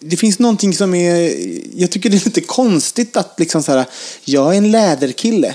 det 0.00 0.16
finns 0.16 0.38
någonting 0.38 0.74
som 0.74 0.94
är... 0.94 1.34
Jag 1.80 1.90
tycker 1.90 2.10
det 2.10 2.16
är 2.16 2.24
lite 2.24 2.40
konstigt 2.40 3.16
att 3.16 3.34
liksom 3.38 3.62
så 3.62 3.72
här, 3.72 3.84
jag 4.24 4.54
är 4.54 4.58
en 4.58 4.70
läderkille. 4.70 5.54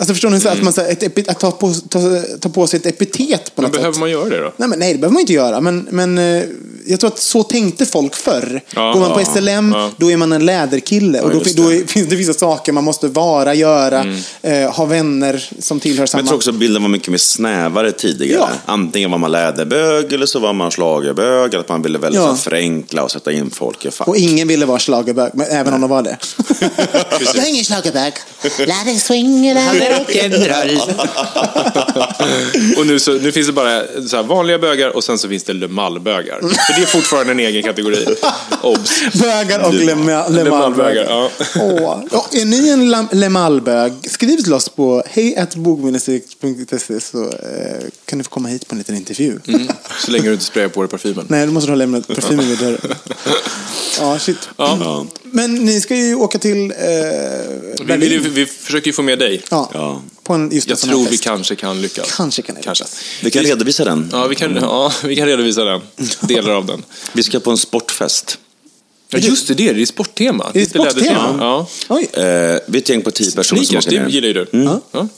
Alltså 0.00 0.14
förstår 0.14 0.30
ni? 0.30 0.40
Så 0.40 0.48
att, 0.48 0.62
man, 0.62 0.72
så 0.72 0.80
här, 0.80 0.88
ett, 0.90 1.02
epi- 1.02 1.30
att 1.30 1.40
ta, 1.40 1.50
på, 1.50 1.74
ta, 1.88 2.00
ta 2.40 2.48
på 2.48 2.66
sig 2.66 2.76
ett 2.80 2.86
epitet 2.86 3.54
på 3.54 3.62
Men 3.62 3.70
något 3.70 3.72
behöver 3.72 3.92
sätt. 3.92 4.00
man 4.00 4.10
göra 4.10 4.28
det 4.28 4.38
då? 4.40 4.52
Nej, 4.56 4.68
men, 4.68 4.78
nej, 4.78 4.92
det 4.92 4.98
behöver 4.98 5.12
man 5.12 5.20
inte 5.20 5.32
göra. 5.32 5.60
Men, 5.60 5.88
men 5.90 6.18
eh, 6.18 6.42
jag 6.86 7.00
tror 7.00 7.10
att 7.10 7.18
så 7.18 7.42
tänkte 7.42 7.86
folk 7.86 8.14
förr. 8.16 8.60
Ja, 8.74 8.92
Går 8.92 9.00
man 9.00 9.12
på 9.12 9.20
ja, 9.20 9.24
SLM, 9.34 9.72
ja. 9.76 9.90
då 9.96 10.10
är 10.10 10.16
man 10.16 10.32
en 10.32 10.46
läderkille. 10.46 11.20
och 11.20 11.28
då, 11.30 11.34
just 11.38 11.46
fin- 11.46 11.64
då 11.64 11.72
är, 11.72 11.84
finns 11.86 12.08
det 12.08 12.16
vissa 12.16 12.32
saker 12.32 12.72
man 12.72 12.84
måste 12.84 13.08
vara, 13.08 13.54
göra, 13.54 14.04
eh, 14.42 14.70
ha 14.72 14.84
vänner 14.84 15.48
som 15.58 15.80
tillhör 15.80 16.00
Men 16.00 16.08
samma... 16.08 16.20
jag 16.20 16.28
tror 16.28 16.36
också 16.36 16.52
bilden 16.52 16.82
var 16.82 16.88
mycket 16.88 17.08
mer 17.08 17.18
snävare 17.18 17.92
tidigare. 17.92 18.38
Ja. 18.40 18.48
Antingen 18.72 19.10
var 19.10 19.18
man 19.18 19.32
läderbög 19.32 20.12
eller 20.12 20.26
så 20.26 20.38
var 20.38 20.52
man 20.52 20.70
schlagerbög. 20.70 21.54
Att 21.54 21.68
man 21.68 21.82
ville 21.82 21.98
väldigt 21.98 22.20
Ja. 22.22 22.28
så 22.36 22.42
förenkla 22.42 23.02
och 23.02 23.10
sätta 23.10 23.32
in 23.32 23.50
folk 23.50 23.84
i 23.84 23.90
fack. 23.90 24.08
Och 24.08 24.16
ingen 24.16 24.48
ville 24.48 24.66
vara 24.66 24.78
schlagerbög, 24.78 25.30
men 25.34 25.46
även 25.50 25.74
om 25.74 25.80
de 25.80 25.90
var 25.90 26.02
det. 26.02 26.16
Jag 27.34 27.44
är 27.44 27.48
ingen 27.48 27.64
schlagerbög. 27.64 28.12
Lär 28.58 28.84
dig 28.84 28.98
swing, 28.98 29.54
lär 29.54 29.72
dig 29.80 29.89
rock'n'roll. 29.90 30.80
Och 32.78 32.86
nu, 32.86 33.00
så, 33.00 33.12
nu 33.12 33.32
finns 33.32 33.46
det 33.46 33.52
bara 33.52 33.82
så 34.08 34.16
här 34.16 34.22
vanliga 34.22 34.58
bögar 34.58 34.88
och 34.96 35.04
sen 35.04 35.18
så 35.18 35.28
finns 35.28 35.44
det 35.44 35.52
Le 35.52 35.68
Mall-bögar. 35.68 36.40
För 36.40 36.74
det 36.76 36.82
är 36.82 36.86
fortfarande 36.86 37.32
en 37.32 37.38
egen 37.40 37.62
kategori. 37.62 38.06
Obs! 38.62 39.02
Bögar 39.14 39.66
och 39.66 39.74
Le 39.74 39.94
Mall-bögar, 39.94 40.30
lemalbögar. 40.44 41.04
ja. 41.08 41.30
Åh. 41.60 42.02
Ja, 42.12 42.26
är 42.32 42.44
ni 42.44 42.68
en 42.68 42.94
lam- 42.94 43.08
lemalbög, 43.14 43.92
skriv 44.10 44.36
till 44.36 44.54
oss 44.54 44.68
på 44.68 45.02
hejatbogministeriet.se 45.10 47.00
så 47.00 47.24
eh, 47.24 47.30
kan 48.04 48.18
ni 48.18 48.24
få 48.24 48.30
komma 48.30 48.48
hit 48.48 48.68
på 48.68 48.74
en 48.74 48.78
liten 48.78 48.96
intervju. 48.96 49.38
Mm. 49.48 49.68
Så 50.04 50.10
länge 50.10 50.24
du 50.26 50.32
inte 50.32 50.44
sprayar 50.44 50.68
på 50.68 50.80
dig 50.82 50.90
parfymen. 50.90 51.26
Nej, 51.28 51.46
då 51.46 51.52
måste 51.52 51.66
du 51.68 51.70
ha 51.70 51.76
lämnat 51.76 52.06
parfymen 52.08 52.48
vid 52.48 52.58
dörren. 52.58 52.78
Ja, 54.00 54.18
shit. 54.18 54.48
Ja. 54.56 55.06
Men 55.32 55.54
ni 55.54 55.80
ska 55.80 55.96
ju 55.96 56.14
åka 56.14 56.38
till 56.38 56.70
eh, 56.70 56.76
Vi, 57.86 57.96
vi, 57.96 58.18
vi 58.18 58.46
försöker 58.46 58.86
ju 58.86 58.92
få 58.92 59.02
med 59.02 59.18
dig. 59.18 59.42
Ja, 59.50 59.70
Ja. 59.74 60.02
på 60.22 60.34
en, 60.34 60.50
just 60.52 60.66
en 60.66 60.70
Jag 60.70 60.78
sån 60.78 60.88
här 60.88 60.96
tror 60.96 61.04
vi 61.04 61.10
fest. 61.10 61.24
kanske 61.24 61.54
kan 61.56 61.82
lyckas. 61.82 62.12
Kanske 62.16 62.42
kan 62.42 62.54
det 62.54 62.62
Kanske. 62.62 62.84
Vi 63.22 63.30
kan 63.30 63.42
redovisa 63.42 63.84
den. 63.84 64.08
Ja, 64.12 64.26
vi 64.26 64.34
kan, 64.34 64.54
ja, 64.56 64.92
vi 65.04 65.16
kan 65.16 65.26
redovisa 65.26 65.64
den. 65.64 65.80
Delar 66.20 66.52
av 66.54 66.66
den. 66.66 66.82
Vi 67.12 67.22
ska 67.22 67.40
på 67.40 67.50
en 67.50 67.56
sportfest. 67.58 68.38
Ja, 69.12 69.18
just 69.18 69.48
det, 69.48 69.54
det 69.54 69.62
är 69.62 69.68
det. 69.68 69.74
Det 69.74 69.82
är 69.82 69.86
sporttema. 69.86 70.44
Är 70.44 70.52
det 70.52 70.74
lädertema. 70.74 70.90
sporttema? 70.90 71.36
Ja. 71.40 71.68
Oj. 71.88 72.08
Eh, 72.12 72.22
vi 72.22 72.24
är 72.24 72.76
ett 72.78 72.88
gäng 72.88 73.02
på 73.02 73.10
tio 73.10 73.30
personer 73.32 73.62
Sneakers, 73.64 73.84
som 73.84 73.90
åker 73.90 73.98
det 74.00 74.04
ner. 74.06 74.10
gillar 74.14 74.28
ju 74.28 74.34
du. 74.34 74.46
Mm. 74.52 74.78
Ja. 74.92 75.08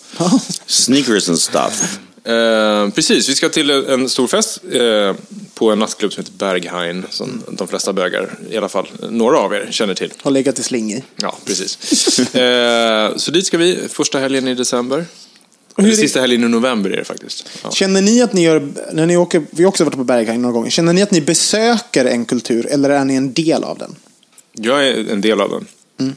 Sneakers 0.67 1.29
and 1.29 1.39
stuff. 1.39 1.99
Eh, 2.25 2.89
precis, 2.91 3.29
vi 3.29 3.35
ska 3.35 3.49
till 3.49 3.71
en 3.71 4.09
stor 4.09 4.27
fest 4.27 4.59
eh, 4.73 5.15
på 5.63 5.71
en 5.71 5.79
nattklubb 5.79 6.13
som 6.13 6.25
heter 6.25 6.39
Berghain, 6.39 7.07
som 7.11 7.43
de 7.49 7.69
flesta 7.69 7.93
bögar, 7.93 8.39
i 8.51 8.57
alla 8.57 8.69
fall 8.69 8.89
några 9.11 9.39
av 9.39 9.55
er, 9.55 9.69
känner 9.71 9.95
till. 9.95 10.13
Har 10.23 10.31
legat 10.31 10.59
i 10.59 10.63
sling 10.63 10.93
i. 10.93 11.03
Ja, 11.17 11.37
precis. 11.45 12.19
eh, 12.35 13.17
så 13.17 13.31
dit 13.31 13.47
ska 13.47 13.59
vi 13.59 13.79
första 13.89 14.19
helgen 14.19 14.49
i 14.49 14.55
december. 14.55 15.05
hur 15.77 15.85
Eller 15.85 15.97
sista 15.97 16.21
helgen 16.21 16.45
i 16.45 16.49
november 16.49 16.91
är 16.91 16.97
det 16.97 17.05
faktiskt. 17.05 17.49
Ja. 17.63 17.71
Känner 17.71 18.03
ni 18.03 18.23
att 18.23 18.33
ni 18.33 18.43
gör, 18.45 18.69
när 18.93 19.07
ni 19.07 19.17
åker, 19.17 19.43
vi 19.51 19.63
har 19.63 19.69
också 19.69 19.85
varit 19.85 19.97
på 19.97 20.05
Berghain 20.05 20.43
några 20.43 20.53
gånger, 20.53 20.71
känner 20.71 20.93
ni 20.93 21.03
att 21.03 21.11
ni 21.11 21.21
besöker 21.21 22.05
en 22.05 22.25
kultur 22.25 22.67
eller 22.67 22.91
är 22.91 23.05
ni 23.05 23.15
en 23.15 23.33
del 23.33 23.65
av 23.65 23.79
den? 23.79 23.97
Jag 24.53 24.89
är 24.89 25.11
en 25.11 25.21
del 25.21 25.41
av 25.41 25.51
den. 25.51 26.17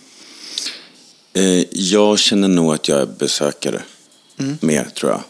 Eh, 1.33 1.65
jag 1.71 2.19
känner 2.19 2.47
nog 2.47 2.73
att 2.73 2.87
jag 2.87 3.01
är 3.01 3.05
besökare. 3.05 3.81
Mm. 4.39 4.57
Mer, 4.61 4.83
tror 4.95 5.11
jag. 5.11 5.21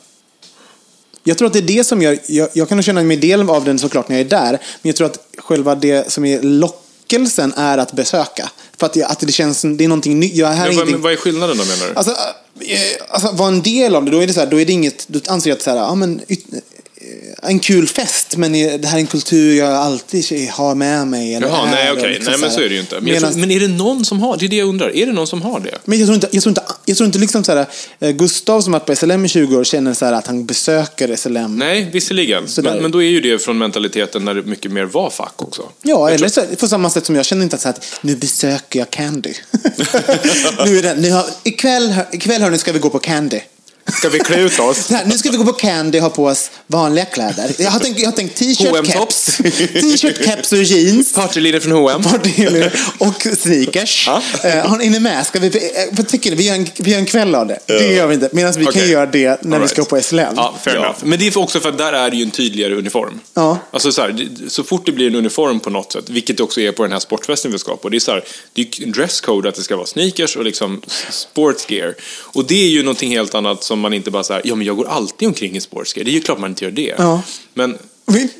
Jag 1.28 1.38
tror 1.38 1.48
att 1.48 1.54
det 1.54 1.60
är 1.60 1.78
det 1.78 1.84
som 1.84 2.02
gör, 2.02 2.20
jag, 2.28 2.50
jag 2.54 2.70
kan 2.70 2.84
känna 2.84 3.04
mig 3.04 3.18
del 3.18 3.50
av 3.50 3.66
den 3.66 3.80
såklart 3.80 4.10
när 4.10 4.16
jag 4.16 4.26
är 4.26 4.30
där, 4.30 4.52
men 4.52 4.60
jag 4.82 4.96
tror 4.96 5.08
att 5.08 5.20
själva 5.38 5.76
det 5.76 6.12
som 6.12 6.26
är 6.26 6.42
lockelsen 6.42 7.54
är 7.58 7.78
att 7.78 7.94
besöka. 7.94 8.50
För 8.78 8.86
att, 8.86 8.96
jag, 8.96 9.12
att 9.12 9.20
det 9.20 9.32
känns, 9.32 9.62
det 9.62 9.84
är 9.84 9.88
någonting 9.88 10.20
nytt. 10.20 10.36
Jag, 10.36 10.48
här 10.48 10.70
är 10.70 10.76
Men 10.76 10.92
vad, 10.92 11.02
vad 11.02 11.12
är 11.12 11.18
skillnaden 11.18 11.58
då 11.58 11.64
menar 11.64 11.88
du? 11.88 11.94
Alltså, 11.96 12.12
eh, 12.12 12.80
alltså 13.10 13.32
vara 13.32 13.48
en 13.48 13.62
del 13.62 13.96
av 13.96 14.06
det, 14.06 14.12
då 14.12 14.24
är 14.24 14.28
det 14.28 14.34
så 14.34 14.40
här, 14.40 14.48
då 14.48 14.60
är 14.60 14.66
det 14.66 14.74
inget, 14.74 15.08
då 15.08 15.20
anser 15.28 15.50
jag 15.50 15.58
att 15.58 15.64
så 15.64 15.70
här, 15.70 15.78
ja 15.78 15.96
men 15.96 16.22
en 17.44 17.60
kul 17.60 17.88
fest, 17.88 18.38
men 18.38 18.52
det 18.54 18.86
här 18.88 18.96
är 18.98 19.02
en 19.02 19.08
kultur 19.08 19.58
jag 19.58 19.72
alltid 19.74 20.50
har 20.50 20.76
med 20.76 21.08
mig. 21.08 21.36
Eller 21.36 21.48
Jaha, 21.48 21.66
nej 21.72 21.92
okej. 21.92 22.10
liksom 22.10 22.32
nej, 22.32 22.40
men 22.42 22.52
så 22.52 22.60
är 22.60 22.70
det 22.70 22.74
ju 22.76 22.80
inte. 22.82 22.96
Men, 22.96 23.04
Medan- 23.04 23.32
tror, 23.32 23.40
men 23.40 23.52
är 23.52 23.60
det 23.60 23.68
någon 23.68 24.06
som 24.06 24.20
har, 24.20 24.38
det 24.38 24.46
är 24.46 24.50
det 24.50 24.56
jag 24.56 24.68
undrar, 24.68 24.96
är 24.96 25.06
det 25.06 25.12
någon 25.12 25.28
som 25.28 25.42
har 25.42 25.60
det? 25.60 25.78
Men 25.86 26.00
jag 26.00 26.08
tror 26.08 26.16
inte, 26.16 26.28
jag 26.32 26.44
tror 26.44 26.52
inte, 26.52 26.62
jag 26.86 26.98
tror 26.98 27.06
inte 27.06 27.20
liksom 27.20 27.44
så 27.44 27.52
här, 27.56 27.66
eh, 28.00 28.12
Gustav 28.12 28.62
som 28.62 28.74
har 28.74 28.80
varit 28.80 28.88
på 28.88 28.96
SLM 28.96 29.26
i 29.26 29.28
20 29.28 29.58
år 29.58 29.64
känner 29.64 29.94
så 29.94 30.06
att 30.06 30.28
han 30.28 30.46
besöker 30.46 31.16
SLM. 31.16 31.56
Nej, 31.58 31.90
visserligen. 31.94 32.48
Sådär. 32.48 32.72
Men, 32.74 32.82
men 32.82 32.92
då 32.92 33.04
är 33.04 33.08
ju 33.10 33.22
det 33.22 33.40
från 33.40 33.58
mentaliteten 33.58 34.26
när 34.26 34.34
det 34.34 34.42
mycket 34.44 34.72
mer 34.72 34.86
var 34.86 35.10
fack 35.10 35.42
också. 35.42 35.62
Ja, 35.62 35.70
Jag 35.92 36.14
eller 36.16 36.30
tror- 36.30 36.48
så, 36.50 36.56
på 36.56 36.68
samma 36.68 36.90
sätt 36.90 37.06
som 37.06 37.16
jag 37.16 37.26
känner 37.26 37.44
inte 37.44 37.56
att, 37.56 37.62
så 37.62 37.70
att 37.70 37.86
nu 38.02 38.16
besöker 38.16 38.80
jag 38.80 38.90
Candy. 38.90 39.34
nu 40.66 40.78
är 40.78 40.82
det, 40.82 40.96
nu 40.96 41.12
har, 41.12 41.26
ikväll, 41.44 41.96
ikväll 42.12 42.42
hörni 42.42 42.58
ska 42.58 42.72
vi 42.72 42.80
gå 42.80 42.90
på 42.90 43.00
Candy. 43.00 43.40
Ska 43.92 44.10
vi 44.10 44.20
klä 44.20 44.40
ut 44.40 44.60
oss? 44.60 44.90
Här, 44.92 45.06
nu 45.06 45.18
ska 45.18 45.32
vi 45.32 45.38
gå 45.38 45.46
på 45.46 45.54
Candy 45.54 45.98
och 45.98 46.04
ha 46.04 46.10
på 46.10 46.26
oss 46.26 46.52
vanliga 46.68 47.06
kläder. 47.06 47.56
Jag 47.58 47.72
har 47.72 47.80
tänkt, 47.80 48.00
jag 48.00 48.08
har 48.08 48.16
tänkt 48.16 48.38
t-shirt, 48.38 48.70
H&M 48.70 48.86
caps, 48.86 48.98
tops. 48.98 49.38
t-shirt, 49.58 50.26
caps 50.26 50.52
och 50.52 50.64
jeans. 50.64 51.14
Partylinje 51.14 51.60
från 51.60 51.72
H&M. 51.72 52.04
Partylinje 52.04 52.72
och 52.98 53.28
sneakers. 53.38 54.08
Ja. 54.08 54.50
Eh, 54.50 54.68
har 54.68 54.78
ni 54.78 54.96
är 54.96 55.00
med? 55.00 55.26
Ska 55.26 55.40
vi, 55.40 55.48
eh, 55.48 55.62
vad 55.92 56.08
tycker 56.08 56.30
ni? 56.30 56.36
Vi 56.36 56.48
gör, 56.48 56.56
en, 56.56 56.68
vi 56.78 56.92
gör 56.92 57.00
en 57.00 57.06
kväll 57.06 57.36
av 57.36 57.48
det. 57.48 57.60
Det 57.66 57.94
gör 57.94 58.08
vi 58.08 58.14
inte. 58.14 58.30
Medan 58.32 58.54
vi 58.54 58.66
kan 58.66 58.70
Okej. 58.70 58.92
göra 58.92 59.06
det 59.06 59.44
när 59.44 59.58
vi 59.58 59.64
All 59.64 59.70
ska 59.70 59.82
right. 59.82 59.90
på 59.90 60.02
SLM. 60.02 60.34
Ja, 60.36 60.56
fair 60.64 60.76
enough. 60.78 60.98
Men 61.04 61.20
det 61.20 61.28
är 61.28 61.38
också 61.38 61.60
för 61.60 61.70
att 61.70 61.78
där 61.78 61.94
är 61.94 62.10
det 62.10 62.18
ju 62.18 62.24
en 62.24 62.32
tydligare 62.32 62.76
uniform. 62.76 63.20
Ja. 63.34 63.58
Alltså 63.72 63.92
så, 63.92 64.02
här, 64.02 64.28
så 64.48 64.64
fort 64.64 64.86
det 64.86 64.92
blir 64.92 65.08
en 65.08 65.16
uniform 65.16 65.60
på 65.60 65.70
något 65.70 65.92
sätt, 65.92 66.10
vilket 66.10 66.38
det 66.38 66.44
också 66.44 66.62
är 66.62 66.72
på 66.72 66.84
den 66.84 66.92
här 66.92 67.00
sportfesten 67.00 67.52
vi 67.52 67.60
ska 67.60 67.76
på, 67.76 67.90
det 67.90 67.98
är 67.98 68.00
så 68.00 68.12
här, 68.12 68.24
det 68.54 68.62
är 68.62 68.80
ju 68.80 68.86
en 68.86 68.92
dresscode 68.92 69.50
att 69.50 69.56
det 69.56 69.64
ska 69.64 69.76
vara 69.76 69.88
sneakers 69.88 70.36
och 70.36 70.46
liksom 70.46 70.82
sports 71.10 71.66
gear. 71.70 71.96
Och 72.22 72.48
det 72.48 72.64
är 72.64 72.70
ju 72.70 72.84
någonting 72.84 73.12
helt 73.12 73.36
annat 73.36 73.64
som 73.64 73.75
man 73.80 73.94
inte 73.94 74.12
bara 74.12 74.24
säger, 74.24 74.42
ja 74.46 74.56
men 74.56 74.68
jag 74.68 74.78
går 74.78 74.88
alltid 74.90 75.28
omkring 75.28 75.56
i 75.58 75.62
sports 75.62 75.96
gear. 75.98 76.06
Det 76.06 76.12
är 76.12 76.14
ju 76.14 76.22
klart 76.22 76.40
man 76.40 76.50
inte 76.50 76.66
gör 76.66 76.72
det. 76.72 76.96
Ja. 76.98 77.22
Men 77.54 77.78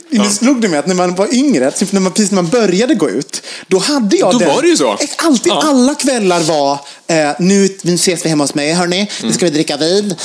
nu 0.10 0.30
slog 0.30 0.62
det 0.62 0.68
mig 0.68 0.80
att 0.80 0.88
när 0.88 0.96
man 0.96 1.16
var 1.16 1.34
yngre, 1.34 1.72
typ 1.72 1.92
när 1.92 2.02
man, 2.02 2.12
precis 2.12 2.32
när 2.32 2.36
man 2.42 2.52
började 2.52 2.96
gå 2.96 3.10
ut, 3.10 3.42
då 3.68 3.78
hade 3.80 4.18
jag 4.18 4.32
Då 4.34 4.40
den. 4.40 4.48
var 4.50 4.62
det 4.62 4.68
ju 4.68 4.78
så. 4.78 4.98
Alltid, 5.18 5.52
Ja. 5.52 5.62
alla 5.66 5.96
kvällar 5.96 6.40
var, 6.40 6.74
eh, 7.08 7.32
nu, 7.40 7.78
nu 7.82 7.94
ses 7.96 8.26
vi 8.26 8.30
hemma 8.30 8.44
hos 8.44 8.56
mig 8.56 8.74
hörni, 8.74 8.96
Mm. 8.98 9.08
nu 9.22 9.34
ska 9.34 9.46
vi 9.46 9.52
dricka 9.52 9.78
vin. 9.78 10.16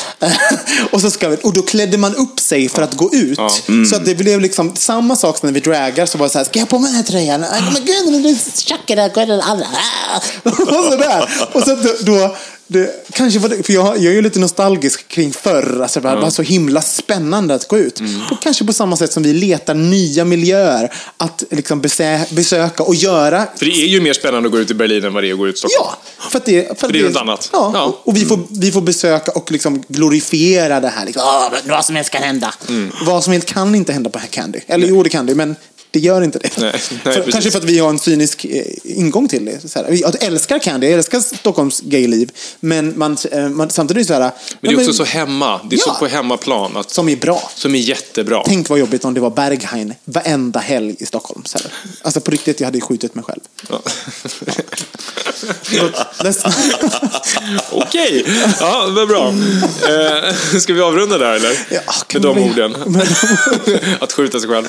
och, 0.90 1.00
så 1.00 1.10
ska 1.10 1.28
vi, 1.28 1.36
och 1.42 1.52
då 1.52 1.62
klädde 1.62 1.98
man 1.98 2.14
upp 2.14 2.40
sig 2.40 2.68
för 2.68 2.82
att 2.82 2.94
gå 2.94 3.14
ut. 3.14 3.38
Ja. 3.38 3.50
Så 3.90 3.96
att 3.96 4.04
det 4.04 4.14
blev 4.14 4.40
liksom 4.40 4.76
samma 4.76 5.16
sak 5.16 5.38
som 5.38 5.46
när 5.46 5.54
vi 5.54 5.60
dragar, 5.60 6.06
så 6.06 6.18
var 6.18 6.26
det 6.26 6.32
så 6.32 6.38
här, 6.38 6.44
ska 6.44 6.58
jag 6.58 6.68
på 6.68 6.78
mig 6.78 6.88
den 6.90 6.96
här 6.96 7.02
tröjan? 7.04 7.40
Nej, 7.40 7.62
Men 7.72 7.84
gud, 7.84 8.26
är 8.26 8.60
tjackar 8.60 8.96
där, 8.96 9.08
går 9.08 9.26
den 9.26 9.40
andra. 9.40 9.66
och 10.44 10.84
sådär. 10.92 11.30
Och 11.52 11.62
så 11.62 11.74
då, 11.74 11.90
då 12.00 12.36
det, 12.72 13.06
kanske 13.12 13.38
var 13.40 13.48
det, 13.48 13.62
för 13.62 13.72
jag, 13.72 13.86
jag 13.86 14.04
är 14.04 14.10
ju 14.12 14.22
lite 14.22 14.38
nostalgisk 14.38 15.08
kring 15.08 15.32
förr. 15.32 15.80
Alltså, 15.82 16.00
det 16.00 16.16
var 16.16 16.30
så 16.30 16.42
himla 16.42 16.82
spännande 16.82 17.54
att 17.54 17.68
gå 17.68 17.78
ut. 17.78 18.00
Mm. 18.00 18.20
Och 18.30 18.42
kanske 18.42 18.64
på 18.64 18.72
samma 18.72 18.96
sätt 18.96 19.12
som 19.12 19.22
vi 19.22 19.32
letar 19.32 19.74
nya 19.74 20.24
miljöer 20.24 20.92
att 21.16 21.44
liksom 21.50 21.80
besä, 21.80 22.26
besöka 22.30 22.82
och 22.82 22.94
göra. 22.94 23.46
för 23.56 23.66
det 23.66 23.72
är 23.72 23.86
ju 23.86 24.00
mer 24.00 24.12
spännande 24.12 24.46
att 24.46 24.52
gå 24.52 24.58
ut 24.58 24.70
i 24.70 24.74
Berlin 24.74 25.04
än 25.04 25.12
vad 25.14 25.22
det 25.22 25.28
är 25.28 25.32
att 25.32 25.38
gå 25.38 25.48
ut 25.48 25.54
i 25.54 25.58
Stockholm. 25.58 25.90
Ja, 26.18 26.28
för 26.30 26.38
att 26.38 26.44
det, 26.44 26.80
för 26.80 26.86
att 26.86 26.92
det 26.92 27.00
är 27.00 27.04
något 27.04 27.16
annat. 27.16 27.48
Ja, 27.52 27.70
Ja. 27.74 28.00
och 28.04 28.16
vi 28.16 28.24
får, 28.24 28.38
vi 28.50 28.72
får 28.72 28.80
besöka 28.80 29.30
och 29.30 29.52
liksom 29.52 29.82
glorifiera 29.88 30.80
det 30.80 30.88
här. 30.88 31.04
Liksom, 31.06 31.22
vad 31.68 31.84
som 31.84 31.96
helst 31.96 32.10
kan 32.10 32.22
hända. 32.22 32.54
Mm. 32.68 32.92
Vad 33.06 33.24
som 33.24 33.32
helst 33.32 33.48
kan 33.48 33.74
inte 33.74 33.92
hända 33.92 34.10
på 34.10 34.18
här 34.18 34.26
Candy. 34.26 34.60
Eller 34.66 34.86
jo, 34.86 35.02
det 35.02 35.10
kan 35.10 35.26
det, 35.26 35.34
men 35.34 35.56
det 35.90 35.98
gör 36.00 36.22
inte 36.22 36.38
det. 36.38 36.56
Nej, 36.58 36.72
nej, 37.04 37.14
för, 37.14 37.30
kanske 37.32 37.50
för 37.50 37.58
att 37.58 37.64
vi 37.64 37.78
har 37.78 37.88
en 37.90 37.98
cynisk 37.98 38.44
eh, 38.44 38.64
ingång 38.84 39.28
till 39.28 39.44
det. 39.44 39.68
Så 39.70 39.78
här, 39.78 39.88
jag 39.90 40.22
älskar 40.22 40.58
Candy, 40.58 40.86
jag 40.86 40.94
älskar 40.96 41.20
Stockholms 41.20 41.80
gayliv. 41.80 42.30
Men 42.60 42.98
man, 42.98 43.16
eh, 43.32 43.48
man, 43.48 43.70
samtidigt 43.70 44.10
är 44.10 44.14
det 44.14 44.18
så 44.18 44.22
här... 44.22 44.32
Men 44.60 44.74
det 44.74 44.76
är 44.82 44.88
också 44.88 44.92
så 44.92 45.04
hemma, 45.04 45.60
det 45.70 45.76
är 45.76 45.80
Ja. 45.86 45.92
så 45.94 45.98
på 45.98 46.06
hemmaplan, 46.06 46.76
att, 46.76 46.90
Som 46.90 47.08
är 47.08 47.16
bra. 47.16 47.50
som 47.54 47.74
är 47.74 47.78
jättebra. 47.78 48.42
Tänk 48.46 48.68
vad 48.68 48.78
jobbigt 48.78 49.04
om 49.04 49.14
det 49.14 49.20
var 49.20 49.30
Berghain 49.30 49.94
varenda 50.04 50.60
helg 50.60 50.96
i 50.98 51.06
Stockholm. 51.06 51.42
Så 51.44 51.58
här. 51.58 51.72
Alltså 52.02 52.20
på 52.20 52.30
riktigt, 52.30 52.60
jag 52.60 52.66
hade 52.66 52.78
ju 52.78 52.82
skjutit 52.82 53.14
mig 53.14 53.24
själv. 53.24 53.40
Ja. 53.70 53.80
Okej, 57.72 58.24
ja, 58.60 58.88
vad 58.96 59.08
bra. 59.08 59.28
Eh, 59.28 60.34
ska 60.58 60.72
vi 60.74 60.80
avrunda 60.80 61.18
där 61.18 61.32
eller? 61.34 61.52
Ja, 61.70 61.80
Med 62.12 62.22
de 62.22 62.38
orden. 62.38 62.76
Att 64.00 64.12
skjuta 64.12 64.40
sig 64.40 64.48
själv. 64.48 64.68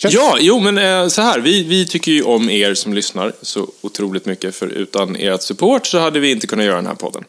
Kör. 0.00 0.10
Ja, 0.12 0.36
jo 0.40 0.60
men 0.60 0.78
eh, 0.78 1.08
så 1.08 1.22
här. 1.22 1.40
Vi, 1.40 1.62
vi 1.62 1.86
tycker 1.86 2.12
ju 2.12 2.22
om 2.22 2.50
er 2.50 2.74
som 2.74 2.94
lyssnar 2.94 3.32
så 3.42 3.68
otroligt 3.80 4.26
mycket. 4.26 4.54
För 4.54 4.66
utan 4.66 5.16
ert 5.16 5.42
support 5.42 5.86
så 5.86 5.98
hade 5.98 6.20
vi 6.20 6.30
inte 6.30 6.46
kunnat 6.46 6.66
göra 6.66 6.76
den 6.76 6.86
här 6.86 6.94
podden. 6.94 7.24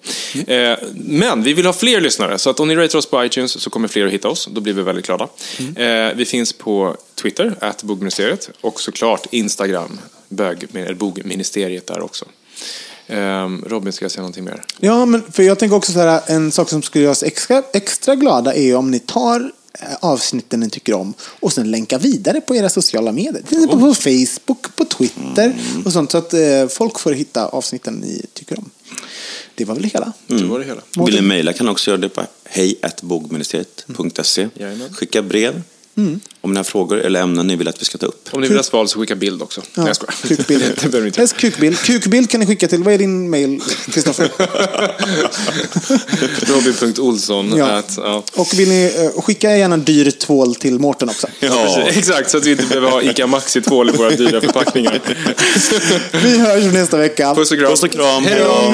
Eh, 0.47 0.78
men 0.93 1.43
vi 1.43 1.53
vill 1.53 1.65
ha 1.65 1.74
fler 1.74 2.01
lyssnare. 2.01 2.38
Så 2.38 2.49
att 2.49 2.59
om 2.59 2.67
ni 2.67 2.76
ratear 2.76 2.99
oss 2.99 3.05
på 3.05 3.26
iTunes 3.26 3.61
så 3.61 3.69
kommer 3.69 3.88
fler 3.88 4.05
att 4.05 4.11
hitta 4.11 4.30
oss. 4.30 4.49
Då 4.51 4.61
blir 4.61 4.74
vi 4.74 4.82
väldigt 4.82 5.05
glada. 5.05 5.28
Eh, 5.76 6.15
vi 6.15 6.26
finns 6.26 6.53
på 6.53 6.95
Twitter, 7.15 7.55
at 7.59 7.84
bogministeriet. 7.84 8.49
Och 8.61 8.82
såklart 8.82 9.28
Instagram, 9.32 9.99
bög, 10.30 10.67
bogministeriet 10.97 11.88
där 11.88 12.01
också. 12.01 12.26
Eh, 13.07 13.49
Robin, 13.65 13.93
ska 13.93 14.05
jag 14.05 14.11
säga 14.11 14.22
någonting 14.22 14.43
mer? 14.43 14.63
Ja, 14.80 15.05
men 15.05 15.32
för 15.32 15.43
jag 15.43 15.59
tänker 15.59 15.76
också 15.76 15.91
så 15.91 15.99
här, 15.99 16.22
en 16.28 16.51
sak 16.51 16.69
som 16.69 16.82
skulle 16.82 17.03
göra 17.03 17.11
oss 17.11 17.24
extra, 17.24 17.63
extra 17.74 18.15
glada 18.15 18.53
är 18.53 18.76
om 18.76 18.91
ni 18.91 18.99
tar 18.99 19.51
avsnitten 19.99 20.59
ni 20.59 20.69
tycker 20.69 20.93
om 20.93 21.13
och 21.22 21.53
sen 21.53 21.72
länkar 21.72 21.99
vidare 21.99 22.41
på 22.41 22.55
era 22.55 22.69
sociala 22.69 23.11
medier. 23.11 23.43
Till 23.47 23.57
exempel 23.57 23.80
på 23.80 23.93
Facebook, 23.93 24.76
på 24.76 24.86
Twitter 24.86 25.53
och 25.86 25.93
sånt. 25.93 26.11
Så 26.11 26.17
att 26.17 26.34
eh, 26.34 26.67
folk 26.69 26.99
får 26.99 27.11
hitta 27.11 27.47
avsnitten 27.47 27.93
ni 27.93 28.26
tycker 28.34 28.59
om. 28.59 28.69
Det 29.55 29.65
var 29.65 29.76
väl 29.76 29.84
hela. 29.84 30.13
Det 30.28 30.43
var 30.43 30.59
det 30.59 30.65
hela. 30.65 30.82
Vill 31.05 31.15
ni 31.15 31.22
mejla 31.22 31.53
kan 31.53 31.69
också 31.69 31.91
göra 31.91 32.01
det 32.01 32.09
på 32.09 32.24
hejatbogministeriet.se. 32.45 34.49
Jajamän. 34.53 34.93
Skicka 34.93 35.22
brev 35.22 35.61
om 36.41 36.52
ni 36.52 36.58
har 36.58 36.64
frågor 36.64 36.97
eller 36.97 37.22
ämnen 37.22 37.47
ni 37.47 37.56
vill 37.56 37.68
att 37.68 37.82
vi 37.82 37.86
ska 37.86 37.97
ta 37.97 38.06
upp. 38.06 38.30
Om 38.32 38.41
ni 38.41 38.47
vill 38.47 38.58
ha 38.58 38.64
svar 38.64 38.86
så 38.86 38.99
skicka 38.99 39.16
bild 39.16 39.41
också. 39.41 39.62
Nej, 39.74 39.88
jag 39.88 39.95
skojar. 39.95 40.16
Kukbild. 40.28 40.64
det 40.82 40.89
behöver 40.89 41.08
inte. 41.08 41.20
Helst 41.20 41.38
kukbild. 41.38 41.78
Kukbild 41.78 42.30
kan 42.30 42.39
ni 42.39 42.45
skicka 42.45 42.68
till, 42.68 42.84
vad 42.84 42.93
är 42.93 42.97
din 42.97 43.30
mail, 43.30 43.62
Kristoffer? 43.91 44.30
Robin.olsson. 46.54 47.58
Ja. 47.58 47.66
At, 47.66 47.93
ja. 47.97 48.24
Och 48.36 48.47
vill 48.54 48.70
ni 48.70 49.12
eh, 49.16 49.22
skicka 49.22 49.58
gärna 49.58 49.78
dyr 49.78 50.12
tvål 50.12 50.56
till 50.56 50.80
Mårten 50.80 51.10
också. 51.10 51.28
Ja. 51.39 51.82
Exakt, 51.88 52.30
så 52.30 52.38
att 52.38 52.45
vi 52.45 52.52
inte 52.52 52.66
behöver 52.66 52.89
ha 52.89 53.02
ICA 53.02 53.28
Maxi-tvål 53.28 53.89
i 53.89 53.91
våra 53.91 54.10
dyra 54.10 54.41
förpackningar. 54.41 55.02
Vi 56.12 56.38
hörs 56.38 56.74
nästa 56.74 56.97
vecka. 56.97 57.36
Puss 57.36 57.52
och 57.52 57.58
kram. 57.58 57.72
Puss 57.72 57.84
och 57.84 57.91
kram. 57.91 58.26
Hej 58.26 58.39
då. 58.39 58.74